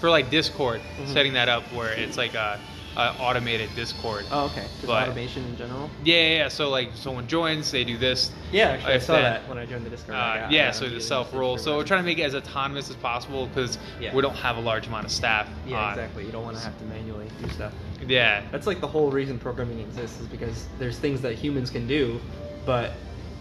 for 0.00 0.08
like 0.10 0.30
Discord, 0.30 0.80
Mhm. 1.00 1.12
setting 1.12 1.32
that 1.34 1.48
up 1.48 1.64
where 1.72 1.92
it's 1.92 2.16
like 2.16 2.34
a, 2.34 2.58
a 2.96 3.12
automated 3.20 3.68
Discord. 3.74 4.24
Oh, 4.30 4.46
okay. 4.46 4.62
Just 4.76 4.86
But- 4.86 5.08
automation 5.08 5.44
in 5.46 5.56
general. 5.56 5.90
Yeah, 6.04 6.14
yeah, 6.14 6.28
yeah. 6.36 6.48
So 6.48 6.68
like 6.70 6.90
someone 6.94 7.26
joins, 7.26 7.70
they 7.70 7.82
do 7.84 7.96
this. 7.98 8.30
Yeah, 8.52 8.68
actually, 8.70 8.92
I 8.94 8.98
saw 8.98 9.12
that- 9.14 9.22
that 9.42 9.48
when 9.48 9.58
I 9.58 9.66
joined 9.66 9.84
the 9.84 9.90
Discord. 9.90 10.16
Uh, 10.16 10.34
got- 10.40 10.52
yeah, 10.52 10.70
so 10.70 10.86
a 10.86 10.88
the 10.88 11.00
self 11.00 11.32
role. 11.34 11.58
So 11.58 11.76
we're 11.76 11.84
trying 11.84 12.00
to 12.02 12.06
make 12.06 12.18
it 12.18 12.22
as 12.22 12.34
autonomous 12.34 12.90
as 12.90 12.96
possible 12.96 13.46
because 13.46 13.78
Yeah. 14.00 14.14
we 14.14 14.22
don't 14.22 14.36
have 14.36 14.56
a 14.56 14.60
large 14.60 14.86
amount 14.86 15.06
of 15.06 15.10
staff. 15.10 15.48
Yeah, 15.66 15.84
Uh, 15.86 15.90
exactly. 15.90 16.24
You 16.26 16.32
don't 16.32 16.44
want 16.44 16.56
to 16.56 16.62
have 16.62 16.78
to 16.78 16.84
manually 16.84 17.26
do 17.42 17.48
stuff. 17.50 17.72
Yeah. 18.06 18.42
That's 18.52 18.66
like 18.66 18.80
the 18.80 18.86
whole 18.88 19.10
reason 19.10 19.38
programming 19.38 19.80
exists 19.80 20.20
is 20.20 20.26
because 20.28 20.66
there's 20.78 20.98
things 20.98 21.20
that 21.22 21.34
humans 21.34 21.70
can 21.70 21.86
do, 21.86 22.20
but 22.66 22.92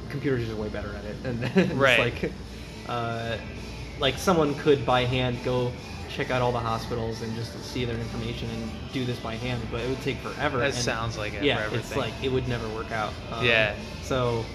computers 0.09 0.49
are 0.49 0.55
way 0.55 0.69
better 0.69 0.89
at 0.95 1.05
it. 1.05 1.15
And 1.25 1.71
Right. 1.79 1.99
like, 1.99 2.31
uh, 2.89 3.37
like 3.99 4.17
someone 4.17 4.55
could 4.55 4.85
by 4.85 5.05
hand 5.05 5.37
go 5.45 5.71
check 6.13 6.29
out 6.31 6.41
all 6.41 6.51
the 6.51 6.59
hospitals 6.59 7.21
and 7.21 7.35
just 7.35 7.51
see 7.65 7.85
their 7.85 7.97
information 7.97 8.49
and 8.51 8.71
do 8.93 9.03
this 9.05 9.19
by 9.19 9.35
hand, 9.35 9.61
but 9.71 9.81
it 9.81 9.89
would 9.89 10.01
take 10.01 10.17
forever. 10.17 10.59
That 10.59 10.67
and- 10.67 10.75
sounds 10.75 11.17
like 11.17 11.33
it 11.33 11.43
yeah, 11.43 11.67
it's 11.71 11.95
like 11.95 12.13
it 12.21 12.31
would 12.31 12.47
never 12.47 12.67
work 12.69 12.91
out. 12.91 13.13
Um, 13.31 13.45
Yeah. 13.45 13.75
So 14.03 14.45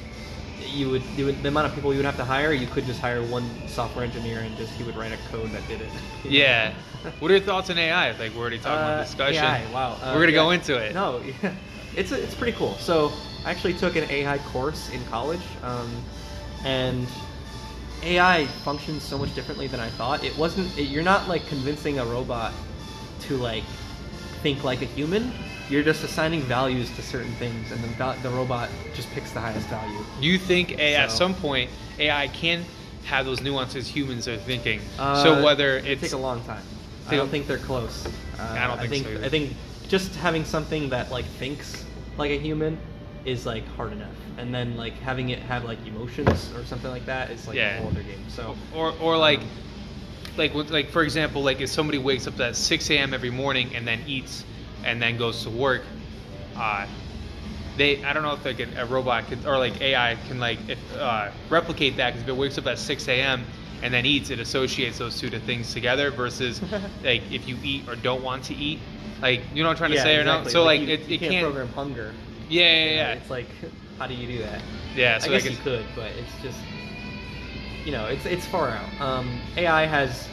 you 0.66 0.90
would, 0.90 1.02
you 1.16 1.24
would 1.26 1.42
the 1.42 1.48
amount 1.48 1.66
of 1.66 1.74
people 1.74 1.92
you 1.92 1.98
would 1.98 2.04
have 2.06 2.16
to 2.16 2.24
hire, 2.24 2.52
you 2.52 2.66
could 2.66 2.84
just 2.84 3.00
hire 3.00 3.22
one 3.22 3.48
software 3.68 4.04
engineer 4.04 4.40
and 4.40 4.56
just 4.56 4.72
he 4.72 4.84
would 4.84 4.96
write 4.96 5.12
a 5.12 5.18
code 5.30 5.50
that 5.52 5.66
did 5.68 5.80
it. 5.80 5.88
Yeah. 6.24 6.72
what 7.20 7.30
are 7.30 7.34
your 7.36 7.44
thoughts 7.44 7.70
on 7.70 7.78
AI? 7.78 8.10
Like 8.12 8.32
we're 8.34 8.40
already 8.40 8.58
talking 8.58 8.72
Uh, 8.72 8.94
about 8.94 9.04
discussion. 9.06 9.44
AI, 9.44 9.70
wow. 9.72 9.92
Uh, 10.02 10.12
we're 10.14 10.20
gonna 10.20 10.32
go 10.32 10.50
into 10.50 10.76
it. 10.76 10.94
No, 10.94 11.20
yeah. 11.42 11.52
it's 11.96 12.12
it's 12.12 12.34
pretty 12.34 12.56
cool. 12.56 12.74
So 12.74 13.12
I 13.44 13.50
actually 13.50 13.74
took 13.74 13.96
an 13.96 14.08
AI 14.10 14.38
course 14.52 14.90
in 14.90 15.04
college, 15.06 15.40
um, 15.62 15.90
and 16.64 17.06
AI 18.02 18.46
functions 18.64 19.02
so 19.02 19.18
much 19.18 19.34
differently 19.34 19.66
than 19.66 19.80
I 19.80 19.88
thought. 19.90 20.24
It 20.24 20.36
wasn't. 20.36 20.76
It, 20.78 20.88
you're 20.88 21.02
not 21.02 21.28
like 21.28 21.46
convincing 21.46 21.98
a 21.98 22.04
robot 22.04 22.52
to 23.22 23.36
like 23.36 23.64
think 24.42 24.64
like 24.64 24.82
a 24.82 24.86
human. 24.86 25.32
You're 25.68 25.82
just 25.82 26.02
assigning 26.02 26.40
values 26.42 26.94
to 26.96 27.02
certain 27.02 27.32
things, 27.32 27.72
and 27.72 27.82
the 27.82 28.16
the 28.22 28.30
robot 28.30 28.70
just 28.94 29.10
picks 29.10 29.32
the 29.32 29.40
highest 29.40 29.66
value. 29.68 29.98
You 30.20 30.38
think 30.38 30.78
a, 30.78 30.94
at 30.94 31.10
some 31.10 31.34
point 31.34 31.70
AI 31.98 32.28
can 32.28 32.64
have 33.04 33.26
those 33.26 33.40
nuances 33.40 33.88
humans 33.88 34.28
are 34.28 34.36
thinking. 34.36 34.80
Uh, 34.98 35.22
so 35.22 35.44
whether 35.44 35.78
it 35.78 35.86
it's 35.86 36.02
take 36.02 36.12
a 36.12 36.16
long 36.16 36.42
time. 36.44 36.62
I 37.08 37.16
don't 37.16 37.30
think 37.30 37.46
they're 37.46 37.58
close. 37.58 38.06
Uh, 38.38 38.42
I 38.42 38.66
don't 38.66 38.78
think 38.78 38.80
I 38.80 38.86
think 38.88 39.06
so 39.06 39.12
either. 39.12 39.24
I 39.24 39.28
think 39.28 39.52
just 39.88 40.14
having 40.16 40.44
something 40.44 40.90
that 40.90 41.10
like 41.10 41.24
thinks 41.24 41.84
like 42.18 42.30
a 42.30 42.38
human 42.38 42.78
is 43.24 43.44
like 43.46 43.66
hard 43.76 43.92
enough, 43.92 44.14
and 44.38 44.54
then 44.54 44.76
like 44.76 44.94
having 44.94 45.30
it 45.30 45.38
have 45.40 45.64
like 45.64 45.78
emotions 45.86 46.52
or 46.54 46.64
something 46.64 46.90
like 46.90 47.06
that 47.06 47.30
is 47.30 47.46
like 47.46 47.56
Yeah. 47.56 47.76
a 47.76 47.80
whole 47.80 47.88
other 47.90 48.02
game. 48.02 48.24
So 48.28 48.56
or 48.74 48.92
or 49.00 49.16
like 49.16 49.40
Um, 49.40 49.46
like 50.36 50.54
like 50.70 50.90
for 50.90 51.02
example 51.02 51.42
like 51.42 51.60
if 51.60 51.68
somebody 51.68 51.98
wakes 51.98 52.26
up 52.28 52.38
at 52.40 52.54
6 52.54 52.90
a.m 52.90 53.12
every 53.12 53.30
morning 53.30 53.74
and 53.74 53.86
then 53.86 54.00
eats 54.06 54.44
and 54.84 55.02
then 55.02 55.16
goes 55.16 55.42
to 55.42 55.50
work 55.50 55.82
uh 56.56 56.86
they 57.76 58.04
i 58.04 58.12
don't 58.12 58.22
know 58.22 58.34
if 58.34 58.44
like 58.44 58.60
a, 58.60 58.68
a 58.82 58.86
robot 58.86 59.26
could 59.26 59.44
or 59.46 59.58
like 59.58 59.80
ai 59.80 60.16
can 60.28 60.38
like 60.38 60.58
if, 60.68 60.78
uh, 60.96 61.28
replicate 61.48 61.96
that 61.96 62.10
because 62.10 62.22
if 62.22 62.28
it 62.28 62.36
wakes 62.36 62.56
up 62.56 62.66
at 62.68 62.78
6 62.78 63.08
a.m 63.08 63.44
and 63.82 63.92
then 63.92 64.06
eats 64.06 64.30
it 64.30 64.38
associates 64.38 64.98
those 64.98 65.18
two 65.18 65.28
to 65.30 65.40
things 65.40 65.72
together 65.72 66.12
versus 66.12 66.60
like 67.04 67.22
if 67.32 67.48
you 67.48 67.56
eat 67.64 67.88
or 67.88 67.96
don't 67.96 68.22
want 68.22 68.44
to 68.44 68.54
eat 68.54 68.78
like 69.20 69.40
you 69.52 69.64
know 69.64 69.68
what 69.70 69.72
i'm 69.72 69.76
trying 69.78 69.90
to 69.90 69.96
yeah, 69.96 70.02
say 70.04 70.16
or 70.16 70.24
not. 70.24 70.48
so 70.48 70.62
like, 70.62 70.80
you, 70.82 70.88
it, 70.88 71.00
you 71.08 71.18
can't, 71.18 71.32
can't 71.32 71.44
program 71.46 71.68
hunger. 71.70 72.14
Yeah 72.48 72.62
yeah 72.62 72.84
you 72.84 72.96
know, 72.96 73.02
yeah 73.02 73.12
It's 73.14 73.30
like 73.30 73.46
how 73.98 74.06
do 74.06 74.14
you 74.14 74.26
do 74.26 74.38
that? 74.42 74.62
yeah 74.94 75.18
so 75.18 75.26
I 75.26 75.30
guess 75.30 75.44
like 75.44 75.52
you 75.52 75.58
could, 75.58 75.84
but 75.94 76.12
it's 76.12 76.42
just 76.42 76.58
you 77.84 77.92
know, 77.92 78.06
it's 78.06 78.26
it's 78.26 78.46
far 78.46 78.68
out. 78.70 79.00
Um, 79.00 79.40
AI 79.56 79.86
has 79.86 80.28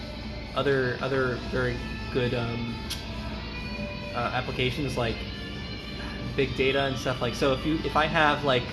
other 0.56 0.98
other 1.02 1.36
very 1.52 1.78
good 2.12 2.34
um, 2.34 2.76
uh, 4.14 4.32
applications 4.34 4.98
like 4.98 5.16
big 6.36 6.56
data 6.58 6.84
and 6.86 6.98
stuff 6.98 7.22
like. 7.22 7.34
So 7.36 7.54
if 7.54 7.66
you 7.66 7.76
if 7.86 7.96
I 7.96 8.06
have 8.06 8.44
like 8.44 8.64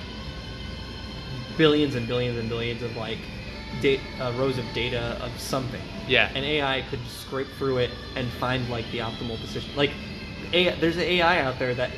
billions 1.57 1.95
and 1.95 2.07
billions 2.07 2.39
and 2.39 2.49
billions 2.49 2.83
of 2.83 2.97
like 2.97 3.19
da- 3.81 4.01
uh, 4.21 4.33
rows 4.37 4.59
of 4.59 4.65
data 4.73 5.17
of 5.21 5.39
something, 5.39 5.83
yeah 6.09 6.31
an 6.31 6.45
AI 6.45 6.83
could 6.91 7.01
scrape 7.07 7.49
through 7.59 7.79
it 7.79 7.91
and 8.17 8.29
find 8.33 8.69
like 8.69 8.91
the 8.91 8.99
optimal 8.99 9.41
decision. 9.41 9.71
Like, 9.77 9.93
AI, 10.53 10.75
there's 10.77 10.97
an 10.97 11.03
AI 11.03 11.41
out 11.43 11.59
there 11.59 11.75
that 11.75 11.91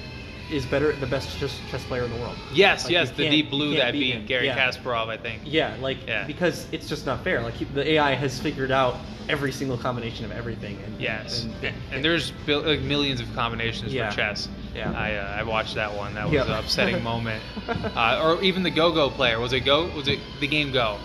is 0.50 0.66
better, 0.66 0.92
the 0.92 1.06
best 1.06 1.38
chess, 1.38 1.58
chess 1.70 1.84
player 1.84 2.04
in 2.04 2.10
the 2.12 2.18
world. 2.20 2.36
yes 2.52 2.84
Like, 2.84 2.92
yes 2.92 3.10
the 3.10 3.28
deep 3.30 3.50
blue 3.50 3.76
that 3.76 3.92
beat 3.92 4.14
beat 4.18 4.26
gary 4.26 4.46
Yeah. 4.46 4.58
kasparov 4.58 5.08
i 5.08 5.16
think 5.16 5.42
Yeah, 5.44 5.74
like 5.80 6.06
Yeah. 6.06 6.24
because 6.26 6.66
it's 6.72 6.88
just 6.88 7.06
not 7.06 7.22
fair. 7.24 7.40
Like 7.42 7.54
the 7.74 7.88
AI 7.92 8.14
has 8.14 8.38
figured 8.40 8.70
out 8.70 8.96
every 9.28 9.52
single 9.52 9.78
combination 9.78 10.24
of 10.26 10.32
everything. 10.32 10.78
And, 10.84 11.00
Yes, 11.00 11.44
and, 11.44 11.54
and, 11.64 11.74
and 11.92 12.04
there's 12.04 12.30
bil- 12.46 12.62
like 12.62 12.80
millions 12.80 13.20
of 13.20 13.32
combinations 13.34 13.92
Yeah. 13.92 14.10
for 14.10 14.16
chess. 14.16 14.48
Yeah. 14.74 14.92
I 14.92 15.14
uh, 15.14 15.40
I 15.40 15.42
watched 15.44 15.74
that 15.76 15.94
one. 15.94 16.14
That 16.14 16.24
was 16.26 16.34
Yeah. 16.34 16.44
an 16.44 16.52
upsetting 16.64 17.02
moment. 17.12 17.42
Uh, 17.68 18.20
or 18.22 18.42
even 18.42 18.62
the 18.62 18.70
Go-Go 18.70 19.08
player. 19.10 19.40
Was 19.40 19.52
it 19.54 19.60
Go? 19.60 19.86
Was 19.96 20.08
it 20.08 20.18
the 20.40 20.46
game 20.46 20.72
Go? 20.72 20.98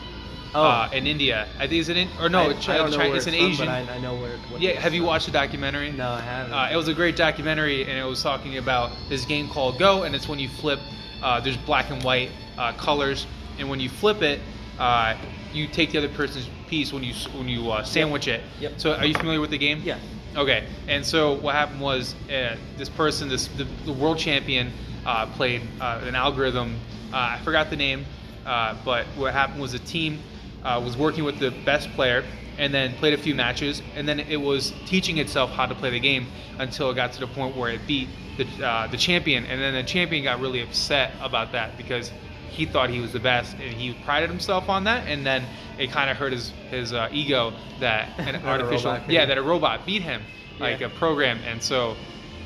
Oh. 0.54 0.64
Uh, 0.64 0.90
in 0.94 1.06
India, 1.06 1.48
I 1.60 1.68
think 1.68 1.80
it's 1.80 1.90
in 1.90 2.08
or 2.20 2.28
no, 2.28 2.40
I, 2.40 2.50
it's, 2.50 2.68
I 2.68 2.78
China, 2.78 3.16
it's 3.16 3.28
an 3.28 3.34
from, 3.34 3.44
Asian. 3.44 3.68
I, 3.68 3.96
I 3.96 4.00
know 4.00 4.16
where. 4.16 4.36
Yeah, 4.58 4.80
have 4.80 4.96
you 4.96 5.04
watched 5.04 5.28
the 5.28 5.32
documentary? 5.32 5.92
No, 5.92 6.10
I 6.10 6.22
haven't. 6.22 6.54
Uh, 6.54 6.70
it 6.72 6.76
was 6.76 6.88
a 6.88 6.94
great 6.94 7.16
documentary, 7.16 7.86
and 7.86 7.92
it 7.92 8.04
was 8.04 8.24
talking 8.24 8.58
about 8.58 8.92
this 9.10 9.26
game 9.26 9.48
called 9.48 9.78
Go, 9.78 10.04
and 10.04 10.16
it's 10.16 10.28
when 10.28 10.40
you 10.40 10.50
flip. 10.50 10.80
Uh, 11.22 11.40
there's 11.40 11.58
black 11.58 11.92
and 11.92 12.02
white 12.04 12.32
uh, 12.58 12.74
colors, 12.74 13.28
and 13.60 13.70
when 13.70 13.80
you 13.80 13.90
flip 13.90 14.22
it, 14.22 14.40
uh, 14.80 15.16
you 15.54 15.68
take 15.68 15.92
the 15.92 15.98
other 15.98 16.10
person's 16.10 16.50
piece 16.68 16.92
when 16.94 17.04
you 17.04 17.14
when 17.38 17.48
you 17.48 17.70
uh, 17.72 17.84
sandwich 17.84 18.28
it. 18.28 18.42
Yep. 18.60 18.80
So, 18.80 18.96
are 18.96 19.06
you 19.06 19.14
familiar 19.14 19.42
with 19.42 19.52
the 19.52 19.58
game? 19.58 19.82
Yeah. 19.84 20.00
Okay, 20.36 20.68
and 20.88 21.06
so 21.06 21.34
what 21.34 21.56
happened 21.56 21.82
was 21.82 22.16
uh, 22.30 22.56
this 22.78 22.90
person, 22.90 23.30
this 23.30 23.48
the, 23.50 23.66
the 23.86 23.94
world 23.94 24.18
champion, 24.18 24.72
uh, 25.06 25.26
played 25.28 25.62
uh, 25.82 26.02
an 26.04 26.16
algorithm. 26.16 26.80
Uh, 27.12 27.38
I 27.38 27.40
forgot 27.44 27.70
the 27.70 27.76
name, 27.76 28.06
uh, 28.46 28.76
but 28.86 29.06
what 29.18 29.34
happened 29.34 29.60
was 29.60 29.74
a 29.74 29.80
team 29.80 30.20
uh, 30.64 30.82
was 30.84 30.98
working 30.98 31.24
with 31.24 31.40
the 31.40 31.52
best 31.66 31.90
player, 31.94 32.24
and 32.58 32.74
then 32.74 32.94
played 32.96 33.14
a 33.14 33.18
few 33.18 33.34
matches, 33.36 33.82
and 33.96 34.08
then 34.08 34.20
it 34.20 34.38
was 34.38 34.74
teaching 34.86 35.18
itself 35.18 35.50
how 35.52 35.66
to 35.66 35.74
play 35.76 35.90
the 35.92 36.00
game 36.00 36.28
until 36.58 36.90
it 36.92 36.96
got 36.96 37.14
to 37.14 37.20
the 37.20 37.28
point 37.28 37.56
where 37.56 37.72
it 37.72 37.80
beat 37.88 38.10
the 38.38 38.46
uh, 38.66 38.88
the 38.88 38.98
champion, 38.98 39.46
and 39.46 39.62
then 39.62 39.74
the 39.74 39.84
champion 39.84 40.24
got 40.24 40.40
really 40.40 40.62
upset 40.62 41.14
about 41.22 41.52
that 41.54 41.78
because 41.78 42.12
he 42.50 42.66
thought 42.66 42.90
he 42.90 43.00
was 43.00 43.14
the 43.14 43.20
best, 43.20 43.54
and 43.54 43.74
he 43.74 43.94
prided 44.04 44.30
himself 44.30 44.68
on 44.70 44.84
that, 44.86 45.08
and 45.08 45.26
then 45.26 45.44
it 45.78 45.92
kind 45.92 46.10
of 46.10 46.18
hurt 46.18 46.34
his 46.34 46.50
his 46.70 46.92
uh, 46.94 47.08
ego 47.12 47.54
that 47.80 48.10
an 48.20 48.36
artificial 48.46 49.00
yeah 49.08 49.26
that 49.26 49.38
a 49.38 49.42
robot 49.42 49.86
beat 49.86 50.02
him 50.02 50.22
like 50.60 50.82
Yeah. 50.82 50.88
a 50.88 50.90
program, 50.90 51.40
and 51.48 51.64
so 51.64 51.96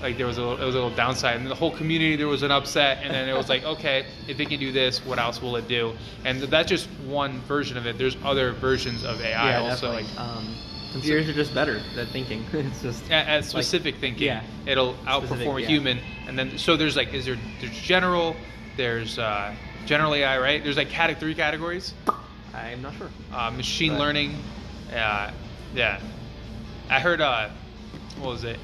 like 0.03 0.17
there 0.17 0.27
was 0.27 0.37
a 0.37 0.41
little, 0.41 0.61
it 0.61 0.65
was 0.65 0.75
a 0.75 0.77
little 0.79 0.95
downside, 0.95 1.37
and 1.37 1.49
the 1.49 1.55
whole 1.55 1.71
community 1.71 2.15
there 2.17 2.27
was 2.27 2.43
an 2.43 2.51
upset, 2.51 2.99
and 3.01 3.11
then 3.11 3.27
it 3.27 3.33
was 3.33 3.49
like 3.49 3.63
okay 3.73 4.05
if 4.27 4.39
it 4.39 4.49
can 4.49 4.59
do 4.59 4.71
this, 4.71 5.03
what 5.05 5.17
else 5.17 5.41
will 5.41 5.55
it 5.55 5.67
do? 5.67 5.93
And 6.25 6.41
that's 6.41 6.69
just 6.69 6.87
one 7.07 7.39
version 7.41 7.77
of 7.77 7.87
it. 7.87 7.97
There's 7.97 8.17
other 8.23 8.51
versions 8.51 9.03
of 9.03 9.21
AI 9.21 9.51
yeah, 9.51 9.59
also. 9.61 9.93
definitely. 9.93 10.17
um, 10.17 10.55
computers 10.91 11.29
are 11.29 11.33
just 11.33 11.55
better 11.55 11.81
at 11.97 12.07
thinking. 12.09 12.45
it's 12.53 12.81
just 12.83 13.09
at, 13.09 13.27
at 13.27 13.45
specific 13.45 13.95
thinking, 13.95 14.25
yeah. 14.27 14.43
it'll 14.67 14.93
Specific, 15.05 15.47
outperform 15.47 15.57
a 15.57 15.61
yeah. 15.61 15.67
human. 15.67 15.99
And 16.27 16.37
then 16.37 16.57
so 16.57 16.75
there's 16.75 16.97
like 16.97 17.13
is 17.13 17.25
there 17.25 17.37
there's 17.61 17.79
general, 17.79 18.35
there's 18.75 19.17
uh, 19.17 19.55
general 19.85 20.13
AI, 20.13 20.37
right? 20.37 20.61
There's 20.61 20.77
like 20.77 20.89
cate- 20.89 21.17
three 21.17 21.33
categories: 21.33 21.93
I'm 22.53 22.81
not 22.81 22.93
sure. 22.95 23.09
uh, 23.33 23.51
machine 23.51 23.93
But- 23.93 23.99
learning, 23.99 24.35
uh, 24.93 25.31
yeah. 25.73 26.01
I 26.89 26.99
heard 26.99 27.21
uh, 27.21 27.49
what 28.19 28.31
was 28.31 28.43
it? 28.43 28.59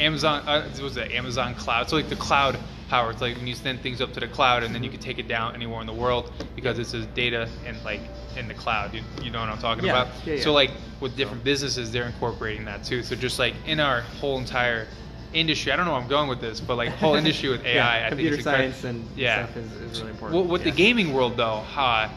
Amazon 0.00 0.42
uh, 0.46 0.62
what 0.62 0.82
was 0.82 0.96
it 0.96 1.12
Amazon 1.12 1.54
Cloud? 1.54 1.88
So 1.88 1.96
like 1.96 2.08
the 2.08 2.16
cloud 2.16 2.58
power. 2.88 3.10
It's 3.10 3.20
like 3.20 3.36
when 3.36 3.46
you 3.46 3.54
send 3.54 3.80
things 3.80 4.00
up 4.00 4.12
to 4.14 4.20
the 4.20 4.26
cloud 4.26 4.64
and 4.64 4.74
then 4.74 4.82
you 4.82 4.90
can 4.90 4.98
take 4.98 5.18
it 5.18 5.28
down 5.28 5.54
anywhere 5.54 5.80
in 5.80 5.86
the 5.86 5.92
world 5.92 6.32
because 6.56 6.78
it's 6.78 6.92
just 6.92 7.14
data 7.14 7.48
and 7.64 7.76
like 7.84 8.00
in 8.36 8.48
the 8.48 8.54
cloud. 8.54 8.92
You, 8.94 9.02
you 9.22 9.30
know 9.30 9.40
what 9.40 9.48
I'm 9.48 9.58
talking 9.58 9.84
Yeah, 9.84 10.02
about? 10.02 10.26
yeah, 10.26 10.42
So 10.42 10.52
like 10.52 10.72
with 11.00 11.16
different 11.16 11.44
businesses, 11.44 11.92
they're 11.92 12.06
incorporating 12.06 12.64
that 12.64 12.82
too. 12.82 13.02
So 13.02 13.14
just 13.14 13.38
like 13.38 13.54
in 13.66 13.78
our 13.78 14.00
whole 14.00 14.38
entire 14.38 14.88
industry, 15.32 15.70
I 15.70 15.76
don't 15.76 15.84
know 15.86 15.92
where 15.92 16.00
I'm 16.00 16.08
going 16.08 16.28
with 16.28 16.40
this, 16.40 16.60
but 16.60 16.76
like 16.76 16.88
whole 16.90 17.14
industry 17.14 17.48
with 17.50 17.64
AI, 17.64 17.74
yeah, 17.74 18.06
I 18.06 18.08
think 18.08 18.10
computer 18.10 18.34
it's 18.36 18.44
science 18.44 18.84
and 18.84 19.06
Yeah. 19.16 19.46
stuff 19.46 19.56
is, 19.56 19.72
is 19.92 20.00
really 20.00 20.10
important. 20.10 20.40
Well, 20.40 20.50
with 20.50 20.64
the 20.64 20.72
gaming 20.72 21.12
world 21.12 21.36
though, 21.36 21.60
how 21.60 22.10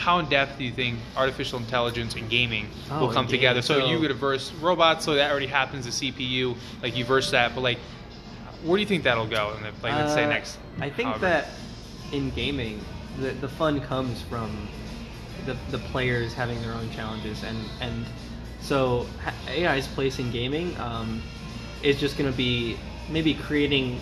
how 0.00 0.18
in 0.18 0.26
depth 0.28 0.56
do 0.58 0.64
you 0.64 0.72
think 0.72 0.98
artificial 1.16 1.58
intelligence 1.58 2.14
and 2.14 2.28
gaming 2.30 2.66
Oh, 2.90 3.00
will 3.06 3.12
come 3.12 3.26
together? 3.28 3.60
So, 3.62 3.78
so- 3.80 3.86
you 3.86 4.00
could 4.00 4.12
verse 4.16 4.50
robots, 4.54 5.04
so 5.04 5.14
that 5.14 5.30
already 5.30 5.46
happens. 5.46 5.84
The 5.84 6.10
CPU, 6.12 6.56
like 6.82 6.96
you 6.96 7.04
verse 7.04 7.30
that, 7.32 7.54
but 7.54 7.60
like, 7.60 7.78
where 8.64 8.76
do 8.76 8.80
you 8.80 8.88
think 8.88 9.04
that'll 9.04 9.26
go? 9.26 9.52
And 9.54 9.62
like, 9.82 9.94
let's 9.94 10.14
say 10.14 10.24
Uh, 10.24 10.28
next. 10.28 10.58
I 10.80 10.88
think 10.90 11.08
however. 11.10 11.26
that 11.26 11.48
in 12.12 12.30
gaming, 12.30 12.80
the 13.18 13.30
the 13.30 13.48
fun 13.48 13.80
comes 13.82 14.22
from 14.22 14.50
the 15.46 15.56
the 15.70 15.78
players 15.78 16.32
having 16.32 16.60
their 16.62 16.72
own 16.72 16.90
challenges, 16.90 17.42
and 17.44 17.58
and 17.80 18.06
so 18.60 19.06
AI's 19.48 19.86
place 19.88 20.18
in 20.18 20.30
gaming 20.30 20.78
um, 20.80 21.22
is 21.82 22.00
just 22.00 22.16
going 22.18 22.30
to 22.30 22.36
be 22.36 22.76
maybe 23.10 23.34
creating 23.34 24.00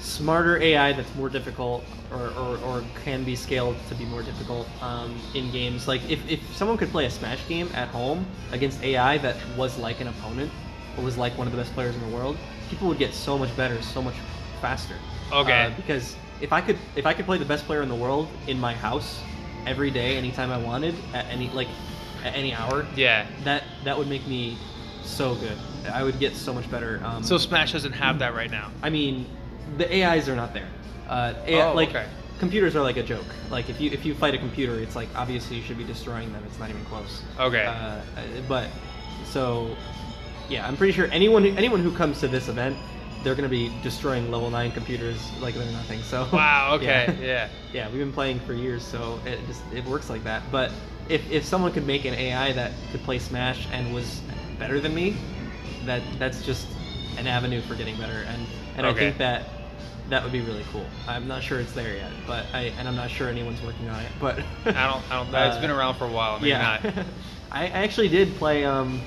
smarter 0.00 0.60
AI 0.62 0.92
that's 0.92 1.14
more 1.14 1.28
difficult 1.28 1.84
or, 2.12 2.28
or, 2.38 2.58
or 2.58 2.84
can 3.04 3.24
be 3.24 3.36
scaled 3.36 3.76
to 3.88 3.94
be 3.94 4.04
more 4.04 4.22
difficult 4.22 4.66
um, 4.82 5.18
in 5.34 5.50
games. 5.50 5.88
Like 5.88 6.08
if, 6.08 6.26
if 6.28 6.40
someone 6.56 6.78
could 6.78 6.90
play 6.90 7.06
a 7.06 7.10
Smash 7.10 7.46
game 7.48 7.68
at 7.74 7.88
home 7.88 8.26
against 8.52 8.82
AI 8.82 9.18
that 9.18 9.36
was 9.56 9.76
like 9.78 10.00
an 10.00 10.08
opponent 10.08 10.50
or 10.96 11.04
was 11.04 11.18
like 11.18 11.36
one 11.36 11.46
of 11.46 11.52
the 11.52 11.58
best 11.58 11.72
players 11.74 11.94
in 11.94 12.10
the 12.10 12.16
world, 12.16 12.36
people 12.70 12.88
would 12.88 12.98
get 12.98 13.12
so 13.12 13.36
much 13.36 13.54
better, 13.56 13.80
so 13.82 14.00
much 14.00 14.14
faster. 14.60 14.94
Okay. 15.32 15.64
Uh, 15.64 15.70
because 15.76 16.16
if 16.40 16.52
I 16.52 16.60
could 16.60 16.78
if 16.96 17.06
I 17.06 17.14
could 17.14 17.26
play 17.26 17.38
the 17.38 17.44
best 17.44 17.64
player 17.66 17.82
in 17.82 17.88
the 17.88 17.94
world 17.94 18.28
in 18.46 18.58
my 18.58 18.74
house 18.74 19.20
every 19.66 19.90
day, 19.90 20.16
anytime 20.16 20.50
I 20.50 20.58
wanted, 20.58 20.94
at 21.12 21.26
any 21.26 21.50
like 21.50 21.68
at 22.24 22.34
any 22.34 22.54
hour, 22.54 22.86
yeah. 22.96 23.26
that 23.44 23.64
that 23.84 23.96
would 23.98 24.08
make 24.08 24.26
me 24.26 24.56
so 25.02 25.34
good. 25.34 25.56
I 25.92 26.02
would 26.02 26.18
get 26.18 26.34
so 26.34 26.52
much 26.52 26.70
better. 26.70 27.00
Um, 27.04 27.22
So 27.22 27.38
Smash 27.38 27.72
doesn't 27.72 27.92
have 27.92 28.18
that 28.18 28.34
right 28.34 28.50
now. 28.50 28.70
I 28.82 28.90
mean, 28.90 29.26
the 29.76 30.04
AIs 30.04 30.28
are 30.28 30.36
not 30.36 30.52
there. 30.54 30.68
Uh, 31.08 31.34
AI, 31.46 31.70
Oh, 31.70 31.74
like 31.74 31.90
okay. 31.90 32.06
computers 32.38 32.76
are 32.76 32.82
like 32.82 32.96
a 32.96 33.02
joke. 33.02 33.24
Like 33.50 33.68
if 33.70 33.80
you 33.80 33.90
if 33.90 34.04
you 34.04 34.14
fight 34.14 34.34
a 34.34 34.38
computer, 34.38 34.78
it's 34.80 34.96
like 34.96 35.08
obviously 35.14 35.56
you 35.56 35.62
should 35.62 35.78
be 35.78 35.84
destroying 35.84 36.32
them. 36.32 36.42
It's 36.46 36.58
not 36.58 36.70
even 36.70 36.84
close. 36.84 37.22
Okay. 37.38 37.64
Uh, 37.64 38.00
but 38.48 38.68
so 39.24 39.76
yeah, 40.48 40.66
I'm 40.66 40.76
pretty 40.76 40.92
sure 40.92 41.08
anyone 41.12 41.44
who, 41.44 41.54
anyone 41.56 41.80
who 41.82 41.92
comes 41.94 42.20
to 42.20 42.28
this 42.28 42.48
event, 42.48 42.76
they're 43.22 43.34
gonna 43.34 43.48
be 43.48 43.70
destroying 43.82 44.30
level 44.30 44.50
nine 44.50 44.70
computers 44.72 45.30
like 45.40 45.54
they're 45.54 45.70
nothing. 45.72 46.00
So 46.02 46.26
Wow. 46.32 46.74
Okay. 46.76 47.14
yeah. 47.20 47.20
yeah. 47.26 47.48
Yeah, 47.72 47.88
we've 47.88 47.98
been 47.98 48.12
playing 48.12 48.40
for 48.40 48.54
years, 48.54 48.82
so 48.82 49.20
it 49.26 49.38
just 49.46 49.62
it 49.72 49.84
works 49.84 50.08
like 50.10 50.24
that. 50.24 50.42
But 50.52 50.70
if 51.08 51.28
if 51.30 51.44
someone 51.44 51.72
could 51.72 51.86
make 51.86 52.04
an 52.04 52.14
AI 52.14 52.52
that 52.52 52.72
could 52.92 53.02
play 53.02 53.18
Smash 53.18 53.66
and 53.72 53.94
was 53.94 54.20
better 54.58 54.80
than 54.80 54.94
me, 54.94 55.16
that 55.86 56.02
that's 56.18 56.44
just 56.44 56.66
an 57.16 57.26
avenue 57.26 57.60
for 57.62 57.74
getting 57.74 57.96
better, 57.96 58.24
and 58.28 58.46
and 58.76 58.86
I 58.86 58.92
think 58.94 59.18
that 59.18 59.44
that 60.08 60.22
would 60.22 60.32
be 60.32 60.40
really 60.40 60.64
cool. 60.72 60.86
I'm 61.06 61.28
not 61.28 61.42
sure 61.42 61.60
it's 61.60 61.72
there 61.72 61.96
yet, 61.96 62.10
but 62.26 62.46
I 62.52 62.72
and 62.78 62.88
I'm 62.88 62.96
not 62.96 63.10
sure 63.10 63.28
anyone's 63.28 63.62
working 63.62 63.88
on 63.88 64.00
it. 64.00 64.10
But 64.20 64.38
I 64.64 64.90
don't. 64.90 65.10
I 65.10 65.24
don't. 65.24 65.34
it's 65.52 65.60
been 65.60 65.70
around 65.70 65.96
for 65.96 66.06
a 66.06 66.10
while. 66.10 66.38
Maybe 66.38 66.50
yeah, 66.50 66.80
not. 66.82 66.94
I 67.52 67.64
I 67.64 67.68
actually 67.68 68.08
did 68.08 68.34
play 68.36 68.64
um 68.64 69.00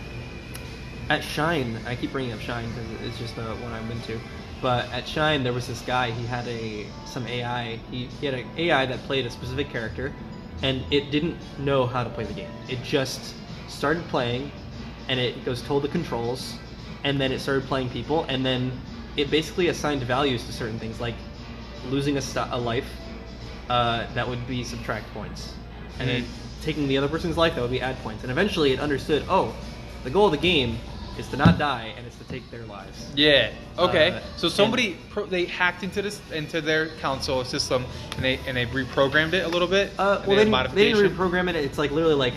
at 1.10 1.24
Shine. 1.24 1.78
I 1.86 1.96
keep 1.96 2.12
bringing 2.12 2.34
up 2.34 2.40
Shine 2.40 2.70
because 2.70 3.08
it's 3.08 3.18
just 3.18 3.36
the 3.36 3.44
one 3.44 3.72
I've 3.72 3.88
been 3.88 4.02
to. 4.02 4.20
But 4.62 4.90
at 4.92 5.08
Shine, 5.08 5.44
there 5.44 5.54
was 5.54 5.68
this 5.68 5.82
guy. 5.82 6.12
He 6.12 6.26
had 6.26 6.48
a 6.48 6.86
some 7.06 7.26
AI. 7.26 7.80
He, 7.90 8.06
he 8.06 8.26
had 8.28 8.36
an 8.36 8.48
AI 8.58 8.86
that 8.86 9.00
played 9.00 9.26
a 9.26 9.30
specific 9.32 9.70
character, 9.70 10.14
and 10.62 10.84
it 10.92 11.10
didn't 11.10 11.38
know 11.60 11.88
how 11.88 12.04
to 12.04 12.10
play 12.12 12.26
the 12.26 12.34
game. 12.34 12.52
It 12.70 12.84
just 12.84 13.34
started 13.68 14.08
playing, 14.10 14.52
and 15.10 15.20
it 15.20 15.44
goes 15.44 15.64
told 15.64 15.84
the 15.84 15.88
controls, 15.88 16.56
and 17.04 17.20
then 17.20 17.32
it 17.32 17.40
started 17.40 17.64
playing 17.66 17.90
people, 17.90 18.24
and 18.30 18.46
then 18.46 18.72
it 19.18 19.30
basically 19.32 19.68
assigned 19.68 20.02
values 20.04 20.46
to 20.46 20.54
certain 20.54 20.80
things, 20.80 21.00
like 21.00 21.16
losing 21.90 22.18
a, 22.18 22.22
st- 22.22 22.48
a 22.52 22.58
life, 22.58 22.90
uh, 23.70 24.06
that 24.14 24.28
would 24.28 24.46
be 24.48 24.64
subtract 24.64 25.12
points, 25.14 25.54
and 26.00 26.10
then 26.10 26.22
Hmm. 26.24 26.28
taking 26.64 26.88
the 26.88 26.98
other 26.98 27.08
person's 27.08 27.38
life, 27.38 27.56
that 27.56 27.62
would 27.62 27.72
be 27.72 27.82
add 27.82 27.98
points. 28.04 28.24
And 28.24 28.32
eventually, 28.32 28.72
it 28.74 28.80
understood, 28.80 29.24
oh, 29.30 29.54
the 30.04 30.10
goal 30.10 30.26
of 30.28 30.32
the 30.32 30.38
game 30.38 30.78
is 31.18 31.28
to 31.30 31.38
not 31.38 31.58
die, 31.58 31.94
and 31.98 32.06
it's 32.08 32.16
to 32.18 32.24
take 32.26 32.50
their 32.52 32.64
lives. 32.66 33.12
Yeah. 33.16 33.52
Okay. 33.78 34.12
Uh, 34.12 34.20
so 34.38 34.48
somebody 34.50 34.98
pro- 35.10 35.26
they 35.26 35.46
hacked 35.46 35.84
into 35.84 36.02
this 36.02 36.22
into 36.34 36.62
their 36.62 36.88
console 37.02 37.44
system 37.44 37.86
and 38.16 38.24
they 38.24 38.40
and 38.48 38.56
they 38.56 38.66
reprogrammed 38.66 39.34
it 39.34 39.44
a 39.46 39.48
little 39.48 39.68
bit. 39.68 39.92
Uh, 40.00 40.22
well, 40.26 40.38
they 40.38 40.46
didn't, 40.46 40.74
they 40.76 40.92
didn't 40.94 41.12
reprogram 41.16 41.50
it. 41.50 41.56
It's 41.58 41.78
like 41.78 41.92
literally 41.92 42.16
like, 42.16 42.34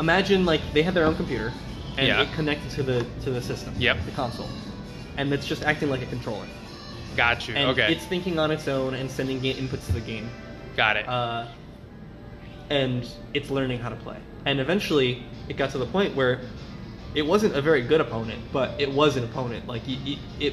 imagine 0.00 0.44
like 0.44 0.60
they 0.74 0.82
had 0.82 0.94
their 0.94 1.04
own 1.06 1.14
computer, 1.16 1.52
and 1.96 2.06
Yeah. 2.08 2.22
it 2.22 2.32
connected 2.34 2.70
to 2.72 2.82
the 2.82 3.06
to 3.24 3.30
the 3.30 3.40
system, 3.40 3.72
Yep. 3.78 4.04
the 4.04 4.10
console, 4.12 4.48
and 5.16 5.32
it's 5.32 5.46
just 5.46 5.62
acting 5.62 5.90
like 5.90 6.02
a 6.02 6.06
controller. 6.06 6.46
Got 7.16 7.48
you. 7.48 7.54
And 7.54 7.70
okay. 7.70 7.92
it's 7.92 8.04
thinking 8.04 8.38
on 8.38 8.50
its 8.50 8.68
own 8.68 8.94
and 8.94 9.10
sending 9.10 9.40
ga- 9.40 9.54
inputs 9.54 9.86
to 9.86 9.92
the 9.92 10.00
game. 10.00 10.28
Got 10.76 10.96
it. 10.96 11.08
uh, 11.08 11.46
and 12.70 13.08
it's 13.32 13.50
learning 13.50 13.78
how 13.78 13.88
to 13.88 13.96
play. 13.96 14.16
And 14.44 14.60
eventually, 14.60 15.22
it 15.48 15.56
got 15.56 15.70
to 15.70 15.78
the 15.78 15.86
point 15.86 16.14
where 16.14 16.40
it 17.14 17.22
wasn't 17.24 17.54
a 17.54 17.62
very 17.62 17.80
good 17.82 18.00
opponent, 18.00 18.40
but 18.52 18.78
it 18.80 18.90
was 18.92 19.16
an 19.16 19.24
opponent. 19.24 19.66
Like 19.66 19.82
y- 19.86 20.18
it, 20.40 20.52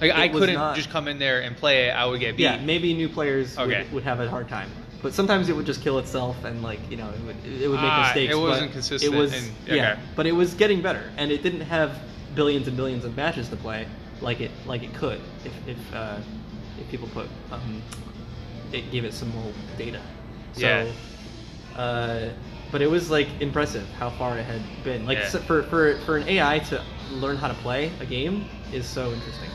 like 0.00 0.10
I 0.12 0.24
it 0.24 0.32
couldn't 0.32 0.54
not- 0.56 0.76
just 0.76 0.90
come 0.90 1.08
in 1.08 1.18
there 1.18 1.40
and 1.42 1.56
play 1.56 1.86
it. 1.88 1.90
I 1.92 2.04
would 2.06 2.20
get 2.20 2.36
beat. 2.36 2.42
Yeah, 2.44 2.58
maybe 2.60 2.92
new 2.94 3.08
players 3.08 3.56
Okay. 3.56 3.82
would, 3.84 3.92
would 3.92 4.02
have 4.02 4.20
a 4.20 4.28
hard 4.28 4.48
time, 4.48 4.70
but 5.02 5.14
sometimes 5.14 5.48
it 5.48 5.56
would 5.56 5.66
just 5.66 5.80
kill 5.82 5.98
itself, 5.98 6.44
and 6.44 6.62
like 6.62 6.80
you 6.90 6.96
know, 6.96 7.08
it 7.10 7.20
would 7.24 7.36
it 7.62 7.68
would 7.68 7.80
make 7.80 7.90
Ah, 7.92 8.02
mistakes. 8.06 8.32
it 8.34 8.36
wasn't 8.38 8.72
consistent 8.72 9.14
It 9.14 9.16
was 9.16 9.32
and- 9.32 9.50
yeah, 9.66 9.98
but 10.16 10.26
it 10.26 10.32
was 10.32 10.54
getting 10.54 10.82
better, 10.82 11.04
and 11.16 11.30
it 11.30 11.42
didn't 11.42 11.60
have 11.62 11.98
billions 12.34 12.66
and 12.66 12.76
billions 12.76 13.04
of 13.04 13.16
matches 13.16 13.48
to 13.50 13.56
play 13.56 13.86
like 14.22 14.40
it 14.40 14.50
like 14.66 14.82
it 14.82 14.94
could 14.94 15.20
if 15.44 15.52
if 15.68 15.94
uh, 15.94 16.18
if 16.80 16.88
people 16.90 17.08
put 17.08 17.28
um, 17.50 17.82
it 18.72 18.90
gave 18.90 19.04
it 19.04 19.12
some 19.12 19.28
more 19.34 19.52
data. 19.76 20.00
So, 20.54 20.60
Yeah. 20.66 21.80
uh, 21.80 22.30
but 22.70 22.80
it 22.82 22.90
was 22.90 23.10
like 23.10 23.28
impressive 23.40 23.86
how 23.98 24.10
far 24.10 24.38
it 24.38 24.44
had 24.44 24.62
been. 24.84 25.04
Like 25.06 25.18
Yeah. 25.18 25.28
so 25.28 25.38
for 25.40 25.62
for 25.64 25.96
for 26.06 26.16
an 26.16 26.28
AI 26.28 26.58
to 26.60 26.82
learn 27.10 27.36
how 27.36 27.48
to 27.48 27.54
play 27.54 27.90
a 28.00 28.06
game 28.06 28.46
is 28.72 28.86
so 28.86 29.12
interesting. 29.12 29.50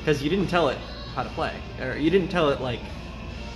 Because 0.00 0.22
you 0.22 0.30
didn't 0.30 0.46
tell 0.48 0.68
it 0.70 0.78
how 1.14 1.22
to 1.22 1.28
play, 1.30 1.52
or 1.80 1.96
you 1.96 2.08
didn't 2.10 2.28
tell 2.28 2.48
it 2.50 2.60
like 2.60 2.80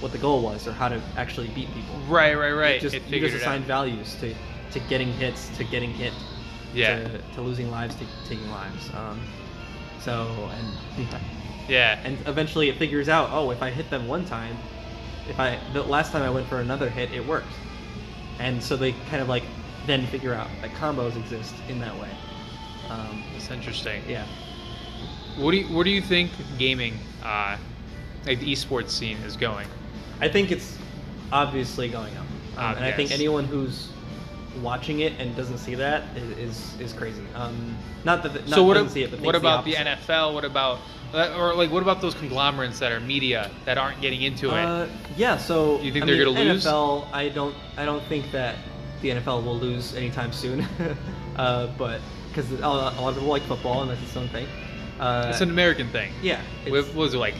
what 0.00 0.12
the 0.12 0.18
goal 0.18 0.42
was 0.42 0.66
or 0.66 0.72
how 0.72 0.88
to 0.88 1.00
actually 1.16 1.48
beat 1.48 1.68
people. 1.72 1.94
Right. 2.08 2.34
Right. 2.34 2.52
Right. 2.52 2.74
It 2.76 2.82
just, 2.82 2.96
it 2.96 3.02
you 3.08 3.20
just 3.20 3.34
assigned 3.36 3.64
values 3.64 4.14
to 4.20 4.34
to 4.72 4.80
getting 4.90 5.12
hits, 5.14 5.48
to 5.56 5.64
getting 5.64 5.90
hit, 5.92 6.12
Yeah. 6.74 7.04
to, 7.04 7.18
to 7.36 7.40
losing 7.42 7.70
lives, 7.70 7.94
to 7.94 8.04
taking 8.28 8.50
lives. 8.50 8.90
Um, 8.92 9.20
so 10.04 10.50
and 10.98 11.08
Yeah. 11.68 11.98
and 12.04 12.18
eventually 12.26 12.68
it 12.68 12.76
figures 12.76 13.08
out, 13.08 13.30
oh, 13.32 13.50
if 13.50 13.62
I 13.62 13.70
hit 13.70 13.88
them 13.90 14.06
one 14.06 14.24
time, 14.26 14.56
if 15.28 15.40
I 15.40 15.58
the 15.72 15.82
last 15.82 16.12
time 16.12 16.22
I 16.22 16.30
went 16.30 16.46
for 16.48 16.60
another 16.60 16.88
hit, 16.90 17.12
it 17.12 17.26
worked. 17.26 17.52
And 18.38 18.62
so 18.62 18.76
they 18.76 18.92
kind 19.10 19.22
of 19.22 19.28
like 19.28 19.44
then 19.86 20.06
figure 20.08 20.34
out 20.34 20.48
that 20.62 20.70
combos 20.72 21.16
exist 21.16 21.54
in 21.68 21.78
that 21.80 21.94
way. 22.00 22.10
Um, 22.90 23.22
That's 23.32 23.50
interesting. 23.50 24.02
yeah. 24.08 24.26
What 25.38 25.52
do 25.52 25.56
you 25.58 25.66
What 25.74 25.84
do 25.84 25.90
you 25.90 26.02
think 26.02 26.30
gaming, 26.58 26.94
uh, 27.24 27.56
like 28.26 28.40
the 28.40 28.52
esports 28.52 28.90
scene, 28.90 29.16
is 29.18 29.36
going? 29.36 29.66
I 30.20 30.28
think 30.28 30.52
it's 30.52 30.76
obviously 31.32 31.88
going 31.88 32.14
up. 32.16 32.26
um, 32.58 32.64
Um, 32.64 32.76
and 32.76 32.84
I 32.84 32.92
think 32.92 33.10
anyone 33.10 33.44
who's 33.44 33.88
watching 34.62 35.00
it 35.00 35.12
and 35.18 35.34
doesn't 35.36 35.58
see 35.58 35.74
that 35.74 36.04
is 36.16 36.38
is, 36.38 36.80
is 36.80 36.92
crazy. 36.92 37.22
Um, 37.34 37.76
not 38.04 38.22
that 38.22 38.34
not 38.34 38.48
so 38.48 38.64
what, 38.64 38.74
doesn't 38.74 38.90
see 38.90 39.02
it, 39.02 39.10
but 39.10 39.20
what 39.20 39.34
about 39.34 39.64
the, 39.64 39.76
opposite. 39.76 40.06
NFL? 40.06 40.34
What 40.34 40.44
about 40.44 40.78
uh, 41.12 41.36
or 41.38 41.54
like 41.54 41.70
what 41.70 41.82
about 41.82 42.00
those 42.00 42.14
conglomerates 42.14 42.78
that 42.80 42.92
are 42.92 43.00
media 43.00 43.50
that 43.64 43.78
aren't 43.78 44.00
getting 44.00 44.22
into 44.22 44.48
it? 44.48 44.64
Uh, 44.64 44.86
yeah, 45.16 45.36
so 45.36 45.80
You 45.80 45.92
think 45.92 46.04
I 46.04 46.06
they're 46.06 46.24
mean, 46.24 46.34
gonna 46.34 46.52
lose? 46.52 46.64
NFL, 46.64 47.08
I 47.12 47.28
don't, 47.28 47.54
I 47.76 47.84
don't 47.84 48.02
think 48.04 48.30
that 48.32 48.56
the 49.00 49.10
NFL 49.10 49.44
will 49.44 49.58
lose 49.58 49.94
anytime 49.94 50.32
soon. 50.32 50.66
uh, 51.36 51.68
but 51.78 52.00
because 52.28 52.50
a 52.50 52.68
lot 52.68 52.98
of 52.98 53.14
people 53.14 53.28
like 53.28 53.42
football 53.42 53.82
and 53.82 53.90
that's 53.90 54.02
its 54.02 54.16
own 54.16 54.28
thing. 54.28 54.46
Uh, 54.98 55.28
it's 55.30 55.40
an 55.40 55.50
American 55.50 55.88
thing. 55.90 56.12
yeah, 56.22 56.40
what 56.68 56.92
was 56.94 57.14
it 57.14 57.18
like? 57.18 57.34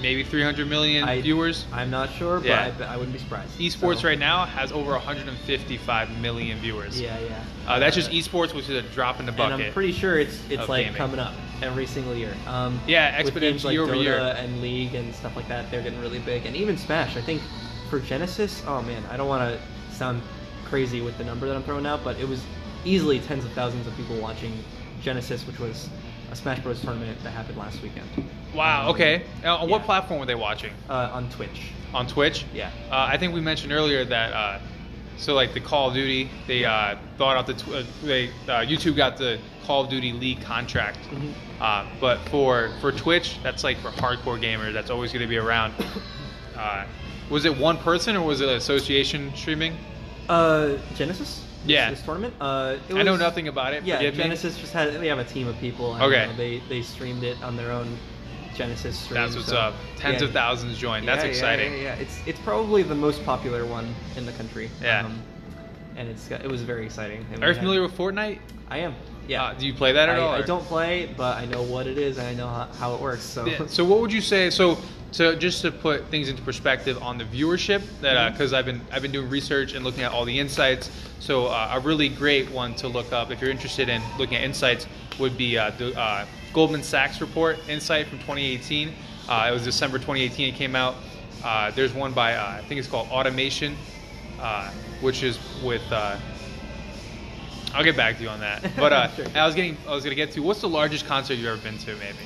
Maybe 0.00 0.22
300 0.22 0.68
million 0.68 1.04
I- 1.04 1.20
viewers. 1.22 1.64
I'm 1.72 1.90
not 1.90 2.10
sure, 2.12 2.38
but 2.40 2.46
Yeah. 2.46 2.72
I, 2.80 2.94
I 2.94 2.96
wouldn't 2.96 3.12
be 3.12 3.18
surprised. 3.18 3.58
Esports 3.58 4.00
So, 4.02 4.08
right 4.08 4.18
now 4.18 4.44
has 4.44 4.70
over 4.72 4.92
155 4.92 6.20
million 6.20 6.58
viewers. 6.58 7.00
Yeah, 7.00 7.18
yeah. 7.20 7.42
Uh, 7.66 7.78
that's 7.78 7.94
just 7.96 8.10
Uh, 8.10 8.14
esports, 8.14 8.54
which 8.54 8.68
is 8.68 8.76
a 8.76 8.82
drop 8.82 9.20
in 9.20 9.26
the 9.26 9.32
bucket. 9.32 9.54
And. 9.54 9.62
I'm 9.64 9.72
pretty 9.72 9.92
sure 9.92 10.18
it's 10.18 10.38
it's 10.50 10.68
like 10.68 10.84
gaming. 10.86 10.96
coming 10.98 11.18
up 11.20 11.32
every 11.62 11.86
single 11.86 12.14
year. 12.14 12.34
Um, 12.46 12.78
Yeah, 12.86 13.20
exponentially 13.20 13.64
like 13.64 13.72
year 13.72 13.82
over 13.82 13.94
Dota 13.94 14.02
year. 14.02 14.18
and 14.38 14.60
League 14.60 14.94
and 14.94 15.14
stuff 15.14 15.36
like 15.36 15.48
that. 15.48 15.70
They're 15.70 15.82
getting 15.82 16.00
really 16.00 16.18
big, 16.18 16.44
and 16.46 16.54
even 16.56 16.76
Smash. 16.76 17.16
I 17.16 17.20
think 17.22 17.40
for 17.88 18.00
Genesis, 18.00 18.62
oh 18.66 18.82
man, 18.82 19.02
I 19.10 19.16
don't 19.16 19.28
want 19.28 19.42
to 19.54 19.94
sound 19.94 20.20
crazy 20.64 21.00
with 21.00 21.16
the 21.18 21.24
number 21.24 21.46
that 21.46 21.54
I'm 21.54 21.62
throwing 21.62 21.86
out, 21.86 22.02
but 22.04 22.18
it 22.18 22.28
was 22.28 22.42
easily 22.84 23.20
tens 23.20 23.44
of 23.44 23.52
thousands 23.52 23.86
of 23.86 23.96
people 23.96 24.16
watching 24.16 24.52
Genesis, 25.02 25.46
which 25.46 25.58
was 25.58 25.88
a 26.34 26.36
Smash 26.36 26.60
Bros. 26.60 26.80
tournament 26.82 27.16
that 27.22 27.30
happened 27.30 27.56
last 27.56 27.80
weekend. 27.82 28.08
wow. 28.54 28.82
Um, 28.88 28.88
Okay. 28.94 29.22
Uh, 29.44 29.56
on 29.56 29.70
what 29.70 29.80
yeah. 29.80 29.86
platform 29.86 30.20
were 30.20 30.26
they 30.26 30.34
watching? 30.34 30.72
Uh, 30.88 31.10
on 31.12 31.30
Twitch. 31.30 31.70
On 31.94 32.06
Twitch. 32.06 32.44
Yeah. 32.52 32.70
Uh, 32.90 33.06
I 33.08 33.16
think 33.16 33.32
we 33.32 33.40
mentioned 33.40 33.72
earlier 33.72 34.04
that 34.04 34.32
uh, 34.32 34.58
so 35.16 35.32
like 35.34 35.54
the 35.54 35.60
Call 35.60 35.88
of 35.88 35.94
Duty, 35.94 36.28
they 36.48 36.64
uh, 36.64 36.96
thought 37.18 37.36
out 37.36 37.46
the 37.46 37.54
tw- 37.54 37.68
uh, 37.68 37.82
they 38.02 38.28
uh, 38.48 38.64
YouTube 38.66 38.96
got 38.96 39.16
the 39.16 39.38
Call 39.64 39.84
of 39.84 39.88
Duty 39.90 40.12
League 40.12 40.42
contract, 40.42 40.98
Mhm. 41.10 41.32
uh, 41.60 41.86
but 42.00 42.18
for 42.30 42.72
for 42.80 42.90
Twitch, 42.90 43.38
that's 43.44 43.62
like 43.62 43.78
for 43.78 43.90
hardcore 43.90 44.40
gamers. 44.42 44.72
That's 44.72 44.90
always 44.90 45.12
going 45.12 45.22
to 45.22 45.28
be 45.28 45.36
around. 45.38 45.72
Uh, 46.58 46.84
was 47.30 47.44
it 47.44 47.56
one 47.56 47.76
person 47.78 48.16
or 48.16 48.26
was 48.26 48.40
it 48.40 48.48
an 48.48 48.56
association 48.56 49.32
streaming? 49.36 49.76
Uh, 50.28 50.72
Genesis. 50.96 51.43
Yeah. 51.66 51.90
This 51.90 52.02
tournament. 52.02 52.34
Uh, 52.40 52.76
it 52.88 52.94
I 52.94 53.02
know 53.02 53.16
nothing 53.16 53.48
about 53.48 53.72
it. 53.74 53.84
Yeah, 53.84 53.96
forgive 53.96 54.16
me. 54.16 54.22
Genesis 54.24 54.58
just 54.58 54.72
had 54.72 54.92
they 54.94 55.08
have 55.08 55.18
a 55.18 55.24
team 55.24 55.48
of 55.48 55.56
people. 55.58 55.94
And, 55.94 56.02
Okay. 56.02 56.24
uh, 56.24 56.36
they 56.36 56.62
they 56.68 56.82
streamed 56.82 57.22
it 57.24 57.42
on 57.42 57.56
their 57.56 57.70
own 57.72 57.98
Genesis 58.54 58.98
stream. 58.98 59.20
That's 59.20 59.34
what's 59.36 59.48
so- 59.48 59.56
up. 59.56 59.74
Tens 59.96 60.20
yeah. 60.20 60.28
of 60.28 60.32
thousands 60.34 60.78
joined. 60.78 61.08
That's 61.08 61.24
Yeah, 61.24 61.30
exciting. 61.30 61.72
Yeah, 61.74 61.82
yeah, 61.82 61.94
It's 61.94 62.20
it's 62.26 62.40
probably 62.40 62.82
the 62.82 62.94
most 62.94 63.24
popular 63.24 63.64
one 63.64 63.94
in 64.16 64.26
the 64.26 64.32
country. 64.32 64.70
Yeah. 64.82 65.06
Um, 65.06 65.20
and 65.96 66.08
it's 66.08 66.26
got- 66.28 66.44
it 66.44 66.50
was 66.50 66.62
very 66.62 66.84
exciting. 66.84 67.24
And 67.32 67.42
Are 67.42 67.48
you 67.48 67.54
had- 67.54 67.62
familiar 67.62 67.82
with 67.82 67.96
Fortnite? 67.96 68.38
I 68.70 68.78
am. 68.78 68.94
Yeah. 69.28 69.44
Uh, 69.44 69.54
do 69.54 69.66
you 69.66 69.72
play 69.74 69.92
that 69.92 70.08
at 70.08 70.16
I, 70.18 70.18
all? 70.20 70.34
I 70.34 70.42
don't 70.42 70.64
play, 70.64 71.12
but 71.16 71.36
I 71.38 71.46
know 71.46 71.62
what 71.62 71.86
it 71.86 71.98
is 71.98 72.18
and 72.18 72.26
I 72.26 72.34
know 72.34 72.46
how, 72.48 72.68
how 72.78 72.94
it 72.94 73.00
works. 73.00 73.22
So. 73.22 73.46
So 73.66 73.84
what 73.84 74.00
would 74.00 74.12
you 74.12 74.20
say? 74.20 74.50
So 74.50 74.78
so 75.14 75.36
just 75.36 75.62
to 75.62 75.70
put 75.70 76.06
things 76.06 76.28
into 76.28 76.42
perspective 76.42 77.00
on 77.00 77.18
the 77.18 77.24
viewership, 77.24 77.82
that 78.00 78.16
Mm-hmm. 78.16 78.32
because 78.34 78.52
I've 78.52 78.64
been 78.66 78.80
I've 78.90 79.02
been 79.02 79.12
doing 79.12 79.30
research 79.30 79.74
and 79.74 79.84
looking 79.84 80.02
at 80.02 80.10
all 80.12 80.24
the 80.24 80.36
insights. 80.36 80.90
So 81.20 81.46
uh, 81.46 81.70
a 81.74 81.80
really 81.80 82.08
great 82.08 82.50
one 82.50 82.74
to 82.76 82.88
look 82.88 83.12
up 83.12 83.30
if 83.30 83.40
you're 83.40 83.50
interested 83.52 83.88
in 83.88 84.02
looking 84.18 84.36
at 84.36 84.42
insights 84.42 84.88
would 85.20 85.38
be 85.38 85.56
uh, 85.56 85.70
the 85.78 85.96
uh, 85.98 86.26
Goldman 86.52 86.82
Sachs 86.82 87.20
report 87.20 87.58
insight 87.68 88.08
from 88.08 88.18
2018. 88.18 88.92
Uh, 89.28 89.46
it 89.48 89.52
was 89.52 89.62
December 89.62 89.98
2018. 89.98 90.52
It 90.52 90.56
came 90.56 90.74
out. 90.74 90.96
Uh, 91.44 91.70
there's 91.70 91.92
one 91.94 92.12
by 92.12 92.34
uh, 92.34 92.58
I 92.58 92.62
think 92.66 92.80
it's 92.80 92.88
called 92.88 93.08
Automation, 93.10 93.76
uh, 94.40 94.68
which 95.00 95.22
is 95.22 95.38
with. 95.62 95.82
Uh, 95.92 96.16
I'll 97.72 97.84
get 97.84 97.96
back 97.96 98.16
to 98.16 98.22
you 98.24 98.28
on 98.30 98.40
that. 98.40 98.62
But 98.76 98.92
uh, 98.92 99.08
Sure. 99.14 99.26
I 99.36 99.46
was 99.46 99.54
getting 99.54 99.76
I 99.86 99.92
was 99.94 100.02
gonna 100.02 100.16
get 100.16 100.32
to 100.32 100.40
what's 100.40 100.60
the 100.60 100.68
largest 100.68 101.06
concert 101.06 101.34
you've 101.34 101.46
ever 101.46 101.62
been 101.62 101.78
to? 101.78 101.94
Maybe. 101.96 102.18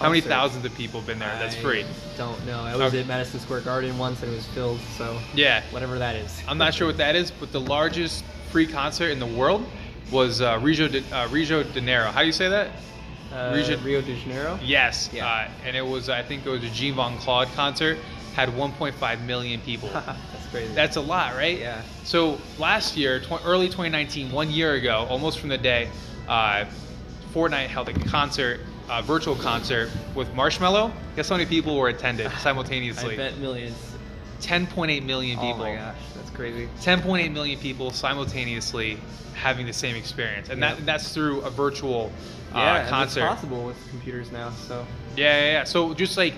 How 0.00 0.08
many 0.08 0.22
thousands 0.22 0.64
of 0.64 0.74
people 0.74 1.00
have 1.00 1.06
been 1.06 1.18
there? 1.18 1.28
That's 1.38 1.56
I 1.56 1.60
free. 1.60 1.84
Don't 2.16 2.44
know. 2.46 2.60
I 2.60 2.74
was 2.74 2.86
Okay. 2.94 3.00
at 3.00 3.06
Madison 3.06 3.38
Square 3.38 3.60
Garden 3.60 3.98
once 3.98 4.22
and 4.22 4.32
it 4.32 4.36
was 4.36 4.46
filled. 4.46 4.80
So 4.96 5.18
Yeah. 5.34 5.60
whatever 5.70 5.98
that 5.98 6.16
is. 6.16 6.42
I'm 6.48 6.56
not 6.58 6.72
sure 6.72 6.86
what 6.86 6.96
that 6.96 7.16
is, 7.16 7.30
but 7.30 7.52
the 7.52 7.60
largest 7.60 8.24
free 8.50 8.66
concert 8.66 9.10
in 9.10 9.18
the 9.18 9.26
world 9.26 9.64
was 10.10 10.40
uh, 10.40 10.58
Rio, 10.62 10.88
de, 10.88 11.02
uh, 11.12 11.28
Rio 11.28 11.62
de 11.62 11.72
Janeiro. 11.72 12.10
How 12.10 12.20
do 12.20 12.26
you 12.26 12.32
say 12.32 12.48
that? 12.48 12.68
Uh, 13.32 13.52
Region- 13.54 13.82
Rio 13.84 14.00
de 14.00 14.16
Janeiro. 14.16 14.58
Yes. 14.62 15.10
Yeah. 15.12 15.26
Uh, 15.26 15.48
and 15.66 15.76
it 15.76 15.86
was, 15.86 16.08
I 16.08 16.22
think 16.22 16.46
it 16.46 16.48
was 16.50 16.64
a 16.64 16.70
Jean 16.70 16.94
Von 16.94 17.18
Claude 17.18 17.48
concert. 17.54 17.98
Had 18.34 18.48
1.5 18.56 19.20
million 19.26 19.60
people. 19.60 19.88
That's 19.92 20.46
crazy. 20.50 20.72
That's 20.74 20.96
a 20.96 21.00
lot, 21.00 21.34
right? 21.34 21.58
Yeah. 21.58 21.82
So 22.04 22.38
last 22.58 22.96
year, 22.96 23.20
tw- 23.20 23.44
early 23.44 23.66
2019, 23.66 24.32
one 24.32 24.50
year 24.50 24.74
ago, 24.74 25.06
almost 25.10 25.38
from 25.40 25.48
the 25.50 25.58
day, 25.58 25.88
uh, 26.26 26.64
Fortnite 27.34 27.66
held 27.68 27.88
a 27.88 27.92
concert, 27.92 28.60
a 28.90 29.02
virtual 29.02 29.36
concert 29.36 29.88
with 30.14 30.28
Marshmello. 30.34 30.92
Guess 31.16 31.28
how 31.28 31.36
many 31.36 31.48
people 31.48 31.76
were 31.76 31.88
attended 31.88 32.30
simultaneously? 32.40 33.14
I 33.14 33.16
bet 33.16 33.38
millions. 33.38 33.76
10.8 34.40 35.04
million 35.04 35.38
Oh 35.38 35.42
people. 35.42 35.58
my 35.58 35.74
gosh, 35.74 35.96
that's 36.16 36.30
crazy. 36.30 36.66
10.8 36.80 37.30
million 37.32 37.58
people 37.60 37.90
simultaneously 37.90 38.98
having 39.34 39.66
the 39.66 39.72
same 39.72 39.94
experience, 39.96 40.48
and 40.48 40.60
Yeah. 40.60 40.74
that 40.74 40.86
that's 40.86 41.12
through 41.14 41.40
a 41.42 41.50
virtual 41.50 42.10
uh, 42.52 42.58
Yeah, 42.58 42.88
concert. 42.88 43.20
it's 43.20 43.28
possible 43.34 43.64
with 43.64 43.76
computers 43.90 44.32
now. 44.32 44.50
So 44.66 44.86
Yeah, 45.16 45.36
yeah, 45.38 45.52
yeah. 45.52 45.64
So 45.64 45.94
just 45.94 46.16
like 46.16 46.34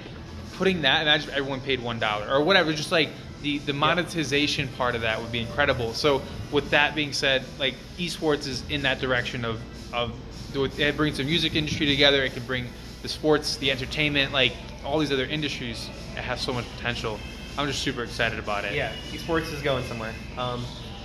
putting 0.55 0.83
that, 0.83 1.03
imagine 1.03 1.31
if 1.31 1.37
everyone 1.37 1.61
paid 1.61 1.81
one 1.81 1.99
dollar 1.99 2.29
or 2.29 2.43
whatever. 2.43 2.73
Just 2.73 2.93
like 2.93 3.09
the 3.43 3.59
the 3.59 3.73
monetization 3.73 4.69
part 4.77 4.95
of 4.95 5.01
that 5.03 5.21
would 5.21 5.33
be 5.33 5.41
incredible. 5.41 5.95
So 5.95 6.21
with 6.51 6.69
that 6.71 6.95
being 6.95 7.13
said, 7.13 7.45
like 7.59 7.75
esports 7.99 8.47
is 8.49 8.63
in 8.69 8.83
that 8.83 9.01
direction 9.01 9.45
of 9.45 9.61
of 9.93 10.13
it 10.55 10.97
brings 10.97 11.19
the 11.19 11.25
music 11.25 11.55
industry 11.55 11.87
together. 11.87 12.23
It 12.23 12.33
can 12.33 12.45
bring 12.45 12.67
the 13.03 13.09
sports, 13.09 13.57
the 13.57 13.71
entertainment, 13.71 14.33
like 14.33 14.53
all 14.85 14.99
these 14.99 15.13
other 15.13 15.25
industries. 15.25 15.89
It 16.17 16.19
has 16.21 16.41
so 16.41 16.53
much 16.53 16.65
potential. 16.77 17.19
I'm 17.59 17.67
just 17.67 17.83
super 17.83 18.03
excited 18.03 18.39
about 18.39 18.65
it. 18.65 18.75
yeah, 18.75 18.93
esports 19.11 19.53
is 19.53 19.63
going 19.63 19.85
somewhere. 19.85 20.15
Um, 20.39 20.65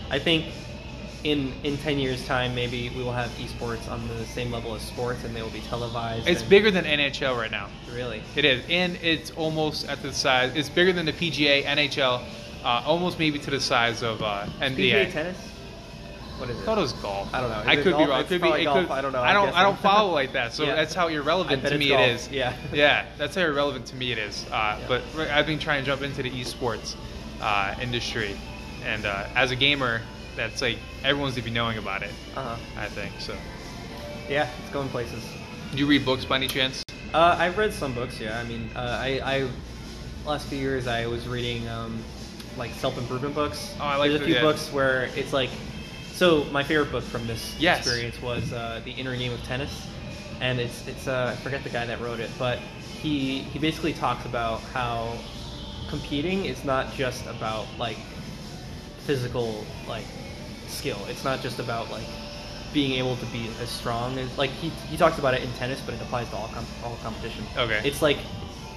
I 0.10 0.20
think 0.20 0.46
in 1.24 1.54
in 1.64 1.78
ten 1.78 2.00
years' 2.00 2.26
time, 2.26 2.56
maybe 2.56 2.90
we 2.90 3.04
will 3.04 3.12
have 3.12 3.30
esports 3.32 3.90
on 3.92 4.08
the 4.08 4.26
same 4.26 4.52
level 4.52 4.74
as 4.76 4.82
sports, 4.82 5.24
and 5.24 5.36
they 5.36 5.42
will 5.42 5.50
be 5.50 5.62
televised. 5.62 6.28
It's 6.28 6.44
bigger 6.44 6.72
than 6.72 6.86
NHL 6.86 7.38
right 7.38 7.52
now. 7.52 7.68
Really. 7.94 8.22
It 8.36 8.46
is, 8.46 8.64
and 8.70 8.98
it's 9.02 9.32
almost 9.32 9.88
at 9.88 10.02
the 10.02 10.14
size. 10.14 10.56
It's 10.56 10.70
bigger 10.70 10.94
than 10.94 11.06
the 11.06 11.14
PGA, 11.14 11.64
NHL, 11.64 12.24
uh, 12.64 12.84
almost 12.86 13.20
maybe 13.20 13.40
to 13.40 13.52
the 13.52 13.60
size 13.60 14.04
of 14.04 14.22
uh, 14.22 14.46
NBA. 14.60 15.08
PGA 15.08 15.12
tennis. 15.12 15.38
What 16.38 16.50
is 16.50 16.58
I 16.60 16.62
thought 16.66 16.78
it 16.78 16.82
was 16.82 16.94
golf. 16.94 17.34
I 17.34 17.42
don't 17.42 17.50
know. 17.50 17.62
Is 17.62 17.68
I 17.68 17.76
could 17.78 17.92
golf? 17.94 18.04
be 18.06 18.10
wrong. 18.10 18.22
It 18.22 18.28
could 18.28 18.42
be. 18.42 18.50
It 18.50 18.64
golf. 18.66 18.88
could, 18.88 18.92
I 18.92 19.02
don't 19.02 19.12
know. 19.12 19.22
I 19.22 19.34
don't. 19.34 19.50
I 19.56 19.64
don't 19.64 19.80
follow 19.80 20.12
like 20.22 20.34
that. 20.34 20.54
So 20.54 20.66
Yeah. 20.66 20.76
that's 20.76 20.94
how 20.94 21.08
irrelevant 21.08 21.66
to 21.66 21.78
me 21.78 21.90
golf. 21.90 22.02
it 22.02 22.10
is. 22.12 22.30
Yeah. 22.30 22.54
Yeah. 22.74 23.06
That's 23.18 23.36
how 23.36 23.42
irrelevant 23.42 23.86
to 23.88 23.96
me 23.96 24.12
it 24.12 24.18
is. 24.20 24.46
Uh, 24.52 24.78
Yeah. 24.80 24.86
But 24.88 25.04
I've 25.32 25.48
been 25.48 25.60
trying 25.60 25.82
to 25.84 25.86
jump 25.86 26.02
into 26.04 26.22
the 26.22 26.30
esports 26.30 26.96
uh, 27.42 27.74
industry, 27.82 28.38
and 28.86 29.06
uh, 29.06 29.28
as 29.36 29.52
a 29.52 29.56
gamer, 29.56 30.02
that's 30.36 30.62
like 30.62 30.78
everyone's 31.04 31.36
to 31.36 31.42
be 31.42 31.50
knowing 31.52 31.78
about 31.80 32.04
it. 32.04 32.12
Uh 32.36 32.44
huh. 32.56 32.56
I 32.78 32.88
think 32.88 33.14
so. 33.20 33.36
Yeah, 34.30 34.48
it's 34.62 34.72
going 34.72 34.90
places. 34.90 35.24
Do 35.72 35.78
you 35.78 35.88
read 35.88 36.06
books 36.06 36.24
by 36.26 36.36
any 36.36 36.48
chance? 36.48 36.84
Uh, 37.14 37.36
I've 37.40 37.58
read 37.58 37.74
some 37.74 37.94
books. 37.94 38.20
Yeah, 38.20 38.38
I 38.38 38.44
mean, 38.44 38.70
uh, 38.76 38.80
I, 39.02 39.22
I 39.24 39.48
last 40.26 40.48
few 40.48 40.58
years 40.60 40.86
I 40.88 41.08
was 41.08 41.28
reading 41.28 41.68
um, 41.70 41.98
like 42.58 42.72
self 42.74 42.98
improvement 42.98 43.34
books. 43.34 43.74
Oh, 43.80 43.86
I 43.86 43.96
like 43.96 44.10
There's 44.12 44.22
a 44.22 44.26
few 44.26 44.36
yeah. 44.36 44.42
books 44.42 44.72
where 44.72 45.10
it's 45.16 45.34
like. 45.34 45.50
So 46.18 46.46
my 46.46 46.64
favorite 46.64 46.92
book 46.92 47.04
from 47.04 47.28
this 47.28 47.56
Yes. 47.60 47.78
experience 47.86 48.20
was 48.24 48.52
uh, 48.52 48.82
the 48.84 48.90
Inner 48.92 49.16
Game 49.16 49.32
of 49.34 49.44
Tennis, 49.44 49.86
and 50.42 50.60
it's 50.60 50.88
it's 50.88 51.08
uh, 51.08 51.36
I 51.38 51.42
forget 51.44 51.64
the 51.64 51.70
guy 51.70 51.86
that 51.86 52.02
wrote 52.02 52.20
it, 52.20 52.32
but 52.40 52.58
he 52.58 53.42
he 53.54 53.60
basically 53.60 53.94
talks 53.94 54.26
about 54.26 54.60
how 54.74 55.16
competing 55.90 56.46
is 56.46 56.66
not 56.66 56.92
just 56.96 57.24
about 57.28 57.68
like 57.78 57.98
physical 59.06 59.64
like 59.88 60.06
skill. 60.68 60.98
It's 61.08 61.24
not 61.24 61.40
just 61.42 61.60
about 61.60 61.92
like 61.92 62.08
being 62.74 62.94
able 62.94 63.16
to 63.18 63.26
be 63.28 63.52
as 63.62 63.70
strong 63.70 64.18
as 64.18 64.36
like 64.40 64.50
he, 64.50 64.70
he 64.90 64.98
talks 64.98 65.20
about 65.20 65.36
it 65.36 65.44
in 65.44 65.54
tennis, 65.54 65.80
but 65.86 65.94
it 65.94 66.02
applies 66.02 66.28
to 66.32 66.36
all 66.36 66.48
com- 66.48 66.66
all 66.84 66.98
competition. 67.04 67.46
Okay. 67.56 67.80
It's 67.86 68.02
like 68.02 68.18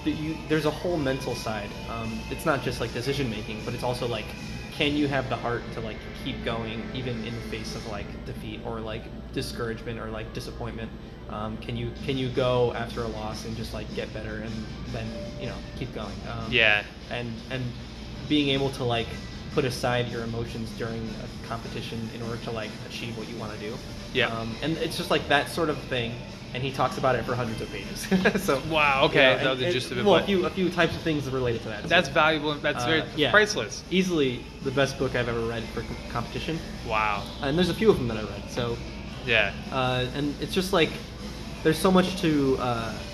the, 0.05 0.11
you, 0.11 0.37
there's 0.51 0.67
a 0.67 0.71
whole 0.71 0.99
mental 0.99 1.35
side. 1.35 1.71
Um, 1.89 2.21
it's 2.31 2.45
not 2.45 2.63
just 2.63 2.83
like 2.83 2.93
decision 2.93 3.31
making, 3.31 3.63
but 3.65 3.73
it's 3.73 3.83
also 3.83 4.07
like 4.07 4.27
can 4.81 4.97
you 4.97 5.07
have 5.07 5.29
the 5.29 5.37
heart 5.37 5.63
to 5.75 5.81
like 5.81 5.99
keep 6.25 6.43
going 6.43 6.83
even 6.95 7.23
in 7.27 7.35
the 7.35 7.41
face 7.55 7.75
of 7.77 7.87
like 7.89 8.07
defeat 8.25 8.59
or 8.65 8.81
like 8.81 9.03
discouragement 9.35 10.01
or 10.01 10.07
like 10.09 10.33
disappointment. 10.33 10.91
Um, 11.29 11.59
can 11.59 11.77
you 11.77 11.91
can 12.07 12.17
you 12.17 12.31
go 12.31 12.73
after 12.73 13.03
a 13.03 13.09
loss 13.09 13.45
and 13.45 13.55
just 13.59 13.75
like 13.75 13.95
get 13.95 14.11
better 14.15 14.37
and 14.37 14.51
then 14.91 15.07
you 15.39 15.49
know 15.49 15.57
keep 15.79 15.95
going? 15.95 16.15
Um, 16.33 16.51
Yeah. 16.51 16.83
and 17.11 17.31
and 17.51 17.63
being 18.27 18.49
able 18.49 18.71
to 18.71 18.85
like 18.85 19.07
put 19.53 19.67
aside 19.67 20.09
your 20.09 20.25
emotions 20.25 20.71
during 20.79 21.03
a 21.11 21.47
competition 21.47 22.09
in 22.15 22.23
order 22.23 22.39
to 22.45 22.51
like 22.51 22.71
achieve 22.89 23.19
what 23.19 23.29
you 23.29 23.37
want 23.37 23.53
to 23.53 23.59
do. 23.59 23.75
Yeah. 24.15 24.29
Um, 24.35 24.57
and 24.63 24.79
it's 24.79 24.97
just 24.97 25.11
like 25.11 25.29
that 25.29 25.51
sort 25.51 25.69
of 25.69 25.77
thing 25.91 26.15
and 26.53 26.63
he 26.63 26.73
talks 26.73 26.99
about 26.99 27.15
it 27.15 27.25
for 27.25 27.35
hundreds 27.35 27.61
of 27.61 27.71
pages. 27.71 28.43
so 28.45 28.61
Wow, 28.71 29.05
okay, 29.05 29.37
yeah, 29.37 29.45
that 29.45 29.51
was 29.51 29.59
the 29.61 29.67
and- 29.67 29.75
gist 29.75 29.91
of 29.93 29.99
it, 29.99 30.05
Well, 30.05 30.17
a 30.17 30.23
few 30.23 30.47
a 30.47 30.51
few 30.51 30.69
types 30.71 30.97
of 30.97 31.03
things 31.03 31.29
related 31.31 31.63
to 31.63 31.69
that. 31.69 31.85
That's 31.85 32.09
valuable. 32.09 32.53
and 32.53 32.63
That's 32.63 32.85
uh, 32.85 32.89
very 32.89 33.03
yeah. 33.17 33.31
priceless. 33.31 33.85
easily 33.91 34.45
the 34.65 34.71
best 34.71 34.99
book 34.99 35.15
I've 35.15 35.29
ever 35.29 35.41
read 35.41 35.63
for 35.75 35.85
competition, 36.11 36.59
Wow. 36.87 37.23
and 37.43 37.57
there's 37.57 37.71
a 37.71 37.75
few 37.75 37.91
of 37.91 37.99
them 37.99 38.09
that 38.09 38.17
I 38.17 38.23
read. 38.23 38.51
So 38.51 38.77
Yeah. 39.27 39.53
uh, 39.71 40.07
and 40.15 40.35
it's 40.41 40.55
just 40.55 40.73
like 40.73 40.91
there's 41.63 41.79
so 41.79 41.91
much 41.91 42.21
to 42.23 42.57
uh, 42.61 42.95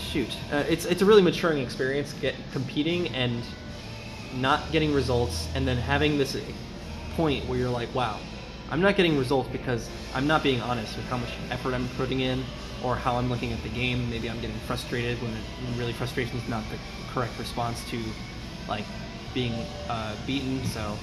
shoot. 0.00 0.28
Uh, 0.52 0.64
it's 0.68 0.84
it's 0.84 1.02
a 1.02 1.04
really 1.04 1.22
maturing 1.22 1.58
experience, 1.58 2.12
get 2.14 2.34
competing 2.52 3.08
and 3.08 3.42
not 4.36 4.70
getting 4.72 4.92
results, 4.94 5.48
and 5.54 5.66
then 5.66 5.76
having 5.76 6.18
this 6.18 6.36
point 7.16 7.46
where 7.46 7.58
you're 7.58 7.70
like, 7.70 7.92
wow, 7.94 8.18
I'm 8.74 8.80
not 8.82 8.96
getting 8.96 9.16
results 9.16 9.48
because 9.50 9.88
I'm 10.16 10.26
not 10.26 10.42
being 10.42 10.60
honest 10.60 10.96
with 10.96 11.06
how 11.06 11.16
much 11.16 11.28
effort 11.48 11.74
I'm 11.74 11.86
putting 11.90 12.22
in 12.22 12.42
or 12.82 12.96
how 12.96 13.14
I'm 13.14 13.30
looking 13.30 13.52
at 13.52 13.62
the 13.62 13.68
game. 13.68 14.10
Maybe 14.10 14.28
I'm 14.28 14.40
getting 14.40 14.56
frustrated 14.66 15.16
when, 15.22 15.30
it, 15.30 15.44
when 15.62 15.78
really 15.78 15.92
frustration 15.92 16.36
is 16.38 16.48
not 16.48 16.64
the 16.70 16.78
correct 17.12 17.38
response 17.38 17.88
to 17.90 18.02
like 18.66 18.84
being 19.32 19.52
uh, 19.88 20.16
beaten. 20.26 20.64
So 20.64 20.98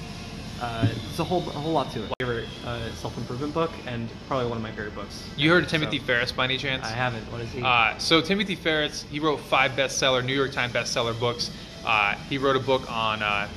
uh, 0.60 0.86
it's 0.90 1.18
a 1.18 1.24
whole 1.24 1.48
a 1.48 1.52
whole 1.52 1.72
lot 1.72 1.90
to 1.92 2.04
it. 2.04 2.12
Favorite 2.18 2.46
uh, 2.66 2.92
self 2.92 3.16
improvement 3.16 3.54
book 3.54 3.70
and 3.86 4.06
probably 4.28 4.48
one 4.48 4.58
of 4.58 4.62
my 4.62 4.72
favorite 4.72 4.94
books. 4.94 5.26
You 5.38 5.48
heard 5.48 5.64
of 5.64 5.70
So, 5.70 5.78
Timothy 5.78 5.98
Ferriss 5.98 6.30
by 6.30 6.44
any 6.44 6.58
chance? 6.58 6.84
I 6.84 6.90
haven't. 6.90 7.22
What 7.32 7.40
is 7.40 7.52
he? 7.52 7.62
Uh, 7.62 7.96
so 7.96 8.20
Timothy 8.20 8.54
Ferriss, 8.54 9.04
he 9.04 9.18
wrote 9.18 9.40
five 9.40 9.70
bestseller 9.70 10.22
New 10.22 10.34
York 10.34 10.52
Times 10.52 10.74
bestseller 10.74 11.18
books. 11.18 11.50
Uh, 11.86 12.16
he 12.28 12.36
wrote 12.36 12.56
a 12.56 12.60
book 12.60 12.82
on 12.92 13.22
uh, 13.22 13.48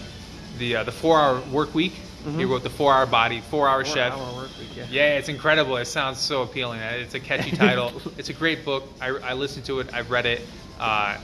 the 0.57 0.77
uh, 0.77 0.83
the 0.85 0.91
four 0.93 1.19
hour 1.19 1.41
work 1.51 1.75
week. 1.75 1.95
He 2.25 2.31
Mhm. 2.43 2.49
wrote 2.49 2.63
the 2.63 2.69
four 2.71 2.91
hour 2.93 3.05
body, 3.05 3.41
four 3.51 3.69
hour 3.69 3.85
Four 3.85 3.93
chef. 3.95 4.13
Hour 4.13 4.35
Work 4.35 4.49
Week, 4.57 4.69
yeah. 4.75 4.85
Yeah, 4.89 5.17
it's 5.17 5.29
incredible. 5.29 5.77
It 5.77 5.85
sounds 5.85 6.19
so 6.19 6.41
appealing. 6.41 6.79
It's 6.79 7.13
a 7.13 7.19
catchy 7.19 7.51
title. 7.55 8.01
it's 8.17 8.29
a 8.29 8.33
great 8.33 8.65
book. 8.65 8.83
I, 8.99 9.09
I 9.09 9.33
listened 9.33 9.65
to 9.65 9.79
it. 9.79 9.93
I've 9.93 10.09
read 10.09 10.25
it. 10.25 10.41
Uh, 10.79 11.17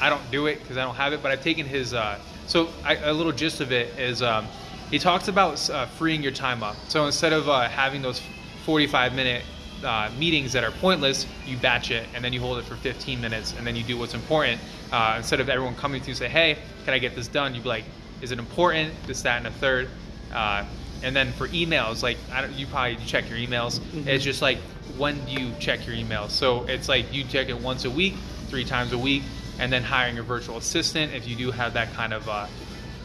I 0.00 0.10
don't 0.10 0.28
do 0.32 0.46
it 0.46 0.60
because 0.60 0.76
I 0.76 0.82
don't 0.84 0.96
have 0.96 1.12
it, 1.12 1.22
but 1.22 1.30
I've 1.30 1.42
taken 1.44 1.64
his. 1.64 1.94
Uh, 1.94 2.18
so 2.48 2.68
I, 2.84 2.96
a 2.96 3.12
little 3.12 3.30
gist 3.32 3.60
of 3.60 3.70
it 3.70 3.96
is 3.98 4.20
um, 4.20 4.46
he 4.90 4.98
talks 4.98 5.28
about 5.28 5.70
uh, 5.70 5.86
freeing 5.86 6.22
your 6.22 6.32
time 6.32 6.62
up. 6.64 6.74
So 6.88 7.06
instead 7.06 7.32
of 7.32 7.48
uh, 7.48 7.68
having 7.68 8.02
those 8.02 8.20
45 8.66 9.14
minute 9.14 9.42
uh, 9.84 10.10
meetings 10.18 10.52
that 10.54 10.64
are 10.64 10.72
pointless, 10.72 11.24
you 11.46 11.56
batch 11.56 11.90
it 11.92 12.06
and 12.14 12.24
then 12.24 12.32
you 12.32 12.40
hold 12.40 12.58
it 12.58 12.64
for 12.64 12.74
15 12.76 13.20
minutes 13.20 13.54
and 13.56 13.66
then 13.66 13.76
you 13.76 13.84
do 13.84 13.96
what's 13.96 14.14
important. 14.14 14.60
Uh, 14.92 15.14
instead 15.16 15.38
of 15.40 15.48
everyone 15.48 15.74
coming 15.76 16.00
to 16.00 16.06
you 16.08 16.10
and 16.12 16.18
say, 16.18 16.28
hey, 16.28 16.58
can 16.84 16.94
I 16.94 16.98
get 16.98 17.14
this 17.14 17.28
done? 17.28 17.54
You'd 17.54 17.62
be 17.62 17.68
like, 17.68 17.84
is 18.20 18.32
it 18.32 18.38
important? 18.38 18.92
This, 19.06 19.22
that, 19.22 19.38
and 19.38 19.46
a 19.46 19.50
third. 19.50 19.88
Uh, 20.32 20.64
and 21.02 21.14
then 21.16 21.32
for 21.32 21.48
emails, 21.48 22.02
like 22.02 22.16
I 22.32 22.40
don't, 22.42 22.52
you 22.54 22.66
probably 22.66 22.96
check 23.06 23.28
your 23.28 23.38
emails. 23.38 23.80
Mhm. 23.80 24.06
It's 24.06 24.22
just 24.24 24.40
like 24.42 24.58
when 24.96 25.24
do 25.24 25.32
you 25.32 25.52
check 25.58 25.86
your 25.86 25.96
emails? 25.96 26.30
So 26.30 26.64
it's 26.64 26.88
like 26.88 27.12
you 27.12 27.24
check 27.24 27.48
it 27.48 27.58
once 27.60 27.84
a 27.84 27.90
week, 27.90 28.14
three 28.48 28.64
times 28.64 28.92
a 28.92 28.98
week, 28.98 29.22
and 29.58 29.72
then 29.72 29.82
hiring 29.82 30.18
a 30.18 30.22
virtual 30.22 30.56
assistant 30.58 31.12
if 31.12 31.26
you 31.26 31.34
do 31.36 31.50
have 31.50 31.74
that 31.74 31.92
kind 31.94 32.12
of 32.12 32.28
uh, 32.28 32.46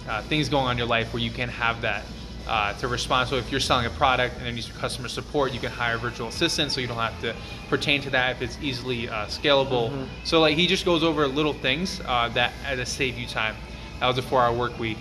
uh, 0.10 0.22
things 0.24 0.48
going 0.50 0.66
on 0.66 0.72
in 0.74 0.78
your 0.78 0.88
life 0.88 1.12
where 1.14 1.22
you 1.24 1.32
can 1.32 1.50
have 1.50 1.82
that 1.82 2.04
uh, 2.48 2.74
to 2.74 2.88
respond. 2.88 3.28
So 3.30 3.36
if 3.36 3.52
you're 3.52 3.60
selling 3.60 3.86
a 3.88 3.90
product 3.90 4.38
and 4.40 4.48
it 4.48 4.52
needs 4.54 4.70
customer 4.80 5.08
support, 5.10 5.54
you 5.54 5.60
can 5.60 5.72
hire 5.72 5.96
a 5.96 5.98
virtual 5.98 6.28
assistant 6.30 6.72
so 6.72 6.80
you 6.80 6.88
don't 6.88 6.98
have 6.98 7.20
to 7.22 7.36
pertain 7.68 8.02
to 8.04 8.10
that 8.12 8.36
if 8.36 8.42
it's 8.42 8.58
easily 8.62 9.10
uh, 9.10 9.26
scalable. 9.26 9.90
Mhm. 9.92 10.08
So 10.24 10.40
like 10.40 10.56
he 10.56 10.68
just 10.68 10.86
goes 10.86 11.04
over 11.04 11.28
little 11.28 11.54
things 11.54 12.00
uh, 12.06 12.30
that 12.30 12.54
uh, 12.70 12.76
that 12.76 12.88
save 12.88 13.18
you 13.18 13.26
time. 13.28 13.56
That 14.00 14.08
was 14.08 14.18
a 14.18 14.22
four-hour 14.22 14.56
work 14.56 14.78
week. 14.80 14.98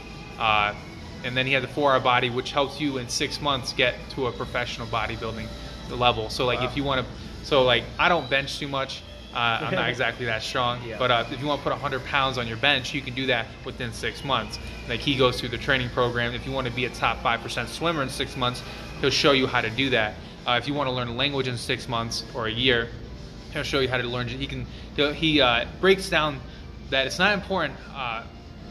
Uh, 1.26 1.28
and 1.28 1.36
then 1.36 1.46
he 1.46 1.52
had 1.52 1.62
the 1.62 1.68
four-hour 1.68 2.00
body, 2.00 2.30
which 2.30 2.52
helps 2.52 2.80
you 2.80 2.98
in 2.98 3.08
six 3.08 3.40
months 3.40 3.72
get 3.72 3.94
to 4.10 4.26
a 4.26 4.32
professional 4.32 4.86
bodybuilding 4.86 5.46
level. 5.90 6.30
So 6.30 6.46
like 6.46 6.60
Wow. 6.60 6.66
if 6.66 6.76
you 6.76 6.84
want 6.84 7.04
to, 7.06 7.46
so 7.46 7.62
like 7.62 7.84
I 7.98 8.08
don't 8.08 8.28
bench 8.30 8.58
too 8.58 8.68
much. 8.68 9.02
Uh, 9.34 9.60
I'm 9.64 9.74
not 9.74 9.88
exactly 9.94 10.24
that 10.26 10.42
strong, 10.42 10.80
Yeah. 10.82 10.96
but 10.98 11.10
uh, 11.10 11.24
if 11.30 11.40
you 11.40 11.46
want 11.46 11.60
to 11.60 11.62
put 11.64 11.72
100 11.72 12.04
pounds 12.06 12.38
on 12.38 12.46
your 12.48 12.56
bench, 12.56 12.94
you 12.94 13.02
can 13.02 13.14
do 13.14 13.26
that 13.26 13.46
within 13.64 13.92
six 13.92 14.24
months. 14.24 14.58
Like 14.88 15.00
he 15.00 15.14
goes 15.16 15.38
through 15.38 15.50
the 15.50 15.58
training 15.58 15.90
program. 15.90 16.32
If 16.34 16.46
you 16.46 16.52
want 16.52 16.66
to 16.66 16.72
be 16.72 16.86
a 16.86 16.90
top 16.90 17.22
five 17.22 17.40
percent 17.42 17.68
swimmer 17.68 18.02
in 18.02 18.08
six 18.08 18.36
months, 18.36 18.62
he'll 19.00 19.10
show 19.10 19.32
you 19.32 19.46
how 19.46 19.60
to 19.60 19.70
do 19.70 19.90
that. 19.90 20.14
Uh, 20.46 20.52
if 20.58 20.66
you 20.68 20.74
want 20.74 20.88
to 20.88 20.92
learn 20.92 21.08
a 21.08 21.14
language 21.14 21.48
in 21.48 21.56
six 21.58 21.88
months 21.88 22.24
or 22.34 22.46
a 22.46 22.52
year, 22.52 22.88
he'll 23.52 23.62
show 23.64 23.80
you 23.80 23.88
how 23.88 23.98
to 23.98 24.04
learn. 24.04 24.28
He 24.28 24.46
can 24.46 24.64
he'll, 24.96 25.42
uh, 25.42 25.64
breaks 25.80 26.08
down 26.08 26.40
that 26.90 27.06
it's 27.06 27.18
not 27.18 27.32
important. 27.34 27.74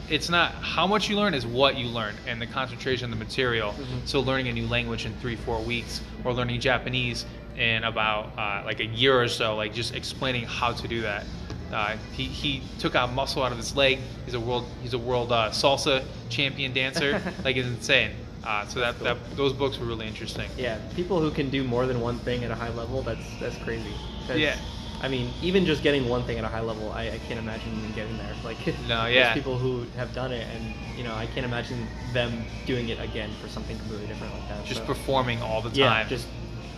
It's 0.09 0.29
not 0.29 0.51
how 0.55 0.85
much 0.85 1.09
you 1.09 1.15
learn 1.17 1.33
is 1.33 1.45
what 1.45 1.77
you 1.77 1.87
learn 1.87 2.15
and 2.27 2.41
the 2.41 2.45
concentration 2.47 3.05
of 3.11 3.17
the 3.17 3.23
material. 3.23 3.71
Mhm. 3.73 4.07
So 4.07 4.19
learning 4.19 4.47
a 4.49 4.53
new 4.53 4.67
language 4.67 5.05
in 5.05 5.13
three 5.15 5.35
four 5.35 5.59
weeks 5.61 6.01
or 6.23 6.33
learning 6.33 6.59
Japanese 6.59 7.25
in 7.57 7.83
about 7.83 8.31
uh, 8.37 8.63
like 8.65 8.79
a 8.81 8.85
year 8.85 9.19
or 9.19 9.27
so, 9.27 9.55
like 9.55 9.73
just 9.73 9.95
explaining 9.95 10.43
how 10.45 10.71
to 10.73 10.87
do 10.87 11.01
that. 11.01 11.25
Uh, 11.73 11.95
he, 12.13 12.23
he 12.25 12.61
took 12.79 12.93
out 12.95 13.11
muscle 13.13 13.41
out 13.41 13.51
of 13.51 13.57
his 13.57 13.75
leg. 13.75 13.99
He's 14.25 14.35
a 14.35 14.39
world 14.39 14.65
he's 14.83 14.93
a 14.93 14.99
world 14.99 15.31
uh, 15.31 15.49
salsa 15.51 16.03
champion 16.29 16.73
dancer. 16.73 17.19
like 17.43 17.55
it's 17.55 17.67
insane. 17.67 18.11
Uh, 18.43 18.63
so 18.67 18.79
that, 18.79 18.99
that 18.99 19.17
those 19.35 19.53
books 19.53 19.79
were 19.79 19.87
really 19.87 20.05
interesting. 20.05 20.47
Yeah, 20.55 20.77
people 20.95 21.19
who 21.19 21.31
can 21.31 21.49
do 21.49 21.63
more 21.63 21.87
than 21.87 21.99
one 21.99 22.19
thing 22.19 22.43
at 22.43 22.51
a 22.51 22.55
high 22.55 22.69
level, 22.69 23.01
that's 23.01 23.25
that's 23.39 23.57
crazy. 23.57 23.89
'Cause, 24.27 24.37
Yeah. 24.37 24.55
I 25.01 25.07
mean, 25.07 25.31
even 25.41 25.65
just 25.65 25.83
getting 25.83 26.07
one 26.09 26.23
thing 26.23 26.37
at 26.37 26.43
a 26.43 26.47
high 26.47 26.61
level, 26.61 26.91
I, 26.91 27.09
I 27.09 27.19
can't 27.27 27.39
imagine 27.39 27.75
even 27.77 27.91
getting 27.93 28.17
there. 28.17 28.33
Like, 28.43 28.57
No, 28.87 29.03
there's 29.11 29.33
people 29.33 29.57
who 29.57 29.85
have 29.97 30.13
done 30.13 30.31
it, 30.31 30.47
and 30.55 30.73
you 30.97 31.03
know, 31.03 31.13
I 31.13 31.25
can't 31.27 31.45
imagine 31.45 31.87
them 32.13 32.43
doing 32.65 32.89
it 32.89 32.99
again 32.99 33.31
for 33.41 33.47
something 33.47 33.77
completely 33.77 34.07
different 34.07 34.33
like 34.33 34.49
that. 34.49 34.65
Just 34.65 34.81
so, 34.81 34.87
performing 34.87 35.41
all 35.41 35.61
the 35.61 35.69
time. 35.69 35.77
yeah, 35.77 36.03
just 36.07 36.27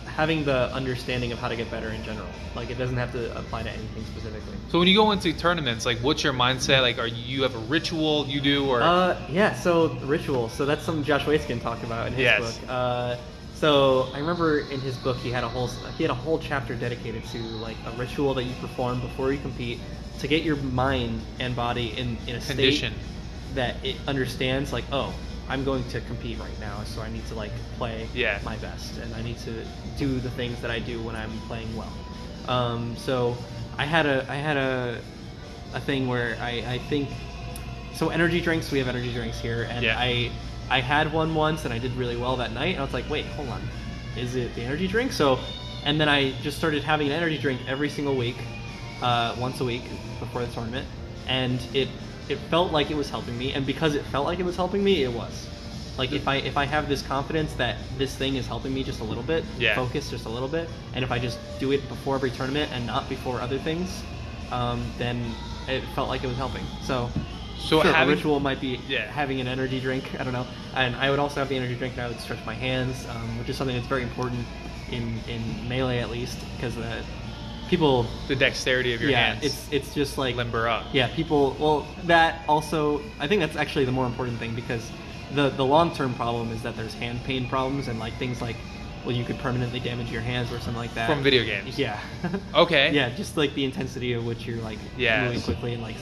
having 0.06 0.44
the 0.44 0.72
understanding 0.74 1.30
of 1.30 1.38
how 1.38 1.46
to 1.48 1.54
get 1.54 1.70
better 1.70 1.90
in 1.90 2.02
general. 2.02 2.26
Like, 2.56 2.70
it 2.70 2.78
doesn't 2.78 2.96
have 2.96 3.12
to 3.12 3.38
apply 3.38 3.62
to 3.62 3.70
anything 3.70 4.04
specifically. 4.04 4.56
So 4.68 4.80
when 4.80 4.88
you 4.88 4.96
go 4.96 5.12
into 5.12 5.32
tournaments, 5.32 5.86
like 5.86 5.98
what's 5.98 6.24
your 6.24 6.32
mindset? 6.32 6.82
Like, 6.82 6.98
are 6.98 7.06
you, 7.06 7.36
you 7.36 7.42
have 7.44 7.54
a 7.54 7.58
ritual 7.60 8.26
you 8.26 8.40
do, 8.40 8.68
or 8.68 8.82
Uh, 8.82 9.16
yeah. 9.30 9.54
So 9.54 9.88
ritual. 10.02 10.48
So 10.48 10.66
that's 10.66 10.84
something 10.84 11.04
Josh 11.04 11.24
Waitzkin 11.24 11.62
talked 11.62 11.84
about 11.84 12.08
in 12.08 12.14
his 12.14 12.22
Yes. 12.22 12.58
book. 12.58 12.68
Uh, 12.68 13.16
so 13.58 14.08
I 14.14 14.18
remember 14.20 14.60
in 14.60 14.80
his 14.80 14.96
book 14.96 15.16
he 15.18 15.30
had 15.30 15.44
a 15.44 15.48
whole 15.48 15.66
he 15.96 16.04
had 16.04 16.10
a 16.10 16.14
whole 16.14 16.38
chapter 16.38 16.74
dedicated 16.74 17.24
to 17.26 17.38
like 17.38 17.76
a 17.86 17.90
ritual 17.98 18.34
that 18.34 18.44
you 18.44 18.54
perform 18.60 19.00
before 19.00 19.32
you 19.32 19.38
compete 19.40 19.80
to 20.20 20.28
get 20.28 20.42
your 20.42 20.56
mind 20.56 21.20
and 21.40 21.54
body 21.56 21.88
in 21.98 22.16
in 22.26 22.36
a 22.36 22.40
state 22.40 22.54
Condition. 22.56 22.94
that 23.54 23.74
it 23.84 23.96
understands 24.06 24.72
like 24.72 24.84
oh 24.92 25.12
I'm 25.48 25.64
going 25.64 25.82
to 25.90 26.00
compete 26.02 26.38
right 26.38 26.58
now 26.60 26.84
so 26.84 27.00
I 27.00 27.10
need 27.10 27.26
to 27.28 27.34
like 27.34 27.52
play 27.78 28.06
Yeah. 28.14 28.38
my 28.44 28.56
best 28.58 28.98
and 28.98 29.14
I 29.14 29.22
need 29.22 29.38
to 29.38 29.64
do 29.98 30.20
the 30.20 30.30
things 30.30 30.60
that 30.60 30.70
I 30.70 30.78
do 30.78 31.02
when 31.02 31.16
I'm 31.16 31.32
playing 31.48 31.74
well. 31.76 31.92
Um, 32.48 32.96
so 32.96 33.36
I 33.78 33.84
had 33.84 34.06
a 34.06 34.24
I 34.30 34.36
had 34.36 34.56
a 34.56 35.00
a 35.74 35.80
thing 35.80 36.06
where 36.08 36.36
I, 36.40 36.64
I 36.74 36.78
think 36.90 37.08
so 37.94 38.08
energy 38.10 38.40
drinks 38.40 38.70
we 38.70 38.78
have 38.78 38.88
energy 38.88 39.12
drinks 39.12 39.38
here 39.40 39.66
and 39.70 39.84
Yeah. 39.84 39.98
I 39.98 40.30
I 40.70 40.80
had 40.80 41.12
one 41.12 41.34
once 41.34 41.64
and 41.64 41.72
I 41.72 41.78
did 41.78 41.92
really 41.94 42.16
well 42.16 42.36
that 42.36 42.52
night 42.52 42.72
and 42.74 42.78
I 42.78 42.84
was 42.84 42.92
like 42.92 43.08
wait 43.10 43.26
hold 43.26 43.48
on. 43.48 43.60
Is 44.16 44.34
it 44.34 44.54
the 44.54 44.62
energy 44.62 44.86
drink? 44.88 45.12
So 45.12 45.38
and 45.84 46.00
then 46.00 46.08
I 46.08 46.32
just 46.42 46.58
started 46.58 46.82
having 46.82 47.06
an 47.06 47.12
energy 47.12 47.38
drink 47.38 47.60
every 47.66 47.88
single 47.88 48.16
week 48.16 48.36
uh, 49.02 49.34
once 49.38 49.60
a 49.60 49.64
week 49.64 49.82
before 50.18 50.44
the 50.44 50.52
tournament 50.52 50.86
and 51.26 51.60
it 51.74 51.88
it 52.28 52.36
felt 52.50 52.72
like 52.72 52.90
it 52.90 52.96
was 52.96 53.08
helping 53.08 53.38
me 53.38 53.52
and 53.54 53.64
because 53.64 53.94
it 53.94 54.04
felt 54.06 54.26
like 54.26 54.38
it 54.38 54.44
was 54.44 54.56
helping 54.56 54.82
me 54.84 55.02
it 55.04 55.12
was. 55.12 55.46
Like 55.96 56.12
if 56.12 56.28
I 56.28 56.36
if 56.36 56.56
I 56.56 56.64
have 56.64 56.88
this 56.88 57.02
confidence 57.02 57.54
that 57.54 57.76
this 57.96 58.14
thing 58.14 58.36
is 58.36 58.46
helping 58.46 58.72
me 58.74 58.84
just 58.84 59.00
a 59.00 59.04
little 59.04 59.22
bit 59.22 59.44
Yeah. 59.58 59.74
focus 59.74 60.10
just 60.10 60.26
a 60.26 60.28
little 60.28 60.48
bit 60.48 60.68
and 60.94 61.02
if 61.04 61.10
I 61.10 61.18
just 61.18 61.38
do 61.58 61.72
it 61.72 61.88
before 61.88 62.14
every 62.16 62.30
tournament 62.30 62.70
and 62.72 62.86
not 62.86 63.08
before 63.08 63.40
other 63.40 63.58
things 63.58 64.02
um, 64.52 64.82
then 64.98 65.24
it 65.68 65.82
felt 65.94 66.08
like 66.08 66.24
it 66.24 66.26
was 66.28 66.36
helping. 66.36 66.64
So 66.82 67.10
So 67.58 67.82
sure, 67.82 67.92
having- 67.92 68.12
a 68.12 68.16
ritual 68.16 68.40
might 68.40 68.60
be 68.60 68.80
Yeah. 68.88 69.10
having 69.10 69.40
an 69.40 69.48
energy 69.48 69.80
drink. 69.80 70.04
I 70.18 70.24
don't 70.24 70.32
know, 70.32 70.46
and 70.74 70.94
I 70.96 71.10
would 71.10 71.18
also 71.18 71.40
have 71.40 71.48
the 71.48 71.56
energy 71.56 71.74
drink, 71.74 71.94
and 71.94 72.02
I 72.02 72.08
would 72.08 72.20
stretch 72.20 72.38
my 72.46 72.54
hands, 72.54 73.06
um, 73.10 73.38
which 73.38 73.48
is 73.48 73.56
something 73.56 73.76
that's 73.76 73.88
very 73.88 74.02
important 74.02 74.46
in 74.90 75.20
in 75.28 75.68
melee 75.68 75.98
at 75.98 76.10
least, 76.10 76.38
because 76.56 76.74
the 76.76 77.02
people. 77.68 78.06
the 78.28 78.34
dexterity 78.36 78.94
of 78.94 79.00
your 79.02 79.10
yeah, 79.10 79.34
hands 79.34 79.44
it's 79.44 79.68
it's 79.70 79.94
just 79.94 80.16
like 80.18 80.34
limber 80.36 80.68
up. 80.68 80.84
yeah, 80.92 81.08
people. 81.08 81.56
Well, 81.58 81.86
that 82.04 82.42
also, 82.48 83.02
I 83.20 83.26
think 83.26 83.40
that's 83.40 83.56
actually 83.56 83.84
the 83.84 83.92
more 83.92 84.06
important 84.06 84.38
thing 84.38 84.54
because 84.54 84.90
the 85.34 85.50
the 85.50 85.64
long 85.64 85.94
term 85.94 86.14
problem 86.14 86.50
is 86.52 86.62
that 86.62 86.76
there's 86.76 86.94
hand 86.94 87.22
pain 87.24 87.48
problems 87.48 87.88
and 87.88 87.98
like 87.98 88.14
things 88.18 88.40
like, 88.40 88.56
well, 89.04 89.14
you 89.14 89.24
could 89.24 89.38
permanently 89.40 89.80
damage 89.80 90.10
your 90.10 90.22
hands 90.22 90.50
or 90.50 90.58
something 90.60 90.76
like 90.76 90.94
that 90.94 91.06
From 91.10 91.22
video 91.22 91.44
games. 91.44 91.78
Yeah. 91.78 91.98
Okay. 92.54 92.92
Yeah, 92.94 93.10
just 93.10 93.36
like 93.36 93.54
the 93.54 93.64
intensity 93.64 94.14
of 94.14 94.24
which 94.24 94.46
you're 94.46 94.62
like 94.62 94.78
Yes. 94.96 95.24
moving 95.24 95.42
quickly 95.42 95.74
and 95.74 95.82
like, 95.82 95.96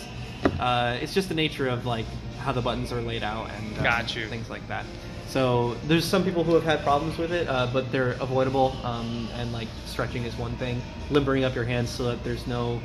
uh, 0.61 0.99
it's 1.01 1.15
just 1.15 1.29
the 1.29 1.35
nature 1.35 1.69
of 1.69 1.87
like 1.87 2.07
how 2.39 2.53
the 2.53 2.63
buttons 2.63 2.93
are 2.93 3.01
laid 3.01 3.23
out 3.23 3.51
and 3.51 3.79
uh, 3.79 3.83
Got 3.83 4.15
you. 4.17 4.27
things 4.29 4.49
like 4.51 4.67
that. 4.69 4.85
So 5.29 5.75
there's 5.87 6.05
some 6.05 6.23
people 6.25 6.45
who 6.45 6.55
have 6.55 6.63
had 6.63 6.83
problems 6.83 7.19
with 7.19 7.33
it, 7.33 7.49
uh, 7.49 7.69
but 7.73 7.91
they're 7.91 8.13
avoidable. 8.21 8.77
Um, 8.85 9.29
and 9.35 9.53
like 9.53 9.69
stretching 9.85 10.25
is 10.25 10.37
one 10.37 10.57
thing, 10.57 10.81
limbering 11.11 11.45
up 11.45 11.55
your 11.55 11.65
hands 11.65 11.91
so 11.91 12.05
that 12.05 12.23
there's 12.25 12.47
no, 12.47 12.81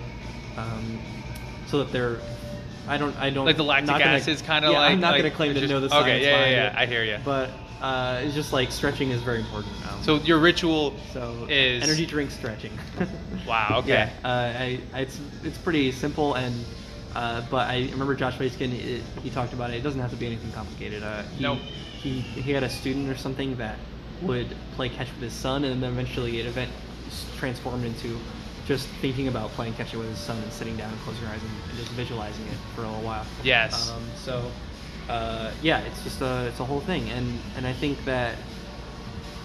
um, 0.58 1.00
so 1.68 1.78
that 1.80 1.92
they're. 1.92 2.18
I 2.88 2.98
don't. 2.98 3.16
I 3.18 3.30
don't. 3.30 3.46
Like 3.46 3.58
the 3.58 3.64
lactic 3.64 3.90
gonna- 3.90 4.06
acid's 4.06 4.42
kind 4.42 4.66
of 4.66 4.72
yeah, 4.74 4.80
like. 4.80 4.92
I'm 4.92 5.00
not 5.00 5.12
like, 5.12 5.22
going 5.22 5.32
to 5.32 5.38
claim 5.38 5.54
to 5.54 5.60
just- 5.60 5.72
know 5.72 5.80
the 5.80 5.86
Okay, 5.88 6.24
science 6.24 6.24
yeah, 6.26 6.46
yeah, 6.46 6.50
yeah. 6.50 6.68
it. 6.72 6.76
I 6.78 6.86
hear 6.88 7.04
you. 7.04 7.18
But 7.24 7.50
Uh, 7.82 8.22
it's 8.24 8.36
just 8.36 8.54
like 8.54 8.72
stretching 8.72 9.10
is 9.12 9.22
very 9.24 9.40
important. 9.40 9.74
Um, 9.92 10.04
So 10.04 10.18
your 10.18 10.38
ritual 10.40 10.94
so 11.14 11.48
is 11.50 11.82
energy 11.84 12.06
drink 12.06 12.32
stretching. 12.32 12.72
Wow, 13.48 13.78
okay. 13.80 13.90
Yeah, 13.90 14.10
uh, 14.24 14.28
I, 14.60 14.80
I, 14.94 15.00
it's 15.02 15.20
it's 15.44 15.58
pretty 15.58 15.92
simple 15.92 16.34
and. 16.36 16.54
Uh, 17.16 17.42
but 17.50 17.68
I 17.68 17.90
remember 17.92 18.16
Josh 18.16 18.38
Waitzkin, 18.38 18.74
it, 18.74 19.02
he 19.22 19.30
talked 19.30 19.54
about 19.54 19.70
it. 19.72 19.76
It 19.76 19.82
doesn't 19.84 20.00
have 20.00 20.12
to 20.12 20.16
be 20.16 20.28
anything 20.28 20.52
complicated. 20.52 21.04
Uh, 21.04 21.24
he, 21.24 21.44
Nope. 21.44 21.60
he 21.60 22.20
he 22.22 22.52
had 22.52 22.64
a 22.64 22.70
student 22.70 23.10
or 23.10 23.18
something 23.18 23.56
that 23.58 23.78
would 24.22 24.56
play 24.76 24.88
catch 24.90 25.12
with 25.12 25.22
his 25.22 25.34
son, 25.34 25.64
and 25.66 25.82
then 25.84 25.92
eventually 25.92 26.40
it 26.40 26.46
event 26.46 26.70
transformed 27.38 27.84
into 27.84 28.18
just 28.68 28.88
thinking 29.02 29.28
about 29.28 29.50
playing 29.52 29.74
catch 29.74 29.94
with 29.94 30.08
his 30.08 30.18
son 30.20 30.38
and 30.42 30.54
sitting 30.54 30.78
down 30.78 30.90
and 30.92 31.02
closing 31.02 31.24
your 31.24 31.32
eyes 31.32 31.42
and, 31.42 31.52
and 31.70 31.78
just 31.78 31.92
visualizing 31.92 32.46
it 32.48 32.58
for 32.76 32.84
a 32.84 32.88
little 32.88 33.04
while. 33.04 33.26
Yes. 33.44 33.90
Um, 33.90 34.04
so, 34.16 34.50
uh, 35.10 35.52
yeah, 35.62 35.80
it's 35.82 36.04
just 36.04 36.22
a 36.22 36.46
it's 36.48 36.60
a 36.60 36.66
whole 36.66 36.82
thing, 36.82 37.10
and 37.10 37.40
and 37.58 37.68
I 37.68 37.74
think 37.74 38.04
that 38.06 38.38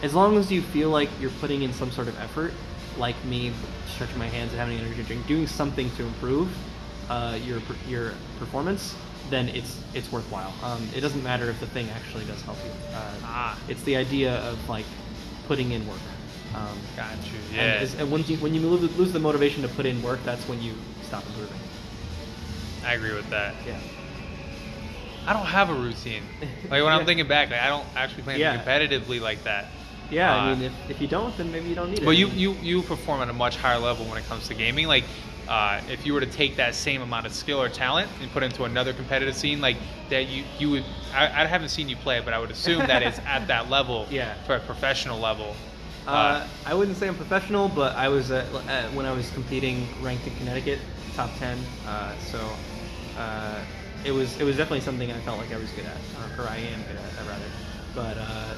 as 0.03 0.14
long 0.14 0.37
as 0.37 0.53
you 0.53 0.62
feel 0.62 0.91
like 0.91 1.09
you're 1.21 1.31
putting 1.41 1.62
in 1.62 1.73
some 1.73 1.91
sort 1.91 2.07
of 2.07 2.19
effort, 2.21 2.53
like 2.99 3.17
me 3.25 3.53
stretching 3.89 4.19
my 4.19 4.29
hands 4.29 4.53
and 4.53 4.61
having 4.61 4.79
an 4.79 4.85
energy 4.85 5.03
drink, 5.03 5.27
doing 5.27 5.47
something 5.47 5.91
to 5.97 6.05
improve 6.05 6.49
uh, 7.09 7.39
your 7.45 7.61
your 7.89 8.13
performance, 8.39 8.95
then 9.31 9.49
it's 9.51 9.79
it's 9.95 10.11
worthwhile. 10.13 10.53
Um, 10.63 10.89
it 10.95 11.01
doesn't 11.01 11.23
matter 11.23 11.49
if 11.51 11.59
the 11.61 11.67
thing 11.67 11.89
actually 11.91 12.25
does 12.25 12.41
help 12.43 12.59
you. 12.65 12.71
Uh, 12.95 13.11
Ah. 13.25 13.59
It's 13.69 13.83
the 13.83 13.97
idea 13.97 14.37
of 14.51 14.69
like 14.69 14.87
putting 15.49 15.73
in 15.73 15.87
work. 15.87 16.01
Um, 16.55 16.79
got 16.97 17.11
you. 17.27 17.39
and, 17.51 17.57
Yeah. 17.57 17.83
is- 17.83 17.95
and 17.95 18.11
when 18.11 18.25
you 18.25 18.37
when 18.39 18.55
you 18.55 18.61
lose, 18.63 18.97
lose 18.97 19.13
the 19.13 19.19
motivation 19.21 19.63
to 19.63 19.69
put 19.69 19.85
in 19.87 20.03
work, 20.03 20.21
that's 20.25 20.43
when 20.49 20.63
you 20.63 20.75
stop 21.03 21.25
improving. 21.27 21.59
I 22.85 22.95
agree 22.95 23.15
with 23.15 23.29
that. 23.31 23.55
Yeah. 23.67 23.79
I 25.27 25.33
don't 25.33 25.47
have 25.47 25.71
a 25.71 25.75
routine. 25.75 26.23
Like 26.71 26.83
when 26.83 26.93
I'm 26.93 27.05
thinking 27.05 27.27
back, 27.27 27.51
like, 27.51 27.61
I 27.61 27.69
don't 27.69 27.87
actually 27.97 28.23
play 28.23 28.39
Yeah. 28.39 28.57
competitively 28.63 29.21
like 29.21 29.43
that. 29.45 29.67
Yeah, 30.11 30.33
Uh, 30.33 30.39
I 30.39 30.55
mean, 30.55 30.63
if, 30.63 30.73
if 30.91 31.01
you 31.01 31.09
don't, 31.09 31.37
then 31.37 31.51
maybe 31.51 31.69
you 31.69 31.75
don't 31.75 31.91
need 31.91 31.99
it. 31.99 32.05
But 32.05 32.17
you, 32.17 32.29
you 32.29 32.53
you 32.63 32.83
perform 32.83 33.21
at 33.23 33.29
a 33.29 33.33
much 33.33 33.57
higher 33.57 33.79
level 33.79 34.05
when 34.07 34.19
it 34.19 34.27
comes 34.29 34.47
to 34.49 34.55
gaming. 34.55 34.87
Like 34.87 35.03
uh, 35.49 35.80
if 35.88 36.05
you 36.05 36.12
were 36.12 36.20
to 36.20 36.26
take 36.26 36.57
that 36.57 36.74
same 36.74 37.03
amount 37.03 37.26
of 37.26 37.32
skill 37.32 37.61
or 37.61 37.68
talent 37.68 38.11
and 38.20 38.30
put 38.32 38.42
it 38.42 38.47
into 38.47 38.64
another 38.64 38.92
competitive 38.92 39.36
scene, 39.36 39.61
like 39.61 39.76
that 40.11 40.28
you 40.28 40.44
you 40.59 40.70
would. 40.70 40.84
I, 41.14 41.42
I 41.42 41.47
haven't 41.47 41.68
seen 41.68 41.88
you 41.88 41.97
play, 41.97 42.20
but 42.20 42.34
I 42.34 42.38
would 42.38 42.51
assume 42.51 42.80
that 42.86 43.03
it's 43.03 43.18
at 43.20 43.47
that 43.49 43.70
level. 43.76 44.07
Yeah. 44.11 44.34
For 44.44 44.57
a 44.57 44.61
professional 44.61 45.18
level. 45.18 45.55
Uh, 46.07 46.47
I 46.64 46.74
wouldn't 46.74 46.97
say 46.97 47.09
I'm 47.09 47.16
professional, 47.16 47.68
but 47.68 47.97
I 47.97 48.09
was 48.09 48.30
at, 48.30 48.47
at, 48.68 48.92
when 48.92 49.07
I 49.07 49.12
was 49.12 49.28
competing 49.30 49.88
ranked 50.01 50.24
in 50.26 50.36
Connecticut, 50.36 50.78
top 51.14 51.30
ten. 51.38 51.59
Uh, 51.86 52.16
so 52.18 52.49
uh, 53.18 53.61
it 54.05 54.12
was 54.12 54.38
it 54.40 54.44
was 54.44 54.57
definitely 54.57 54.82
something 54.82 55.11
I 55.11 55.18
felt 55.20 55.38
like 55.38 55.53
I 55.53 55.57
was 55.57 55.70
good 55.72 55.84
at, 55.84 56.38
or, 56.38 56.47
I 56.49 56.59
am 56.59 56.80
good 56.82 56.97
at, 56.97 57.24
I 57.24 57.28
rather. 57.28 57.44
But 57.94 58.18
uh, 58.18 58.55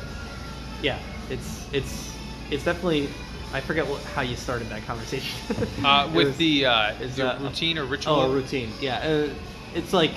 yeah, 0.82 0.99
it's 1.30 1.66
it's 1.72 2.14
it's 2.51 2.64
definitely. 2.64 3.09
I 3.53 3.61
forget 3.61 3.87
what, 3.87 4.03
how 4.03 4.23
you 4.23 4.37
started 4.37 4.69
that 4.69 4.83
conversation. 4.85 5.39
uh, 5.85 6.11
with 6.15 6.29
was- 6.29 6.37
the 6.37 6.67
uh, 6.67 6.93
is 7.01 7.17
your 7.17 7.29
that- 7.29 7.41
routine 7.41 7.79
or 7.79 7.85
ritual. 7.85 8.15
Oh, 8.15 8.33
routine. 8.33 8.71
Yeah, 8.81 8.99
uh, 8.99 9.29
it's 9.75 9.93
like 9.93 10.13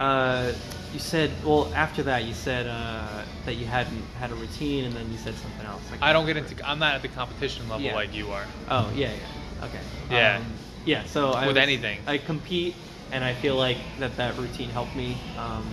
uh, 0.00 0.52
you 0.92 0.98
said. 0.98 1.30
Well, 1.44 1.72
after 1.74 2.02
that, 2.04 2.24
you 2.24 2.34
said 2.34 2.66
uh, 2.66 3.24
that 3.44 3.54
you 3.56 3.66
hadn't 3.66 4.02
had 4.18 4.30
a 4.30 4.34
routine, 4.34 4.84
and 4.84 4.94
then 4.94 5.10
you 5.12 5.18
said 5.18 5.34
something 5.34 5.66
else. 5.66 5.82
I 6.00 6.12
don't 6.12 6.26
get 6.26 6.36
into. 6.36 6.68
I'm 6.68 6.78
not 6.78 6.94
at 6.94 7.02
the 7.02 7.08
competition 7.08 7.68
level 7.68 7.84
Yeah. 7.84 7.94
like 7.94 8.14
you 8.14 8.30
are. 8.30 8.44
Oh 8.70 8.90
yeah, 8.94 9.12
yeah. 9.12 9.66
Okay. 9.66 9.80
Yeah. 10.10 10.36
Um, 10.38 10.44
yeah. 10.84 11.04
So 11.04 11.30
I 11.30 11.46
With 11.46 11.56
was- 11.56 11.62
anything. 11.62 11.98
I 12.06 12.18
compete, 12.18 12.74
and 13.12 13.22
I 13.24 13.34
feel 13.34 13.56
like 13.56 13.78
that 13.98 14.16
that 14.16 14.36
routine 14.38 14.70
helped 14.70 14.96
me, 14.96 15.16
um, 15.38 15.66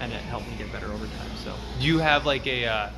and 0.00 0.12
it 0.12 0.20
helped 0.22 0.46
me 0.48 0.54
get 0.58 0.72
better 0.72 0.86
over 0.92 1.06
time. 1.06 1.30
So. 1.44 1.54
Do 1.80 1.86
you 1.86 1.98
have 1.98 2.24
like 2.24 2.46
a 2.46 2.66
uh, 2.66 2.90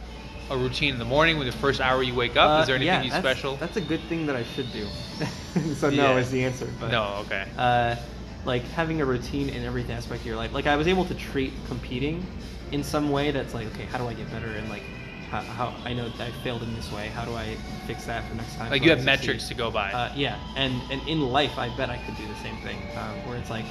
a 0.51 0.57
routine 0.57 0.93
in 0.93 0.99
the 0.99 1.05
morning 1.05 1.39
with 1.39 1.47
the 1.51 1.57
first 1.59 1.81
hour 1.81 2.03
you 2.03 2.15
wake 2.15 2.37
up? 2.37 2.59
Uh, 2.59 2.61
Is 2.63 2.67
there 2.67 2.77
anything 2.77 2.95
yeah, 2.95 3.03
you 3.03 3.11
that's- 3.11 3.23
special? 3.37 3.57
That's 3.57 3.77
a 3.77 3.81
good 3.81 4.01
thing 4.09 4.27
that 4.27 4.37
I 4.37 4.43
should 4.45 4.71
do. 4.73 4.87
so 5.75 5.91
no 5.91 5.97
Yeah. 6.15 6.17
is 6.17 6.31
the 6.31 6.45
answer. 6.45 6.69
But 6.81 6.91
no. 6.91 7.17
Okay. 7.27 7.47
uh, 7.57 7.97
like 8.45 8.63
having 8.69 9.01
a 9.01 9.05
routine 9.05 9.49
in 9.51 9.65
every 9.65 9.85
aspect 9.91 10.21
of 10.21 10.27
your 10.27 10.37
life. 10.37 10.53
Like 10.53 10.67
I 10.67 10.77
was 10.77 10.87
able 10.87 11.05
to 11.07 11.15
treat 11.15 11.53
competing 11.67 12.25
in 12.73 12.83
some 12.83 13.11
way 13.11 13.31
that's 13.31 13.53
like, 13.55 13.67
okay, 13.69 13.85
how 13.85 13.99
do 13.99 14.07
I 14.07 14.15
get 14.15 14.31
better? 14.31 14.47
And 14.47 14.69
like, 14.71 14.83
how, 15.31 15.41
how 15.43 15.75
I 15.85 15.93
know 15.93 16.07
I 16.19 16.31
failed 16.43 16.63
in 16.63 16.75
this 16.75 16.91
way. 16.93 17.09
How 17.09 17.25
do 17.27 17.35
I 17.35 17.57
fix 17.87 18.07
that 18.07 18.27
for 18.29 18.35
next 18.37 18.57
time? 18.57 18.71
like 18.71 18.83
you 18.83 18.91
have 18.91 19.05
metrics 19.05 19.49
to 19.49 19.55
go 19.55 19.71
by. 19.71 19.93
Uh, 19.93 20.11
yeah, 20.17 20.39
and 20.57 20.81
and 20.91 21.07
in 21.07 21.21
life, 21.21 21.59
I 21.59 21.69
bet 21.77 21.91
I 21.91 21.99
could 21.99 22.17
do 22.17 22.27
the 22.27 22.37
same 22.37 22.57
thing. 22.63 22.79
Um, 22.97 23.27
where 23.29 23.37
it's 23.37 23.51
like, 23.51 23.67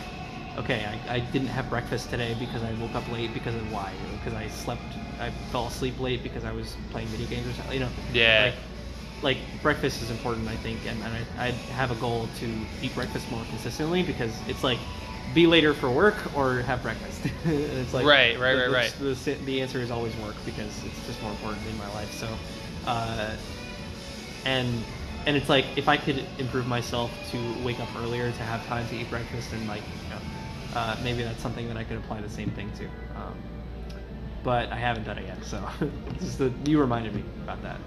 okay, 0.57 0.85
I, 1.09 1.15
I 1.15 1.19
didn't 1.19 1.47
have 1.47 1.67
breakfast 1.69 2.11
today 2.11 2.35
because 2.39 2.61
I 2.61 2.73
woke 2.73 2.93
up 2.93 3.09
late 3.11 3.33
because 3.33 3.55
of 3.55 3.71
why? 3.71 3.91
Because 4.17 4.33
I 4.35 4.47
slept, 4.49 4.83
I 5.19 5.31
fell 5.51 5.67
asleep 5.67 5.99
late 5.99 6.23
because 6.23 6.43
I 6.43 6.51
was 6.51 6.75
playing 6.91 7.07
video 7.07 7.27
games 7.27 7.47
or 7.47 7.53
something. 7.53 7.73
You 7.73 7.79
know, 7.81 7.89
Yeah. 8.13 8.45
Like, 8.45 8.53
like 9.23 9.37
breakfast 9.63 10.01
is 10.01 10.11
important, 10.11 10.47
I 10.47 10.55
think, 10.57 10.79
and, 10.85 11.01
and 11.03 11.25
I, 11.39 11.47
I 11.47 11.51
have 11.73 11.91
a 11.91 11.95
goal 11.95 12.29
to 12.39 12.53
eat 12.81 12.93
breakfast 12.93 13.29
more 13.31 13.43
consistently 13.49 14.03
because 14.03 14.31
it's 14.47 14.63
like 14.63 14.77
be 15.33 15.47
later 15.47 15.73
for 15.73 15.89
work 15.89 16.15
or 16.35 16.61
have 16.61 16.83
breakfast. 16.83 17.21
it's 17.45 17.93
like 17.93 18.05
Right, 18.05 18.39
right, 18.39 18.53
the, 18.53 18.59
right, 18.59 18.71
right. 18.71 18.95
The, 18.99 19.13
the, 19.13 19.33
the 19.45 19.61
answer 19.61 19.79
is 19.79 19.91
always 19.91 20.15
work 20.17 20.35
because 20.45 20.83
it's 20.85 21.07
just 21.07 21.21
more 21.21 21.31
important 21.31 21.65
in 21.67 21.77
my 21.77 21.91
life. 21.93 22.11
So, 22.13 22.27
uh, 22.85 23.35
and 24.45 24.83
and 25.25 25.35
it's 25.35 25.49
like 25.49 25.65
if 25.75 25.89
I 25.89 25.97
could 25.97 26.23
improve 26.37 26.67
myself 26.67 27.11
to 27.31 27.63
wake 27.63 27.79
up 27.79 27.89
earlier 27.97 28.31
to 28.31 28.43
have 28.43 28.65
time 28.67 28.87
to 28.89 28.95
eat 28.95 29.09
breakfast 29.09 29.51
and 29.51 29.67
like 29.67 29.81
you 29.81 30.09
know 30.11 30.21
uh, 30.79 30.95
maybe 31.03 31.23
that's 31.23 31.41
something 31.41 31.67
that 31.67 31.75
I 31.75 31.83
could 31.83 31.97
apply 31.97 32.21
the 32.21 32.29
same 32.29 32.51
thing 32.51 32.71
to. 32.77 32.85
Um, 33.19 33.35
but 34.47 34.71
I 34.71 34.77
haven't 34.77 35.03
done 35.03 35.17
it 35.17 35.25
yet, 35.25 35.43
so 35.43 35.61
just 36.19 36.37
the, 36.37 36.53
you 36.65 36.79
reminded 36.79 37.13
me 37.13 37.21
about 37.43 37.61
that. 37.63 37.81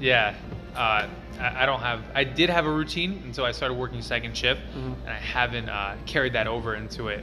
Yeah, 0.00 0.34
uh, 0.74 1.06
I, 1.38 1.62
I 1.62 1.66
don't 1.66 1.80
have. 1.80 2.00
I 2.14 2.24
did 2.24 2.48
have 2.48 2.64
a 2.64 2.70
routine 2.70 3.20
until 3.26 3.44
I 3.44 3.52
started 3.52 3.74
working 3.74 4.00
second 4.00 4.34
shift, 4.34 4.62
Mhm. 4.74 4.94
and 5.02 5.10
I 5.10 5.18
haven't 5.18 5.68
uh, 5.68 5.94
carried 6.06 6.32
that 6.32 6.46
over 6.46 6.74
into 6.74 7.08
it. 7.08 7.22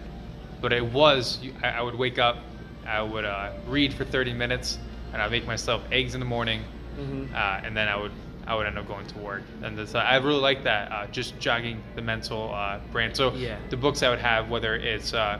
But 0.61 0.73
it 0.73 0.85
was. 0.85 1.39
I, 1.63 1.69
I 1.69 1.81
would 1.81 1.95
wake 1.95 2.19
up, 2.19 2.37
I 2.85 3.01
would 3.01 3.25
uh, 3.25 3.49
read 3.67 3.95
for 3.95 4.05
30 4.05 4.31
minutes, 4.33 4.77
and 5.11 5.19
I'd 5.23 5.31
make 5.31 5.47
myself 5.47 5.81
eggs 5.91 6.13
in 6.13 6.19
the 6.19 6.27
morning, 6.27 6.61
Mhm. 6.99 7.33
uh, 7.33 7.65
and 7.65 7.75
then 7.75 7.87
I 7.87 7.95
would 7.95 8.11
I 8.45 8.53
would 8.53 8.67
end 8.67 8.77
up 8.77 8.87
going 8.87 9.07
to 9.07 9.17
work. 9.17 9.41
And 9.63 9.75
this, 9.75 9.95
I 9.95 10.17
really 10.17 10.39
like 10.39 10.63
that, 10.65 10.91
uh, 10.91 11.07
just 11.07 11.39
jogging 11.39 11.81
the 11.95 12.03
mental 12.03 12.53
uh, 12.53 12.77
brain. 12.91 13.15
So 13.15 13.33
Yeah. 13.33 13.55
the 13.71 13.77
books 13.77 14.03
I 14.03 14.09
would 14.11 14.19
have, 14.19 14.51
whether 14.51 14.75
it's 14.75 15.15
uh, 15.15 15.39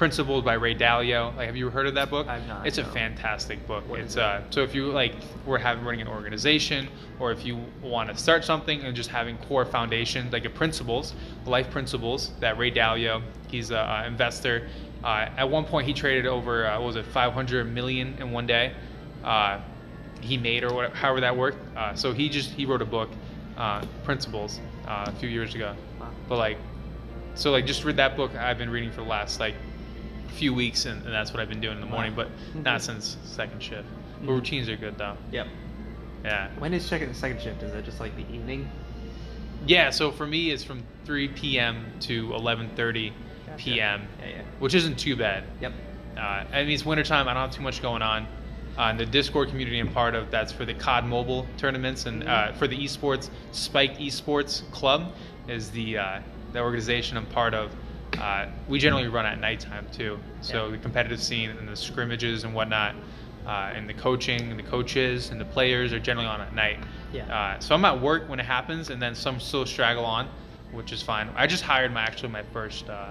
Principles 0.00 0.42
by 0.42 0.54
Ray 0.54 0.74
Dalio. 0.74 1.36
Like, 1.36 1.48
have 1.48 1.56
you 1.56 1.68
heard 1.68 1.86
of 1.86 1.92
that 1.92 2.08
book? 2.08 2.26
I've 2.26 2.48
not, 2.48 2.66
It's 2.66 2.78
a 2.78 2.84
fantastic 2.84 3.66
book. 3.66 3.86
What 3.86 4.00
it's 4.00 4.16
uh, 4.16 4.42
so 4.48 4.62
if 4.62 4.74
you 4.74 4.86
like 4.86 5.12
we're 5.44 5.58
having 5.58 5.84
running 5.84 6.00
an 6.00 6.08
organization, 6.08 6.88
or 7.18 7.32
if 7.32 7.44
you 7.44 7.62
want 7.82 8.08
to 8.08 8.16
start 8.16 8.42
something 8.42 8.80
and 8.80 8.96
just 8.96 9.10
having 9.10 9.36
core 9.36 9.66
foundations, 9.66 10.32
like 10.32 10.46
a 10.46 10.48
principles, 10.48 11.12
life 11.44 11.70
principles 11.70 12.30
that 12.40 12.56
Ray 12.56 12.70
Dalio, 12.70 13.20
he's 13.50 13.72
a, 13.72 13.80
uh 13.80 14.06
investor. 14.06 14.70
Uh, 15.04 15.28
at 15.36 15.50
one 15.50 15.66
point, 15.66 15.86
he 15.86 15.92
traded 15.92 16.24
over 16.24 16.66
uh, 16.66 16.78
what 16.78 16.86
was 16.86 16.96
it 16.96 17.04
500 17.04 17.70
million 17.70 18.16
in 18.18 18.32
one 18.32 18.46
day. 18.46 18.72
Uh, 19.22 19.60
he 20.22 20.38
made 20.38 20.64
or 20.64 20.72
whatever, 20.72 20.94
however 20.94 21.20
that 21.20 21.36
worked. 21.36 21.58
Uh, 21.76 21.94
so 21.94 22.14
he 22.14 22.30
just 22.30 22.52
he 22.52 22.64
wrote 22.64 22.80
a 22.80 22.86
book, 22.86 23.10
uh, 23.58 23.84
Principles, 24.04 24.60
uh, 24.88 25.04
a 25.08 25.12
few 25.12 25.28
years 25.28 25.54
ago. 25.54 25.76
Wow. 26.00 26.08
But 26.26 26.38
like, 26.38 26.56
so 27.34 27.50
like 27.50 27.66
just 27.66 27.84
read 27.84 27.98
that 27.98 28.16
book. 28.16 28.34
I've 28.34 28.56
been 28.56 28.70
reading 28.70 28.90
for 28.90 29.02
the 29.02 29.08
last 29.08 29.40
like 29.40 29.56
few 30.30 30.54
weeks, 30.54 30.86
and, 30.86 31.02
and 31.04 31.12
that's 31.12 31.32
what 31.32 31.40
I've 31.40 31.48
been 31.48 31.60
doing 31.60 31.76
in 31.76 31.80
the 31.80 31.86
morning. 31.90 32.12
But 32.14 32.28
Mhm. 32.54 32.62
not 32.64 32.82
since 32.82 33.16
second 33.24 33.62
shift. 33.62 33.86
But 34.20 34.26
Mhm. 34.26 34.34
routines 34.34 34.68
are 34.68 34.76
good 34.76 34.96
though. 34.98 35.16
Yep. 35.32 35.46
Yeah. 36.24 36.48
When 36.58 36.74
is 36.74 36.84
second 36.84 37.14
second 37.14 37.40
shift? 37.40 37.62
Is 37.62 37.72
it 37.74 37.84
just 37.84 38.00
like 38.00 38.14
the 38.16 38.34
evening? 38.34 38.70
Yeah. 39.66 39.90
So 39.90 40.10
for 40.10 40.26
me, 40.26 40.50
it's 40.50 40.64
from 40.64 40.82
3 41.04 41.28
p.m. 41.28 41.84
to 42.00 42.32
11:30 42.34 43.12
Gotcha. 43.46 43.58
p.m., 43.62 44.02
Yeah, 44.20 44.28
yeah. 44.28 44.42
which 44.58 44.74
isn't 44.74 44.98
too 44.98 45.16
bad. 45.16 45.44
Yep. 45.60 45.72
Uh, 46.16 46.20
I 46.20 46.62
mean, 46.64 46.70
it's 46.70 46.84
wintertime. 46.84 47.28
I 47.28 47.34
don't 47.34 47.42
have 47.42 47.50
too 47.50 47.62
much 47.62 47.80
going 47.82 48.02
on. 48.02 48.26
Uh, 48.78 48.82
and 48.82 49.00
the 49.00 49.06
Discord 49.06 49.48
community 49.48 49.78
I'm 49.78 49.88
part 49.92 50.14
of, 50.14 50.30
that's 50.30 50.52
for 50.52 50.64
the 50.64 50.74
COD 50.74 51.04
Mobile 51.06 51.46
tournaments 51.56 52.06
and 52.06 52.26
uh, 52.26 52.52
for 52.52 52.66
the 52.68 52.76
esports, 52.78 53.28
Spike 53.52 53.98
Esports 53.98 54.70
Club 54.70 55.12
is 55.48 55.70
the 55.70 55.98
uh, 55.98 56.20
the 56.52 56.60
organization 56.60 57.16
I'm 57.16 57.26
part 57.26 57.52
of. 57.54 57.70
Uh, 58.18 58.46
we 58.68 58.78
generally 58.78 59.08
run 59.08 59.26
at 59.26 59.38
nighttime 59.40 59.86
too, 59.92 60.18
so 60.40 60.66
Yeah. 60.66 60.72
the 60.72 60.78
competitive 60.78 61.20
scene 61.22 61.50
and 61.50 61.68
the 61.68 61.76
scrimmages 61.76 62.44
and 62.44 62.54
whatnot, 62.54 62.94
uh, 63.46 63.70
and 63.74 63.88
the 63.88 63.94
coaching 63.94 64.50
and 64.50 64.58
the 64.58 64.62
coaches 64.64 65.30
and 65.30 65.40
the 65.40 65.44
players 65.44 65.92
are 65.92 65.98
generally 66.00 66.26
on 66.28 66.40
at 66.40 66.54
night. 66.54 66.78
Yeah. 67.12 67.24
Uh, 67.34 67.58
so 67.60 67.74
I'm 67.74 67.84
at 67.84 68.00
work 68.00 68.28
when 68.28 68.40
it 68.40 68.46
happens, 68.46 68.90
and 68.90 69.00
then 69.00 69.14
some 69.14 69.40
still 69.40 69.64
straggle 69.66 70.04
on, 70.04 70.28
which 70.72 70.92
is 70.92 71.02
fine. 71.02 71.28
I 71.36 71.46
just 71.46 71.62
hired 71.62 71.92
my 71.92 72.02
actually 72.02 72.30
my 72.30 72.42
first 72.52 72.88
uh, 72.90 73.10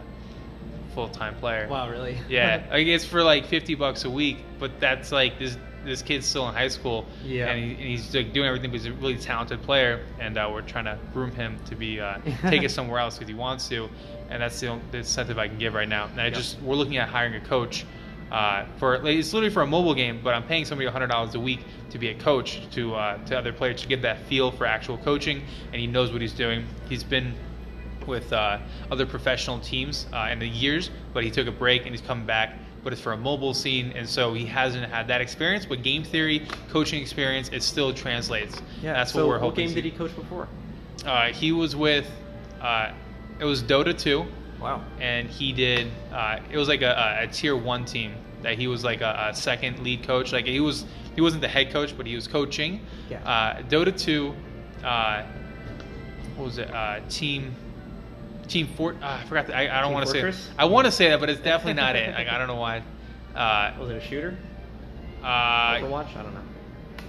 full 0.93 1.09
time 1.09 1.35
player. 1.35 1.67
Wow, 1.69 1.89
really? 1.89 2.17
Yeah, 2.29 2.63
like 2.71 2.87
it's 2.87 3.05
for 3.05 3.23
like 3.23 3.45
fifty 3.45 3.75
bucks 3.75 4.05
a 4.05 4.09
week, 4.09 4.37
but 4.59 4.79
that's 4.79 5.11
like 5.11 5.39
this 5.39 5.57
this 5.85 6.01
kid's 6.01 6.25
still 6.25 6.47
in 6.49 6.53
high 6.53 6.67
school. 6.67 7.05
Yeah. 7.23 7.47
And, 7.47 7.63
he, 7.63 7.71
and 7.71 7.79
he's 7.79 8.13
like 8.13 8.33
doing 8.33 8.47
everything, 8.47 8.69
but 8.69 8.81
he's 8.81 8.85
a 8.85 8.93
really 8.93 9.17
talented 9.17 9.61
player, 9.63 10.01
and 10.19 10.37
uh, 10.37 10.49
we're 10.51 10.61
trying 10.61 10.85
to 10.85 10.97
groom 11.13 11.31
him 11.31 11.57
to 11.67 11.75
be 11.75 12.01
uh, 12.01 12.17
take 12.43 12.63
it 12.63 12.71
somewhere 12.77 12.99
else 12.99 13.15
because 13.17 13.29
he 13.29 13.33
wants 13.33 13.69
to, 13.69 13.89
and 14.29 14.41
that's 14.41 14.59
the, 14.59 14.67
only, 14.67 14.83
the 14.91 14.99
incentive 14.99 15.37
I 15.37 15.47
can 15.47 15.57
give 15.57 15.73
right 15.73 15.87
now. 15.89 16.05
And 16.05 16.19
I 16.21 16.25
Yep. 16.25 16.33
just 16.33 16.61
we're 16.61 16.75
looking 16.75 16.97
at 16.97 17.09
hiring 17.09 17.35
a 17.35 17.41
coach. 17.41 17.85
Uh, 18.31 18.65
for 18.77 18.93
it's 19.07 19.33
literally 19.33 19.51
for 19.51 19.63
a 19.63 19.67
mobile 19.67 19.95
game, 19.95 20.19
but 20.23 20.35
I'm 20.35 20.43
paying 20.43 20.63
somebody 20.63 20.87
hundred 20.87 21.07
dollars 21.07 21.33
a 21.33 21.39
week 21.39 21.61
to 21.89 21.97
be 21.97 22.09
a 22.09 22.13
coach 22.13 22.61
to 22.73 22.93
uh, 22.93 23.17
to 23.25 23.35
other 23.37 23.51
players 23.51 23.81
to 23.81 23.87
get 23.87 24.03
that 24.03 24.19
feel 24.27 24.51
for 24.51 24.65
actual 24.67 24.99
coaching, 24.99 25.41
and 25.73 25.81
he 25.81 25.87
knows 25.87 26.11
what 26.11 26.21
he's 26.21 26.33
doing. 26.33 26.63
He's 26.87 27.03
been 27.03 27.33
with 28.05 28.31
uh, 28.31 28.59
other 28.91 29.07
professional 29.07 29.59
teams 29.59 30.05
uh, 30.13 30.29
in 30.31 30.37
the 30.39 30.47
years, 30.47 30.91
but 31.13 31.23
he 31.23 31.31
took 31.31 31.47
a 31.47 31.51
break 31.51 31.83
and 31.83 31.91
he's 31.91 32.01
come 32.01 32.25
back. 32.25 32.53
But 32.83 32.93
it's 32.93 33.01
for 33.01 33.11
a 33.13 33.17
mobile 33.17 33.53
scene, 33.55 33.91
and 33.95 34.07
so 34.07 34.33
he 34.33 34.45
hasn't 34.45 34.89
had 34.91 35.07
that 35.07 35.21
experience. 35.21 35.65
But 35.65 35.81
game 35.83 36.03
theory, 36.03 36.47
coaching 36.69 37.01
experience, 37.01 37.49
it 37.49 37.61
still 37.63 37.93
translates. 37.93 38.61
Yeah. 38.81 38.93
that's 38.93 39.11
so 39.11 39.25
what 39.25 39.27
we're 39.33 39.39
hoping. 39.39 39.65
What 39.65 39.73
game 39.73 39.75
did 39.75 39.83
he 39.85 39.91
coach 39.91 40.15
before? 40.15 40.47
Uh, 41.05 41.27
he 41.33 41.51
was 41.51 41.75
with, 41.75 42.09
uh, 42.61 42.91
it 43.39 43.45
was 43.45 43.63
Dota 43.63 43.97
2, 43.97 44.25
Wow. 44.61 44.83
and 44.99 45.29
he 45.29 45.51
did. 45.53 45.87
Uh, 46.11 46.39
it 46.51 46.57
was 46.57 46.67
like 46.67 46.81
a, 46.81 47.19
a, 47.21 47.23
a 47.23 47.27
tier 47.27 47.55
one 47.55 47.85
team 47.85 48.13
that 48.41 48.57
he 48.57 48.67
was 48.67 48.83
like 48.83 49.01
a, 49.01 49.29
a 49.31 49.35
second 49.35 49.79
lead 49.83 50.03
coach. 50.03 50.31
Like 50.33 50.45
he 50.45 50.59
was, 50.59 50.85
he 51.15 51.21
wasn't 51.21 51.41
the 51.41 51.47
head 51.47 51.71
coach, 51.71 51.95
but 51.97 52.05
he 52.05 52.15
was 52.15 52.27
coaching. 52.27 52.81
Yeah. 53.09 53.23
Uh, 53.23 53.61
Dota 53.63 53.97
2, 53.97 54.33
uh, 54.83 55.23
what 56.35 56.45
was 56.45 56.57
it? 56.57 56.69
Uh, 56.73 56.99
team. 57.09 57.55
Team 58.47 58.67
Fort. 58.75 58.97
Uh, 59.01 59.19
I 59.21 59.25
forgot. 59.25 59.45
The, 59.47 59.55
I, 59.55 59.77
I 59.77 59.81
don't 59.81 59.93
want 59.93 60.07
to 60.07 60.11
say. 60.11 60.21
Fortress? 60.21 60.49
I 60.57 60.65
want 60.65 60.85
to 60.85 60.91
say 60.91 61.09
that, 61.09 61.19
but 61.19 61.29
it's 61.29 61.39
definitely 61.41 61.75
not 61.75 61.95
it. 61.95 62.15
Like 62.15 62.27
I 62.27 62.37
don't 62.39 62.47
know 62.47 62.55
why. 62.55 62.81
Uh, 63.35 63.73
Was 63.79 63.91
it 63.91 63.97
a 63.97 64.01
shooter? 64.01 64.35
uh, 65.23 65.25
Overwatch? 65.75 66.15
I 66.17 66.23
don't 66.23 66.33
know. 66.33 66.41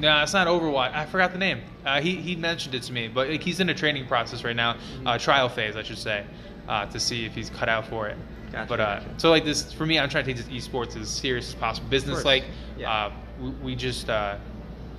no, 0.00 0.22
it's 0.22 0.34
not 0.34 0.46
Overwatch. 0.46 0.92
I 0.94 1.06
forgot 1.06 1.32
the 1.32 1.38
name. 1.38 1.62
Uh, 1.84 2.00
he 2.00 2.16
he 2.16 2.36
mentioned 2.36 2.74
it 2.74 2.82
to 2.84 2.92
me, 2.92 3.08
but 3.08 3.28
like, 3.28 3.42
he's 3.42 3.60
in 3.60 3.68
a 3.70 3.74
training 3.74 4.06
process 4.06 4.44
right 4.44 4.56
now, 4.56 4.76
uh, 5.06 5.18
trial 5.18 5.48
phase, 5.48 5.76
I 5.76 5.82
should 5.82 5.98
say, 5.98 6.24
uh, 6.68 6.86
to 6.86 7.00
see 7.00 7.24
if 7.24 7.34
he's 7.34 7.50
cut 7.50 7.68
out 7.68 7.86
for 7.86 8.08
it. 8.08 8.18
Gotcha, 8.52 8.68
but 8.68 8.80
uh, 8.80 9.00
gotcha. 9.00 9.14
so 9.16 9.30
like 9.30 9.44
this 9.44 9.72
for 9.72 9.86
me, 9.86 9.98
I'm 9.98 10.08
trying 10.08 10.24
to 10.24 10.34
take 10.34 10.44
this 10.44 10.66
esports 10.66 11.00
as 11.00 11.08
serious 11.08 11.48
as 11.48 11.54
possible, 11.54 11.88
business 11.88 12.24
like. 12.24 12.44
Yeah. 12.76 12.92
Uh, 12.92 13.12
we, 13.40 13.50
we 13.50 13.76
just 13.76 14.10
uh, 14.10 14.36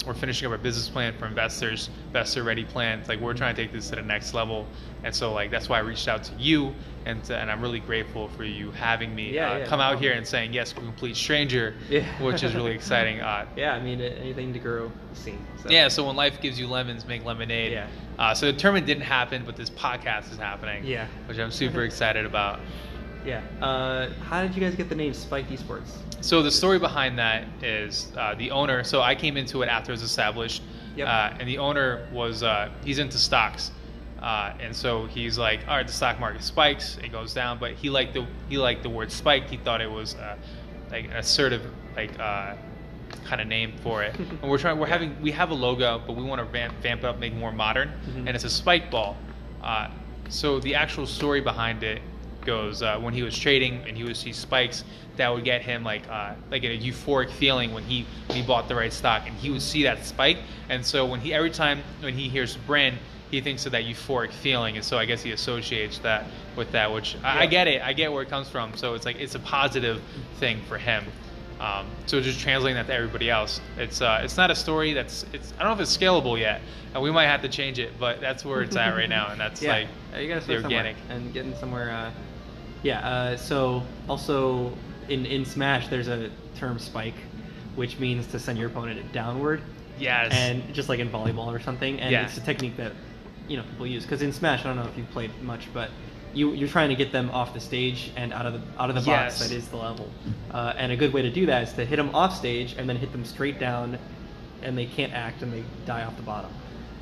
we're 0.05 0.13
finishing 0.13 0.47
up 0.47 0.51
our 0.51 0.57
business 0.57 0.89
plan 0.89 1.15
for 1.17 1.27
investors, 1.27 1.89
investor 2.07 2.43
ready 2.43 2.63
plans. 2.63 3.07
Like 3.07 3.19
we're 3.19 3.33
trying 3.33 3.55
to 3.55 3.61
take 3.61 3.71
this 3.71 3.89
to 3.89 3.95
the 3.97 4.01
next 4.01 4.33
level, 4.33 4.65
and 5.03 5.13
so 5.13 5.31
like 5.33 5.51
that's 5.51 5.69
why 5.69 5.77
I 5.77 5.81
reached 5.81 6.07
out 6.07 6.23
to 6.25 6.35
you, 6.35 6.73
and 7.05 7.27
and 7.29 7.49
I'm 7.51 7.61
really 7.61 7.79
grateful 7.79 8.27
for 8.29 8.43
you 8.43 8.71
having 8.71 9.13
me 9.15 9.33
Yeah, 9.33 9.51
uh, 9.51 9.57
yeah, 9.59 9.65
come 9.65 9.79
no 9.79 9.85
out 9.85 9.89
problem. 9.93 10.03
here 10.03 10.13
and 10.13 10.25
saying 10.27 10.53
yes, 10.53 10.73
complete 10.73 11.15
stranger, 11.15 11.73
Yeah. 11.89 12.03
which 12.21 12.43
is 12.43 12.53
really 12.55 12.71
exciting. 12.73 13.19
Uh, 13.31 13.45
Yeah, 13.55 13.73
I 13.73 13.79
mean 13.79 14.01
anything 14.01 14.53
to 14.53 14.59
grow 14.59 14.91
the 15.13 15.15
scene. 15.19 15.45
So. 15.61 15.69
yeah, 15.69 15.87
so 15.87 16.05
when 16.05 16.15
life 16.15 16.41
gives 16.41 16.59
you 16.59 16.67
lemons, 16.67 17.05
make 17.05 17.23
lemonade. 17.25 17.71
Yeah. 17.71 17.87
Uh, 18.19 18.33
so 18.33 18.51
the 18.51 18.57
tournament 18.57 18.85
didn't 18.87 19.03
happen, 19.03 19.43
but 19.45 19.55
this 19.55 19.69
podcast 19.69 20.31
is 20.31 20.37
happening. 20.37 20.83
Yeah. 20.85 21.07
Which 21.27 21.39
I'm 21.39 21.51
super 21.51 21.83
excited 21.83 22.25
about. 22.25 22.59
Yeah. 23.23 23.41
Uh, 23.61 24.09
how 24.23 24.41
did 24.41 24.55
you 24.55 24.61
guys 24.61 24.73
get 24.73 24.89
the 24.89 24.95
name 24.95 25.13
Spike 25.13 25.47
Esports? 25.49 25.91
So 26.21 26.41
the 26.41 26.49
story 26.49 26.79
behind 26.79 27.19
that 27.19 27.45
is 27.61 28.11
uh, 28.17 28.33
the 28.33 28.49
owner. 28.49 28.83
So 28.83 29.03
I 29.03 29.13
came 29.13 29.37
into 29.37 29.61
it 29.61 29.67
after 29.67 29.91
it 29.91 29.93
was 29.93 30.01
established, 30.01 30.63
Yep. 30.95 31.07
uh, 31.07 31.37
and 31.39 31.47
the 31.47 31.59
owner 31.59 32.07
was 32.11 32.41
uh, 32.41 32.69
he's 32.83 32.97
into 32.97 33.19
stocks, 33.19 33.69
uh, 34.21 34.53
and 34.59 34.75
so 34.75 35.05
he's 35.07 35.37
like, 35.37 35.61
all 35.67 35.75
right, 35.77 35.87
the 35.87 35.93
stock 35.93 36.19
market 36.19 36.43
spikes, 36.43 36.97
it 37.03 37.11
goes 37.11 37.33
down, 37.33 37.57
but 37.59 37.71
he 37.73 37.89
liked 37.89 38.13
the 38.13 38.25
he 38.49 38.57
liked 38.57 38.83
the 38.83 38.89
word 38.89 39.11
spiked. 39.11 39.49
He 39.49 39.57
thought 39.57 39.81
it 39.81 39.89
was 39.91 40.15
uh, 40.15 40.35
like 40.91 41.05
an 41.05 41.13
assertive 41.13 41.61
like 41.95 42.17
uh, 42.19 42.55
kind 43.25 43.41
of 43.41 43.47
name 43.47 43.73
for 43.83 44.03
it. 44.03 44.15
and 44.41 44.43
we're 44.43 44.57
trying 44.57 44.77
we're 44.79 44.87
having 44.87 45.19
we 45.21 45.31
have 45.31 45.49
a 45.51 45.55
logo, 45.55 46.01
but 46.05 46.15
we 46.15 46.23
want 46.23 46.39
to 46.39 46.45
vamp, 46.45 46.73
vamp 46.81 47.03
it 47.03 47.07
up, 47.07 47.19
make 47.19 47.33
it 47.33 47.37
more 47.39 47.51
modern, 47.51 47.89
Mhm. 48.07 48.27
and 48.27 48.29
it's 48.29 48.43
a 48.43 48.49
spike 48.49 48.91
ball. 48.91 49.17
Uh, 49.63 49.89
so 50.29 50.59
the 50.59 50.75
actual 50.75 51.05
story 51.05 51.41
behind 51.41 51.83
it 51.83 52.01
goes 52.45 52.81
uh, 52.81 52.97
when 52.99 53.13
he 53.13 53.21
was 53.21 53.37
trading 53.37 53.83
and 53.87 53.95
he 53.95 54.03
would 54.03 54.17
see 54.17 54.31
spikes 54.33 54.83
that 55.17 55.31
would 55.31 55.43
get 55.43 55.61
him 55.61 55.83
like 55.83 56.01
uh, 56.09 56.33
like 56.49 56.63
a 56.63 56.77
euphoric 56.77 57.29
feeling 57.29 57.71
when 57.73 57.83
he 57.83 58.05
when 58.27 58.37
he 58.39 58.43
bought 58.43 58.67
the 58.67 58.73
right 58.73 58.93
stock 58.93 59.23
and 59.27 59.35
he 59.37 59.51
would 59.51 59.61
see 59.61 59.83
that 59.83 60.03
spike 60.05 60.37
and 60.69 60.83
so 60.83 61.05
when 61.05 61.19
he 61.19 61.33
every 61.33 61.51
time 61.51 61.79
when 62.01 62.15
he 62.15 62.27
hears 62.29 62.55
brand 62.65 62.97
he 63.31 63.41
thinks 63.41 63.65
of 63.65 63.71
that 63.71 63.83
euphoric 63.85 64.31
feeling 64.31 64.75
and 64.75 64.85
so 64.85 64.97
I 64.97 65.05
guess 65.05 65.23
he 65.23 65.31
associates 65.31 65.97
that 65.99 66.25
with 66.55 66.71
that 66.73 66.91
which 66.93 67.15
I, 67.23 67.43
I 67.43 67.45
get 67.47 67.67
it 67.67 67.81
I 67.81 67.93
get 67.93 68.11
where 68.11 68.21
it 68.23 68.29
comes 68.29 68.49
from 68.49 68.75
so 68.75 68.93
it's 68.93 69.05
like 69.05 69.19
it's 69.19 69.35
a 69.35 69.39
positive 69.39 70.01
thing 70.39 70.59
for 70.67 70.77
him 70.77 71.05
um, 71.59 71.85
so 72.07 72.19
just 72.19 72.39
translating 72.39 72.75
that 72.75 72.87
to 72.87 72.93
everybody 72.93 73.29
else 73.29 73.61
it's 73.77 74.01
uh, 74.01 74.21
it's 74.23 74.35
not 74.35 74.51
a 74.51 74.55
story 74.55 74.93
that's 74.93 75.25
it's 75.31 75.53
I 75.57 75.63
don't 75.63 75.69
know 75.69 75.75
if 75.75 75.79
it's 75.81 75.95
scalable 75.95 76.37
yet 76.37 76.61
and 76.93 77.01
we 77.01 77.09
might 77.11 77.27
have 77.27 77.41
to 77.43 77.49
change 77.49 77.79
it 77.79 77.91
but 77.99 78.19
that's 78.19 78.43
where 78.43 78.61
it's 78.61 78.75
at 78.75 78.95
right 78.95 79.07
now 79.09 79.29
and 79.31 79.39
that's 79.39 79.61
yeah, 79.63 79.71
like 79.71 79.87
uh, 80.13 80.17
you 80.19 80.27
gotta 80.27 80.41
start 80.41 80.63
organic 80.63 80.97
and 81.09 81.33
getting 81.33 81.55
somewhere. 81.55 81.89
Uh, 81.91 82.11
yeah. 82.83 83.07
Uh, 83.07 83.37
so 83.37 83.83
also 84.09 84.73
in 85.07 85.25
in 85.25 85.45
Smash, 85.45 85.87
there's 85.87 86.07
a 86.07 86.29
term 86.55 86.79
spike, 86.79 87.13
which 87.75 87.99
means 87.99 88.27
to 88.27 88.39
send 88.39 88.57
your 88.57 88.69
opponent 88.69 89.11
downward, 89.13 89.61
yes 89.99 90.31
and 90.33 90.73
just 90.73 90.89
like 90.89 90.99
in 90.99 91.09
volleyball 91.09 91.47
or 91.47 91.59
something. 91.59 91.99
And 92.01 92.11
Yeah. 92.11 92.25
it's 92.25 92.37
a 92.37 92.41
technique 92.41 92.75
that 92.77 92.91
you 93.51 93.57
know 93.57 93.63
people 93.63 93.85
use 93.85 94.03
because 94.03 94.21
in 94.21 94.31
Smash, 94.31 94.61
I 94.61 94.63
don't 94.63 94.77
know 94.77 94.85
if 94.85 94.97
you've 94.97 95.11
played 95.11 95.31
much, 95.43 95.67
but 95.73 95.89
you 96.33 96.53
you're 96.53 96.69
trying 96.69 96.89
to 96.89 96.95
get 96.95 97.11
them 97.11 97.29
off 97.31 97.53
the 97.53 97.59
stage 97.59 98.11
and 98.15 98.31
out 98.31 98.45
of 98.45 98.53
the 98.53 98.61
out 98.81 98.89
of 98.89 98.95
the 98.95 99.01
box 99.01 99.39
that 99.39 99.51
is 99.51 99.67
the 99.67 99.77
level. 99.77 100.09
Uh, 100.51 100.73
and 100.77 100.91
a 100.91 100.95
good 100.95 101.11
way 101.13 101.21
to 101.21 101.29
do 101.29 101.45
that 101.45 101.63
is 101.63 101.73
to 101.73 101.85
hit 101.85 101.97
them 101.97 102.15
off 102.15 102.35
stage 102.35 102.75
and 102.77 102.87
then 102.87 102.95
hit 102.95 103.11
them 103.11 103.25
straight 103.25 103.59
down, 103.59 103.97
and 104.63 104.77
they 104.77 104.85
can't 104.85 105.13
act 105.13 105.41
and 105.41 105.51
they 105.51 105.63
die 105.85 106.03
off 106.03 106.15
the 106.15 106.23
bottom. 106.23 106.51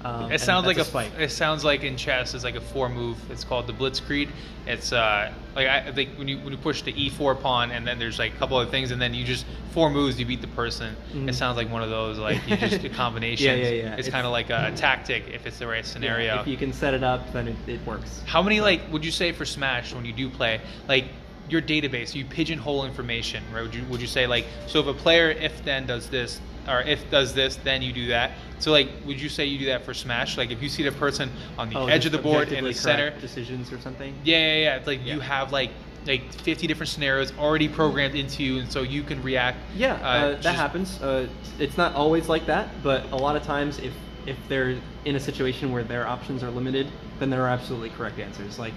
Um, 0.03 0.31
It 0.31 0.39
sounds 0.39 0.65
like 0.65 0.77
a, 0.77 0.85
spike. 0.85 1.11
it 1.19 1.29
sounds 1.29 1.65
like 1.65 1.83
in 1.83 1.97
chess 1.97 2.33
it's 2.33 2.43
like 2.45 2.55
a 2.55 2.61
four 2.61 2.87
move. 2.87 3.17
It's 3.29 3.43
called 3.43 3.67
the 3.67 3.73
Blitzkrieg. 3.73 4.29
It's 4.65 4.93
uh 4.93 5.31
like 5.55 5.67
I 5.67 5.91
think 5.91 6.11
when 6.17 6.27
you 6.27 6.37
when 6.39 6.51
you 6.53 6.57
push 6.57 6.81
the 6.83 6.93
e4 6.93 7.41
pawn 7.41 7.71
and 7.71 7.85
then 7.85 7.99
there's 7.99 8.17
like 8.17 8.33
a 8.33 8.37
couple 8.37 8.55
other 8.57 8.69
things 8.71 8.91
and 8.91 9.01
then 9.01 9.13
you 9.13 9.25
just 9.25 9.45
four 9.71 9.89
moves 9.89 10.17
you 10.19 10.25
beat 10.25 10.39
the 10.41 10.47
person. 10.47 10.95
Mhm. 11.13 11.27
It 11.27 11.33
sounds 11.35 11.57
like 11.57 11.69
one 11.69 11.83
of 11.83 11.89
those 11.89 12.17
like 12.17 12.39
you 12.47 12.55
just 12.55 12.81
combinations. 12.93 13.41
Yeah, 13.45 13.55
yeah, 13.55 13.69
yeah. 13.69 13.91
It's, 13.95 14.07
It's- 14.07 14.09
kind 14.09 14.25
of 14.25 14.31
like 14.31 14.49
a, 14.49 14.71
tactic 14.75 15.27
if 15.33 15.45
it's 15.45 15.59
the 15.59 15.67
right 15.67 15.77
Yeah, 15.77 15.91
scenario. 15.91 16.41
if 16.41 16.47
you 16.47 16.55
can 16.57 16.71
set 16.71 16.93
it 16.93 17.03
up, 17.03 17.33
then 17.33 17.47
it, 17.49 17.55
it 17.67 17.85
works. 17.85 18.21
How 18.25 18.41
many 18.41 18.61
like 18.61 18.81
would 18.93 19.03
you 19.03 19.11
say 19.11 19.31
for 19.33 19.43
Smash 19.45 19.93
when 19.93 20.05
you 20.05 20.13
do 20.13 20.29
play 20.29 20.61
like 20.87 21.05
your 21.49 21.61
database? 21.61 22.15
You 22.15 22.23
pigeonhole 22.23 22.85
information, 22.85 23.43
right? 23.53 23.63
Would 23.63 23.75
you 23.75 23.83
would 23.89 23.99
you 23.99 24.07
say 24.07 24.27
like 24.27 24.45
so 24.67 24.79
if 24.79 24.87
a 24.87 24.93
player 24.93 25.29
if 25.31 25.61
then 25.65 25.87
does 25.87 26.07
this 26.09 26.39
or 26.69 26.81
if 26.81 27.09
does 27.11 27.33
this 27.33 27.55
then 27.57 27.81
you 27.81 27.91
do 27.91 28.07
that? 28.07 28.31
So 28.59 28.71
like 28.71 28.89
would 29.05 29.19
you 29.19 29.29
say 29.29 29.45
you 29.45 29.57
do 29.59 29.65
that 29.67 29.83
for 29.85 29.93
Smash? 29.93 30.37
Like 30.37 30.51
if 30.51 30.61
you 30.61 30.69
see 30.69 30.83
the 30.83 30.91
person 30.91 31.29
on 31.57 31.69
the 31.69 31.77
Oh, 31.77 31.87
edge 31.87 32.05
of 32.05 32.11
the 32.11 32.17
board 32.17 32.51
in 32.51 32.63
the 32.63 32.73
center, 32.73 33.11
decisions 33.19 33.71
or 33.71 33.79
something. 33.79 34.13
yeah, 34.23 34.37
yeah, 34.37 34.55
yeah. 34.63 34.75
It's 34.77 34.87
like 34.87 35.05
you 35.05 35.19
have 35.19 35.51
like 35.51 35.71
like 36.07 36.31
50 36.31 36.65
different 36.65 36.89
scenarios 36.89 37.33
already 37.37 37.67
programmed 37.67 38.15
into 38.15 38.41
you, 38.41 38.59
and 38.59 38.71
so 38.71 38.83
you 38.83 39.03
can 39.03 39.21
react. 39.21 39.57
Yeah, 39.75 39.95
uh, 39.95 40.29
that 40.29 40.41
just- 40.41 40.55
happens. 40.55 41.01
Uh, 41.01 41.27
it's 41.59 41.77
not 41.77 41.93
always 41.93 42.29
like 42.29 42.45
that, 42.45 42.69
but 42.81 43.11
a 43.11 43.17
lot 43.17 43.35
of 43.35 43.43
times, 43.43 43.79
if 43.79 43.93
if 44.25 44.37
they're 44.47 44.75
in 45.05 45.15
a 45.15 45.19
situation 45.19 45.71
where 45.71 45.83
their 45.83 46.07
options 46.07 46.41
are 46.43 46.51
limited, 46.51 46.87
then 47.19 47.29
there 47.29 47.43
are 47.43 47.49
absolutely 47.49 47.89
correct 47.89 48.17
answers. 48.19 48.57
Like, 48.59 48.73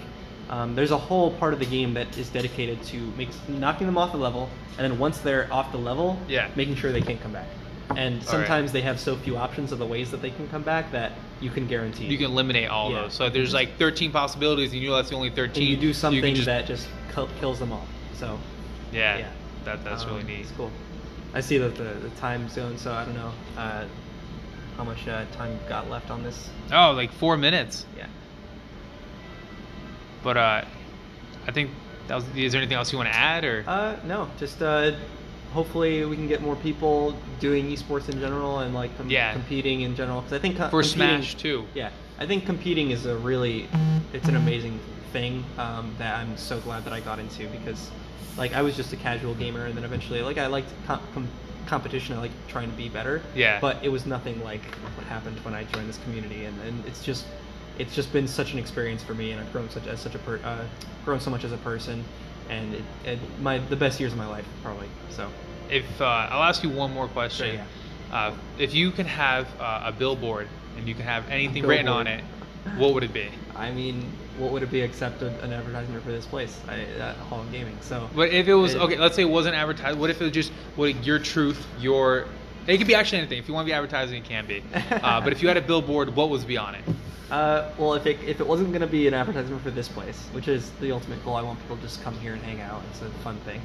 um, 0.49 0.75
there's 0.75 0.91
a 0.91 0.97
whole 0.97 1.31
part 1.31 1.53
of 1.53 1.59
the 1.59 1.65
game 1.65 1.93
that 1.93 2.17
is 2.17 2.27
dedicated 2.29 2.81
to 2.85 2.97
make, 3.17 3.29
knocking 3.47 3.87
them 3.87 3.97
off 3.97 4.11
the 4.11 4.17
level, 4.17 4.49
and 4.77 4.89
then 4.91 4.97
once 4.99 5.19
they're 5.19 5.47
off 5.51 5.71
the 5.71 5.77
level, 5.77 6.17
Yeah. 6.27 6.49
making 6.55 6.75
sure 6.75 6.91
they 6.91 7.01
can't 7.01 7.21
come 7.21 7.31
back. 7.33 7.47
And 7.95 8.15
right. 8.15 8.23
sometimes 8.23 8.71
they 8.71 8.81
have 8.81 8.99
so 8.99 9.15
few 9.15 9.37
options 9.37 9.71
of 9.71 9.79
the 9.79 9.85
ways 9.85 10.09
that 10.11 10.21
they 10.21 10.31
can 10.31 10.47
come 10.47 10.63
back 10.63 10.91
that 10.91 11.11
you 11.41 11.49
can 11.49 11.67
guarantee. 11.67 12.05
You 12.05 12.17
can 12.17 12.27
eliminate 12.27 12.69
all 12.69 12.91
Yeah. 12.91 13.01
those. 13.01 13.13
So 13.13 13.29
there's 13.29 13.53
like 13.53 13.77
13 13.77 14.11
possibilities, 14.11 14.71
and 14.71 14.81
you 14.81 14.89
know 14.89 14.95
that's 14.95 15.09
the 15.09 15.15
only 15.15 15.29
13. 15.29 15.63
and 15.63 15.69
you 15.69 15.77
do 15.77 15.93
something 15.93 16.33
just- 16.35 16.45
that 16.45 16.65
just 16.65 16.87
kill- 17.13 17.29
kills 17.39 17.59
them 17.59 17.71
all. 17.71 17.85
So 18.15 18.39
yeah, 18.91 19.17
yeah. 19.17 19.27
that 19.65 19.83
that's 19.83 20.05
really 20.05 20.21
Um, 20.21 20.27
neat. 20.27 20.39
It's 20.41 20.51
cool. 20.51 20.71
I 21.33 21.41
see 21.41 21.57
that 21.57 21.75
the, 21.75 21.83
the 22.01 22.09
time 22.21 22.47
zone, 22.47 22.77
so 22.77 22.93
I 22.93 23.05
don't 23.05 23.15
know 23.15 23.31
uh, 23.57 23.85
how 24.77 24.83
much 24.83 25.07
uh, 25.07 25.25
time 25.33 25.51
you've 25.51 25.67
got 25.67 25.89
left 25.89 26.09
on 26.09 26.23
this. 26.23 26.49
Oh, 26.71 26.91
like 26.91 27.11
four 27.11 27.37
minutes. 27.37 27.85
Yeah. 27.97 28.05
But 30.23 30.37
uh, 30.37 30.63
I 31.47 31.51
think 31.51 31.71
that 32.07 32.15
was. 32.15 32.23
Is 32.35 32.53
there 32.53 32.61
anything 32.61 32.77
else 32.77 32.91
you 32.91 32.97
want 32.97 33.09
to 33.11 33.15
add, 33.15 33.43
or? 33.43 33.63
Uh, 33.67 33.95
no, 34.05 34.29
just 34.39 34.61
uh, 34.61 34.91
hopefully 35.57 36.03
we 36.05 36.15
can 36.15 36.27
get 36.27 36.41
more 36.41 36.55
people 36.57 37.15
doing 37.39 37.67
esports 37.71 38.09
in 38.09 38.19
general 38.19 38.59
and 38.59 38.73
like 38.73 38.95
com- 38.97 39.09
Yeah. 39.09 39.31
competing 39.33 39.81
in 39.81 39.95
general. 39.95 40.21
Because 40.21 40.33
I 40.33 40.39
think 40.39 40.57
For 40.69 40.83
Smash, 40.83 41.35
too. 41.35 41.65
Yeah, 41.73 41.91
I 42.19 42.25
think 42.25 42.45
competing 42.45 42.91
is 42.91 43.05
a 43.05 43.15
really, 43.17 43.67
it's 44.11 44.27
an 44.27 44.35
amazing 44.35 44.79
thing 45.13 45.45
um, 45.57 45.93
that 45.99 46.15
I'm 46.17 46.35
so 46.37 46.59
glad 46.61 46.83
that 46.85 46.93
I 46.93 46.99
got 46.99 47.19
into 47.19 47.47
because, 47.47 47.91
like, 48.35 48.53
I 48.53 48.61
was 48.63 48.75
just 48.75 48.91
a 48.93 48.97
casual 48.97 49.35
gamer 49.35 49.65
and 49.65 49.77
then 49.77 49.83
eventually, 49.83 50.21
like, 50.23 50.39
I 50.39 50.47
liked 50.47 50.69
com- 50.87 51.01
com- 51.13 51.27
competition. 51.67 52.15
I 52.15 52.19
like 52.19 52.31
trying 52.47 52.69
to 52.71 52.75
be 52.75 52.89
better. 52.89 53.21
Yeah. 53.35 53.59
But 53.61 53.77
it 53.83 53.89
was 53.89 54.05
nothing 54.07 54.43
like 54.43 54.63
what 54.97 55.05
happened 55.07 55.37
when 55.45 55.53
I 55.53 55.63
joined 55.65 55.87
this 55.87 55.99
community, 56.03 56.45
and, 56.45 56.59
and 56.67 56.83
it's 56.87 57.03
just, 57.05 57.25
it's 57.77 57.93
just 57.95 58.11
been 58.11 58.27
such 58.27 58.53
an 58.53 58.59
experience 58.59 59.03
for 59.03 59.13
me, 59.13 59.31
and 59.31 59.39
I've 59.39 59.51
grown 59.53 59.69
such 59.69 59.85
as 59.87 59.99
such 59.99 60.15
a 60.15 60.19
per, 60.19 60.39
uh, 60.43 60.65
grown 61.05 61.19
so 61.19 61.29
much 61.29 61.43
as 61.43 61.51
a 61.51 61.57
person, 61.57 62.03
and 62.49 62.73
it, 62.73 62.83
it 63.05 63.19
my 63.41 63.59
the 63.59 63.75
best 63.75 63.99
years 63.99 64.11
of 64.11 64.17
my 64.17 64.27
life 64.27 64.45
probably. 64.61 64.87
So 65.09 65.29
if 65.69 65.85
uh, 66.01 66.05
I'll 66.05 66.43
ask 66.43 66.63
you 66.63 66.69
one 66.69 66.93
more 66.93 67.07
question. 67.07 67.57
Sure, 67.57 67.65
uh, 68.11 68.33
if 68.59 68.73
you 68.73 68.91
can 68.91 69.05
have 69.05 69.47
uh, 69.59 69.83
a 69.85 69.91
billboard 69.91 70.47
and 70.77 70.87
you 70.87 70.93
can 70.93 71.03
have 71.05 71.27
anything 71.29 71.63
written 71.65 71.87
on 71.87 72.07
it, 72.07 72.23
what 72.75 72.93
would 72.93 73.03
it 73.03 73.13
be? 73.13 73.29
I 73.55 73.71
mean, 73.71 74.03
what 74.37 74.51
would 74.51 74.63
it 74.63 74.71
be 74.71 74.81
except 74.81 75.21
a, 75.21 75.27
an 75.43 75.53
advertisement 75.53 76.03
for 76.03 76.11
this 76.11 76.25
place, 76.25 76.59
I, 76.67 76.81
at 76.99 77.15
Hall 77.15 77.41
of 77.41 77.51
Gaming? 77.51 77.77
So, 77.81 78.09
But 78.15 78.29
if 78.29 78.47
it 78.47 78.53
was 78.53 78.73
It- 78.73 78.81
okay, 78.81 78.97
let's 78.97 79.15
say 79.15 79.21
it 79.23 79.29
wasn't 79.29 79.55
advertised. 79.55 79.97
What 79.97 80.09
if 80.09 80.21
it 80.21 80.23
was 80.23 80.33
just 80.33 80.51
what 80.75 81.05
your 81.05 81.19
truth, 81.19 81.65
your 81.79 82.25
it 82.67 82.77
could 82.77 82.87
be 82.87 82.95
actually 82.95 83.19
anything. 83.19 83.37
If 83.39 83.47
you 83.47 83.53
want 83.53 83.65
to 83.65 83.69
be 83.69 83.73
advertising, 83.73 84.17
it 84.17 84.25
can 84.25 84.45
be. 84.45 84.63
Uh, 84.91 85.21
but 85.21 85.33
if 85.33 85.41
you 85.41 85.47
had 85.47 85.57
a 85.57 85.61
billboard, 85.61 86.15
what 86.15 86.29
was 86.29 86.45
be 86.45 86.57
on 86.57 86.75
it? 86.75 86.83
uh, 87.31 87.69
well, 87.77 87.93
if 87.95 88.05
it, 88.05 88.17
if 88.25 88.39
it 88.39 88.45
wasn't 88.47 88.69
going 88.69 88.81
to 88.81 88.87
be 88.87 89.07
an 89.07 89.13
advertisement 89.13 89.61
for 89.63 89.71
this 89.71 89.87
place, 89.87 90.27
which 90.33 90.47
is 90.47 90.69
the 90.81 90.91
ultimate 90.91 91.23
goal, 91.25 91.35
I 91.35 91.41
want 91.41 91.59
people 91.61 91.77
to 91.77 91.81
just 91.81 92.01
come 92.03 92.13
here 92.19 92.33
and 92.33 92.41
hang 92.43 92.61
out. 92.61 92.81
It's 92.91 93.01
a 93.01 93.09
fun 93.23 93.37
thing. 93.39 93.61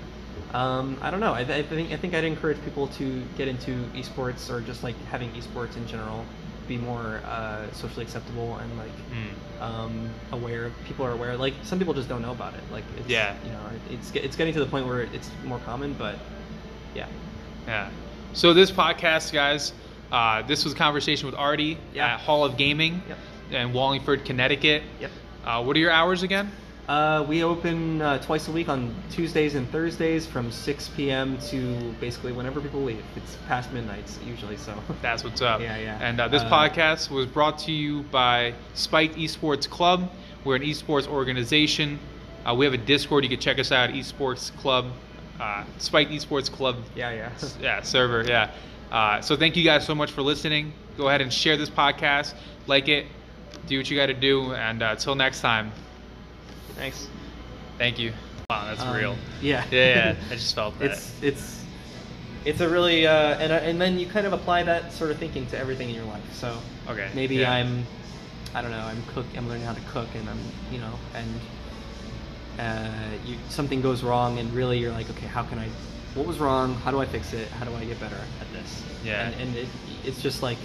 Um, 0.55 0.96
I 1.03 1.11
don't 1.11 1.20
know. 1.20 1.34
I, 1.34 1.40
I 1.40 1.62
think 1.62 1.92
I 1.92 1.96
think 1.96 2.14
I'd 2.14 2.24
encourage 2.24 2.62
people 2.64 2.86
to 2.88 3.22
get 3.36 3.49
into 3.49 3.82
esports 3.94 4.49
or 4.51 4.62
just 4.62 4.82
like 4.82 4.94
having 5.07 5.30
esports 5.32 5.76
in 5.76 5.86
general 5.86 6.24
be 6.66 6.78
more 6.78 7.20
uh, 7.26 7.70
socially 7.72 8.05
acceptable 8.05 8.57
and 8.57 8.78
like 8.78 8.90
Hmm. 8.90 9.62
um, 9.62 10.11
aware. 10.32 10.70
People 10.86 11.05
are 11.05 11.12
aware. 11.12 11.36
Like 11.36 11.53
some 11.64 11.78
people 11.78 11.92
just 11.92 12.09
don't 12.09 12.22
know 12.22 12.32
about 12.32 12.55
it. 12.55 12.61
Like 12.72 12.84
it's, 12.99 13.09
Yeah. 13.09 13.34
you 13.44 13.51
know, 13.51 13.61
it's 13.90 14.11
it's 14.14 14.36
getting 14.36 14.55
to 14.55 14.61
the 14.61 14.66
point 14.66 14.86
where 14.86 15.03
it's 15.03 15.30
more 15.44 15.59
common, 15.66 15.92
but 15.94 16.18
yeah. 16.94 17.07
Yeah. 17.66 17.90
So 18.32 18.54
this 18.54 18.70
podcast, 18.70 19.32
guys, 19.32 19.72
uh, 20.12 20.42
this 20.42 20.64
was 20.64 20.74
a 20.74 20.76
conversation 20.76 21.26
with 21.26 21.34
Arty 21.34 21.78
Yeah. 21.94 22.14
at 22.14 22.20
Hall 22.20 22.44
of 22.44 22.56
Gaming 22.56 23.02
Yep. 23.08 23.18
in 23.62 23.72
Wallingford, 23.72 24.24
Connecticut. 24.24 24.82
Yep. 25.00 25.10
Uh, 25.44 25.62
what 25.64 25.76
are 25.76 25.80
your 25.80 25.90
hours 25.90 26.22
again? 26.22 26.50
Uh, 26.88 27.22
we 27.28 27.42
open 27.42 28.00
uh, 28.00 28.16
twice 28.18 28.48
a 28.48 28.52
week 28.52 28.68
on 28.70 28.94
Tuesdays 29.10 29.54
and 29.54 29.68
Thursdays 29.70 30.24
from 30.24 30.50
6 30.50 30.88
p.m. 30.96 31.36
to 31.50 31.94
basically 32.00 32.32
whenever 32.32 32.60
people 32.62 32.82
leave. 32.82 33.02
It's 33.14 33.36
past 33.46 33.70
midnight 33.72 34.10
usually, 34.26 34.56
so. 34.56 34.72
That's 35.02 35.22
what's 35.22 35.42
up. 35.42 35.60
Yeah, 35.68 35.76
yeah. 35.76 35.98
And 36.00 36.18
uh, 36.18 36.28
this 36.28 36.42
Uh, 36.42 36.50
podcast 36.50 37.10
was 37.10 37.26
brought 37.26 37.58
to 37.60 37.72
you 37.72 38.02
by 38.04 38.54
Spike 38.72 39.16
Esports 39.16 39.68
Club. 39.68 40.10
We're 40.44 40.56
an 40.56 40.62
esports 40.62 41.06
organization. 41.06 41.98
Uh, 42.48 42.54
we 42.54 42.64
have 42.64 42.72
a 42.72 42.78
Discord. 42.78 43.22
You 43.24 43.30
can 43.30 43.40
check 43.40 43.58
us 43.58 43.70
out. 43.70 43.90
Esports 43.90 44.56
Club, 44.56 44.86
uh, 45.41 45.64
Spike 45.78 46.09
Esports 46.09 46.51
Club. 46.51 46.76
Yeah, 46.95 47.11
yeah. 47.12 47.30
Yeah, 47.61 47.82
server. 47.82 48.22
Yeah. 48.24 48.51
Uh, 48.91 49.20
so 49.20 49.36
thank 49.36 49.57
you 49.57 49.64
guys 49.64 49.84
so 49.86 49.95
much 49.95 50.11
for 50.12 50.22
listening. 50.22 50.72
Go 50.97 51.09
ahead 51.09 51.20
and 51.20 51.32
share 51.32 51.57
this 51.57 51.70
podcast, 51.70 52.34
like 52.66 52.89
it, 52.89 53.07
do 53.66 53.76
what 53.78 53.91
you 53.91 53.97
got 53.97 54.07
to 54.07 54.14
do, 54.14 54.53
and 54.55 54.82
uh, 54.82 54.89
until 54.93 55.14
next 55.14 55.41
time, 55.41 55.70
Thanks. 56.74 57.09
thank 57.76 57.99
you. 57.99 58.12
Wow, 58.51 58.64
that's 58.66 58.80
Um, 58.82 58.97
real. 58.97 59.16
Yeah. 59.43 59.64
Yeah, 59.70 59.86
yeah. 59.95 60.14
I 60.30 60.34
just 60.34 60.55
felt 60.55 60.78
that. 60.78 60.93
it's 60.93 61.22
it's 61.22 61.64
it's 62.45 62.61
a 62.61 62.68
really 62.68 63.07
uh, 63.07 63.36
and 63.39 63.53
uh, 63.53 63.57
and 63.57 63.80
then 63.80 63.99
you 63.99 64.07
kind 64.07 64.26
of 64.26 64.32
apply 64.32 64.62
that 64.62 64.93
sort 64.93 65.11
of 65.11 65.18
thinking 65.18 65.47
to 65.49 65.59
everything 65.59 65.91
in 65.91 65.95
your 65.95 66.05
life. 66.07 66.22
So 66.32 66.57
Okay, 66.89 67.11
maybe 67.14 67.36
yeah. 67.36 67.53
I'm 67.53 67.84
I 68.55 68.62
don't 68.62 68.70
know 68.70 68.78
I'm 68.80 69.03
cook 69.12 69.26
I'm 69.36 69.47
learning 69.49 69.64
how 69.66 69.74
to 69.74 69.80
cook 69.93 70.09
and 70.14 70.26
I'm 70.30 70.39
you 70.72 70.78
know 70.78 70.95
and 71.14 71.28
uh, 72.59 72.88
you 73.24 73.36
something 73.48 73.80
goes 73.80 74.02
wrong 74.02 74.38
and 74.38 74.52
really 74.52 74.78
you're 74.78 74.92
like 74.92 75.09
okay 75.11 75.26
how 75.26 75.42
can 75.42 75.59
I 75.59 75.68
what 76.14 76.26
was 76.26 76.38
wrong 76.38 76.74
how 76.74 76.90
do 76.90 76.98
I 77.00 77.06
fix 77.06 77.32
it 77.32 77.48
how 77.48 77.64
do 77.64 77.74
I 77.74 77.84
get 77.84 78.00
better 78.00 78.16
at 78.40 78.52
this 78.52 78.82
Yeah. 79.04 79.28
and, 79.28 79.34
and 79.40 79.56
it, 79.56 79.68
it's 80.04 80.20
just 80.22 80.42
like 80.42 80.59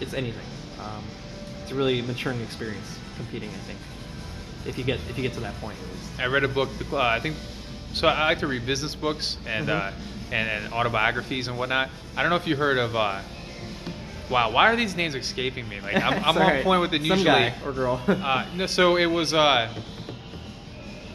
it's 0.00 0.14
anything 0.14 0.46
um, 0.80 1.02
it's 1.62 1.70
a 1.70 1.74
really 1.74 2.00
maturing 2.02 2.40
experience 2.40 2.98
competing 3.16 3.50
I 3.50 3.62
think 3.68 3.78
if 4.66 4.78
you 4.78 4.84
get 4.84 4.98
if 5.10 5.16
you 5.18 5.22
get 5.22 5.32
to 5.34 5.40
that 5.40 5.54
point 5.60 5.76
at 5.82 5.88
least. 5.94 6.20
I 6.20 6.26
read 6.26 6.44
a 6.44 6.48
book. 6.48 6.68
Uh, 6.92 6.98
I 6.98 7.18
think 7.18 7.36
so. 7.94 8.06
I 8.08 8.26
like 8.28 8.38
to 8.38 8.46
read 8.46 8.64
business 8.64 8.94
books 8.94 9.36
and 9.46 9.66
Mhm. 9.68 9.88
uh, 9.88 9.92
and, 10.30 10.48
and 10.64 10.72
autobiographies 10.72 11.48
and 11.48 11.58
whatnot. 11.58 11.90
I 12.16 12.22
don't 12.22 12.30
know 12.30 12.36
if 12.36 12.46
you 12.46 12.54
heard 12.56 12.78
of. 12.78 12.94
Uh, 12.96 13.20
wow, 14.30 14.50
why 14.50 14.70
are 14.72 14.76
these 14.76 14.94
names 14.96 15.14
escaping 15.16 15.68
me? 15.68 15.80
Like 15.80 15.96
I'm, 15.96 16.24
I'm 16.24 16.38
on 16.38 16.62
point 16.62 16.80
with 16.80 16.94
it 16.94 17.00
Some 17.02 17.18
usually. 17.18 17.24
guy 17.24 17.54
or 17.66 17.72
girl. 17.72 18.00
Uh, 18.08 18.46
no, 18.54 18.66
so 18.66 18.96
it 18.96 19.06
was 19.06 19.34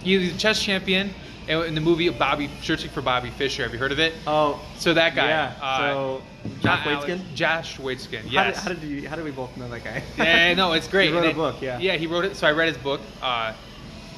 he 0.08 0.18
was 0.18 0.34
a 0.34 0.38
chess 0.38 0.62
champion 0.62 1.14
in 1.48 1.64
in 1.64 1.76
the 1.76 1.82
movie 1.82 2.08
Bobby 2.10 2.50
Searching 2.62 2.90
for 2.90 3.02
Bobby 3.02 3.30
Fischer. 3.30 3.64
Have 3.64 3.74
you 3.74 3.80
heard 3.80 3.92
of 3.92 4.00
it? 4.00 4.14
oh, 4.26 4.64
So 4.78 4.94
that 4.94 5.16
guy. 5.16 5.28
Yeah. 5.28 5.54
Uh, 5.62 5.78
so 5.94 6.22
Josh 6.62 6.80
Waitzkin. 6.86 7.34
Josh 7.36 7.78
Waitzkin. 7.78 8.22
How 8.26 8.30
Yes. 8.32 8.56
did, 8.56 8.64
how 8.76 8.80
did 8.82 8.84
you? 8.90 9.10
How 9.10 9.16
did 9.16 9.26
we 9.26 9.32
both 9.32 9.56
know 9.58 9.68
that 9.70 9.84
guy? 9.84 10.02
yeah, 10.18 10.54
no, 10.54 10.74
it's 10.74 10.88
great. 10.88 11.10
He 11.10 11.14
wrote 11.14 11.20
And 11.20 11.28
a 11.28 11.30
it- 11.32 11.36
book. 11.36 11.56
Yeah. 11.62 11.80
Yeah, 11.80 11.96
he 11.96 12.08
wrote 12.08 12.26
it. 12.26 12.36
So 12.36 12.48
I 12.48 12.52
read 12.52 12.70
his 12.70 12.78
book. 12.78 13.02
Uh, 13.22 13.54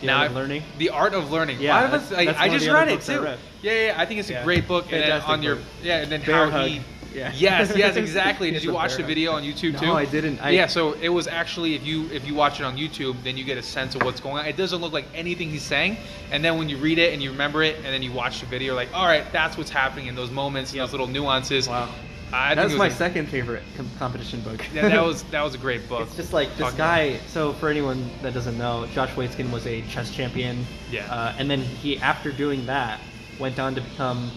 The 0.01 0.07
now 0.07 0.19
Art 0.19 0.27
of 0.29 0.35
Learning? 0.35 0.63
The 0.77 0.89
art 0.91 1.13
of 1.13 1.31
learning. 1.31 1.57
Yeah, 1.59 1.75
Why 1.75 1.91
was- 1.91 2.09
that's- 2.09 2.27
like, 2.27 2.39
I 2.39 2.47
just 2.49 2.67
read 2.67 2.87
it 2.87 3.01
too. 3.01 3.21
read. 3.21 3.39
Yeah, 3.61 3.73
yeah, 3.87 3.95
I 3.97 4.05
think 4.05 4.19
it's 4.21 4.29
a 4.29 4.33
Yeah. 4.33 4.43
great 4.45 4.67
book. 4.67 4.85
And 4.85 5.01
then 5.01 5.09
Fantastic 5.09 5.29
on 5.29 5.43
your 5.43 5.57
yeah, 5.83 5.97
and 6.03 6.11
then 6.11 6.21
Bear 6.21 6.49
how 6.49 6.65
he. 6.65 6.81
Yeah. 7.13 7.31
Yes, 7.35 7.75
yes, 7.75 7.95
exactly. 7.95 8.51
Did 8.51 8.63
you 8.63 8.73
watch 8.73 8.95
the 8.95 9.03
video 9.03 9.31
on 9.33 9.43
YouTube 9.43 9.73
No, 9.73 9.79
too? 9.79 9.85
No, 9.87 9.93
I 9.95 10.05
didn't. 10.05 10.39
I- 10.39 10.51
yeah, 10.51 10.67
so 10.67 10.93
it 10.93 11.09
was 11.09 11.27
actually 11.27 11.75
if 11.75 11.85
you 11.85 12.05
if 12.11 12.27
you 12.27 12.35
watch 12.35 12.59
it 12.59 12.63
on 12.63 12.77
YouTube, 12.77 13.21
then 13.23 13.37
you 13.37 13.43
get 13.43 13.57
a 13.57 13.63
sense 13.63 13.95
of 13.95 14.03
what's 14.03 14.19
going 14.19 14.37
on. 14.37 14.45
It 14.45 14.57
doesn't 14.57 14.79
look 14.79 14.93
like 14.93 15.05
anything 15.15 15.49
he's 15.49 15.63
saying, 15.63 15.97
and 16.31 16.43
then 16.43 16.57
when 16.57 16.69
you 16.69 16.77
read 16.77 16.97
it 16.99 17.13
and 17.13 17.21
you 17.21 17.31
remember 17.31 17.63
it, 17.63 17.75
and 17.77 17.85
then 17.85 18.01
you 18.03 18.11
watch 18.11 18.39
the 18.41 18.45
video, 18.45 18.75
like, 18.75 18.89
all 18.93 19.05
right, 19.05 19.23
that's 19.31 19.57
what's 19.57 19.69
happening 19.71 20.07
in 20.07 20.15
those 20.15 20.31
moments, 20.31 20.73
Yep. 20.73 20.83
those 20.85 20.91
little 20.91 21.07
nuances. 21.07 21.67
Wow. 21.67 21.89
I 22.31 22.53
That's 22.53 22.67
think 22.67 22.75
it 22.75 22.77
my 22.77 22.87
a- 22.87 22.91
second 22.91 23.25
favorite 23.27 23.63
com- 23.75 23.89
competition 23.97 24.41
book. 24.41 24.63
Yeah, 24.71 24.89
that 24.89 25.03
was 25.03 25.23
that 25.31 25.41
was 25.41 25.55
a 25.55 25.57
great 25.57 25.89
book. 25.89 26.01
It's 26.07 26.15
just 26.15 26.31
like 26.31 26.55
this 26.57 26.71
guy. 26.73 27.17
So 27.27 27.53
for 27.53 27.69
anyone 27.69 28.07
that 28.21 28.35
doesn't 28.35 28.55
know, 28.57 28.85
Josh 28.93 29.09
Waitzkin 29.15 29.51
was 29.51 29.65
a 29.65 29.81
chess 29.89 30.11
champion. 30.13 30.63
Yeah. 30.91 31.11
Uh, 31.11 31.33
and 31.39 31.49
then 31.49 31.61
he, 31.61 31.97
after 31.97 32.31
doing 32.31 32.67
that, 32.67 32.99
went 33.39 33.57
on 33.57 33.73
to 33.73 33.81
become 33.81 34.29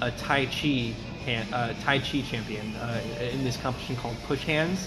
a 0.00 0.10
Tai 0.12 0.46
Chi 0.46 0.94
han- 1.24 1.52
uh, 1.52 1.74
Tai 1.82 1.98
Chi 1.98 2.22
champion 2.22 2.74
uh, 2.76 3.00
in 3.32 3.44
this 3.44 3.56
competition 3.56 3.96
called 3.96 4.16
Push 4.26 4.44
Hands. 4.44 4.78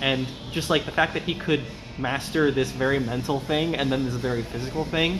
And 0.00 0.26
just 0.50 0.70
like 0.70 0.84
the 0.84 0.90
fact 0.90 1.12
that 1.14 1.22
he 1.22 1.34
could 1.34 1.62
master 1.98 2.50
this 2.50 2.70
very 2.72 2.98
mental 2.98 3.40
thing 3.40 3.74
and 3.76 3.90
then 3.92 4.04
this 4.04 4.14
very 4.14 4.42
physical 4.42 4.84
thing. 4.84 5.18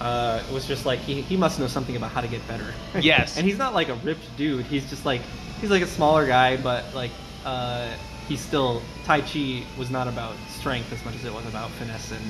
Uh, 0.00 0.42
was 0.52 0.66
just 0.66 0.84
like 0.84 0.98
he, 0.98 1.20
he 1.22 1.36
must 1.36 1.60
know 1.60 1.68
something 1.68 1.94
about 1.94 2.10
how 2.10 2.20
to 2.20 2.26
get 2.26 2.46
better. 2.48 2.74
Yes. 3.00 3.36
and 3.36 3.46
he's 3.46 3.58
not 3.58 3.74
like 3.74 3.88
a 3.88 3.94
ripped 3.96 4.26
dude. 4.36 4.64
He's 4.66 4.88
just 4.90 5.06
like 5.06 5.20
he's 5.60 5.70
like 5.70 5.82
a 5.82 5.86
smaller 5.86 6.26
guy, 6.26 6.56
but 6.56 6.92
like 6.94 7.12
uh, 7.44 7.88
he's 8.26 8.40
still 8.40 8.82
Tai 9.04 9.20
Chi 9.20 9.62
was 9.78 9.90
not 9.90 10.08
about 10.08 10.34
strength 10.48 10.92
as 10.92 11.04
much 11.04 11.14
as 11.14 11.24
it 11.24 11.32
was 11.32 11.46
about 11.46 11.70
finesse 11.72 12.10
and 12.10 12.24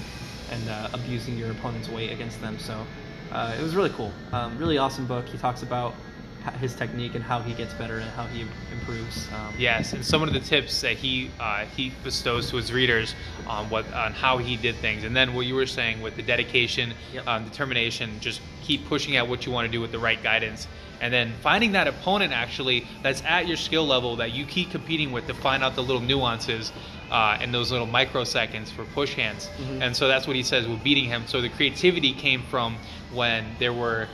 and 0.52 0.68
uh, 0.68 0.88
abusing 0.92 1.38
your 1.38 1.50
opponent's 1.52 1.88
weight 1.88 2.12
against 2.12 2.38
them. 2.42 2.58
So 2.58 2.86
uh, 3.32 3.56
it 3.58 3.62
was 3.62 3.74
really 3.74 3.90
cool. 3.90 4.12
Um, 4.32 4.58
really 4.58 4.76
awesome 4.76 5.06
book. 5.06 5.26
He 5.26 5.38
talks 5.38 5.62
about 5.62 5.94
his 6.52 6.74
technique 6.74 7.14
and 7.14 7.24
how 7.24 7.40
he 7.40 7.54
gets 7.54 7.72
better 7.74 7.96
and 7.98 8.10
how 8.10 8.24
he 8.26 8.42
improves. 8.72 9.28
Um, 9.32 9.54
Yes, 9.58 9.92
and 9.92 10.04
some 10.04 10.22
of 10.22 10.32
the 10.32 10.40
tips 10.40 10.80
that 10.82 10.96
he 10.96 11.30
uh, 11.40 11.64
he 11.76 11.92
bestows 12.02 12.50
to 12.50 12.56
his 12.56 12.72
readers 12.72 13.14
on 13.46 13.70
what 13.70 13.90
on 13.94 14.12
how 14.12 14.38
he 14.38 14.56
did 14.56 14.76
things, 14.76 15.04
and 15.04 15.16
then 15.16 15.34
what 15.34 15.46
you 15.46 15.54
were 15.54 15.66
saying 15.66 16.02
with 16.02 16.16
the 16.16 16.22
dedication, 16.22 16.92
Yep. 17.12 17.26
um, 17.26 17.44
determination, 17.44 18.20
just 18.20 18.40
keep 18.62 18.86
pushing 18.88 19.16
at 19.16 19.26
what 19.28 19.46
you 19.46 19.52
want 19.52 19.66
to 19.66 19.72
do 19.72 19.80
with 19.80 19.92
the 19.92 19.98
right 19.98 20.22
guidance, 20.22 20.68
and 21.00 21.12
then 21.12 21.32
finding 21.40 21.72
that 21.72 21.86
opponent 21.88 22.32
actually 22.32 22.86
that's 23.02 23.22
at 23.24 23.46
your 23.46 23.56
skill 23.56 23.86
level 23.86 24.16
that 24.16 24.32
you 24.32 24.44
keep 24.44 24.70
competing 24.70 25.12
with 25.12 25.26
to 25.26 25.34
find 25.34 25.62
out 25.64 25.74
the 25.74 25.82
little 25.82 26.02
nuances. 26.02 26.72
Uh, 27.10 27.36
and 27.40 27.54
those 27.54 27.70
little 27.70 27.86
microseconds 27.86 28.68
for 28.70 28.82
push 28.86 29.12
hands, 29.14 29.48
Mhm. 29.60 29.82
and 29.82 29.94
so 29.94 30.08
that's 30.08 30.26
what 30.26 30.34
he 30.34 30.42
says 30.42 30.66
with 30.66 30.82
beating 30.82 31.04
him. 31.04 31.22
So 31.26 31.40
the 31.42 31.50
creativity 31.50 32.12
came 32.12 32.42
from 32.42 32.76
when 33.12 33.44
there 33.60 33.74
were 33.74 34.08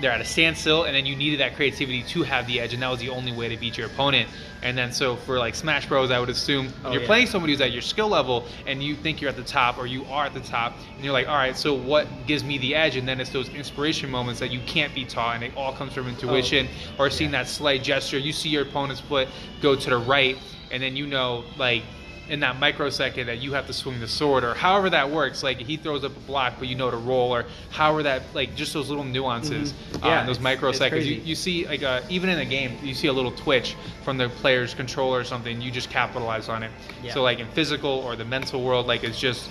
they're 0.00 0.10
at 0.10 0.20
a 0.20 0.24
standstill, 0.24 0.84
and 0.84 0.94
then 0.94 1.06
you 1.06 1.14
needed 1.16 1.40
that 1.40 1.54
creativity 1.56 2.02
to 2.02 2.22
have 2.24 2.46
the 2.46 2.60
edge, 2.60 2.74
and 2.74 2.82
that 2.82 2.90
was 2.90 3.00
the 3.00 3.10
only 3.10 3.32
way 3.32 3.48
to 3.48 3.56
beat 3.56 3.78
your 3.78 3.86
opponent. 3.86 4.28
And 4.62 4.76
then 4.76 4.92
so 4.92 5.16
for 5.16 5.38
like 5.38 5.54
Smash 5.54 5.86
Bros, 5.86 6.10
I 6.10 6.18
would 6.18 6.28
assume 6.28 6.72
Oh, 6.84 6.92
you're 6.92 7.02
yeah. 7.02 7.06
playing 7.06 7.26
somebody 7.26 7.52
who's 7.52 7.60
at 7.60 7.72
your 7.72 7.82
skill 7.82 8.08
level, 8.08 8.46
and 8.66 8.82
you 8.82 8.96
think 8.96 9.20
you're 9.20 9.30
at 9.30 9.36
the 9.36 9.44
top, 9.44 9.78
or 9.78 9.86
you 9.86 10.04
are 10.06 10.24
at 10.26 10.34
the 10.34 10.40
top, 10.40 10.74
and 10.94 11.04
you're 11.04 11.12
like, 11.12 11.28
all 11.28 11.36
right, 11.36 11.56
so 11.56 11.74
what 11.74 12.06
gives 12.26 12.42
me 12.42 12.58
the 12.58 12.74
edge? 12.74 12.96
And 12.96 13.06
then 13.06 13.20
it's 13.20 13.30
those 13.30 13.48
inspiration 13.50 14.10
moments 14.10 14.40
that 14.40 14.50
you 14.50 14.60
can't 14.66 14.94
be 14.94 15.04
taught, 15.04 15.36
and 15.36 15.44
it 15.44 15.52
all 15.56 15.72
comes 15.72 15.92
from 15.92 16.08
intuition, 16.08 16.68
oh, 16.98 17.04
or 17.04 17.10
seeing 17.10 17.30
that 17.32 17.46
slight 17.46 17.82
gesture. 17.82 18.18
You 18.18 18.32
see 18.32 18.48
your 18.48 18.62
opponent's 18.62 19.00
foot 19.00 19.28
go 19.60 19.76
to 19.76 19.90
the 19.90 19.98
right, 19.98 20.36
and 20.70 20.82
then 20.82 20.96
you 20.96 21.06
know 21.06 21.44
like 21.56 21.82
in 22.28 22.40
that 22.40 22.58
microsecond 22.58 23.28
that 23.28 23.38
you 23.38 23.52
have 23.52 23.66
to 23.66 23.72
swing 23.72 24.00
the 24.00 24.08
sword 24.08 24.44
or 24.44 24.54
however 24.54 24.88
that 24.90 25.10
works 25.10 25.42
like 25.42 25.58
he 25.58 25.76
throws 25.76 26.04
up 26.04 26.16
a 26.16 26.20
block 26.20 26.54
but 26.58 26.68
you 26.68 26.74
know 26.74 26.90
to 26.90 26.96
roll 26.96 27.34
or 27.34 27.44
however 27.70 28.02
that 28.02 28.22
like 28.34 28.54
just 28.54 28.72
those 28.72 28.88
little 28.88 29.04
nuances 29.04 29.72
Mhm. 29.92 30.04
uh, 30.04 30.08
Yeah, 30.08 30.24
those 30.24 30.38
microseconds 30.38 31.04
you, 31.04 31.16
you 31.16 31.34
see 31.34 31.66
like 31.66 31.82
uh, 31.82 32.00
even 32.08 32.30
in 32.30 32.38
a 32.38 32.44
game 32.46 32.78
you 32.82 32.94
see 32.94 33.08
a 33.08 33.12
little 33.12 33.32
twitch 33.32 33.76
from 34.04 34.16
the 34.16 34.28
player's 34.28 34.72
controller 34.72 35.18
or 35.20 35.24
something 35.24 35.60
you 35.60 35.70
just 35.70 35.90
capitalize 35.90 36.48
on 36.48 36.62
it 36.62 36.70
Yeah. 37.02 37.12
so 37.12 37.22
like 37.22 37.40
in 37.40 37.46
physical 37.48 37.90
or 37.90 38.16
the 38.16 38.24
mental 38.24 38.62
world 38.62 38.86
like 38.86 39.04
it's 39.04 39.20
just 39.20 39.50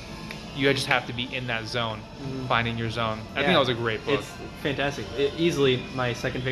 you 0.56 0.72
just 0.74 0.86
have 0.88 1.06
to 1.08 1.14
be 1.14 1.24
in 1.34 1.48
that 1.48 1.66
zone 1.68 2.00
Mhm. 2.24 2.48
finding 2.48 2.78
your 2.78 2.90
zone 2.90 3.20
i 3.36 3.40
Yeah. 3.42 3.46
think 3.48 3.54
that 3.54 3.60
was 3.60 3.70
a 3.70 3.74
great 3.76 4.04
book 4.06 4.20
It's 4.20 4.32
fantastic. 4.64 5.06
It, 5.18 5.34
easily 5.38 5.84
my 5.94 6.14
second 6.14 6.22
favorite. 6.24 6.42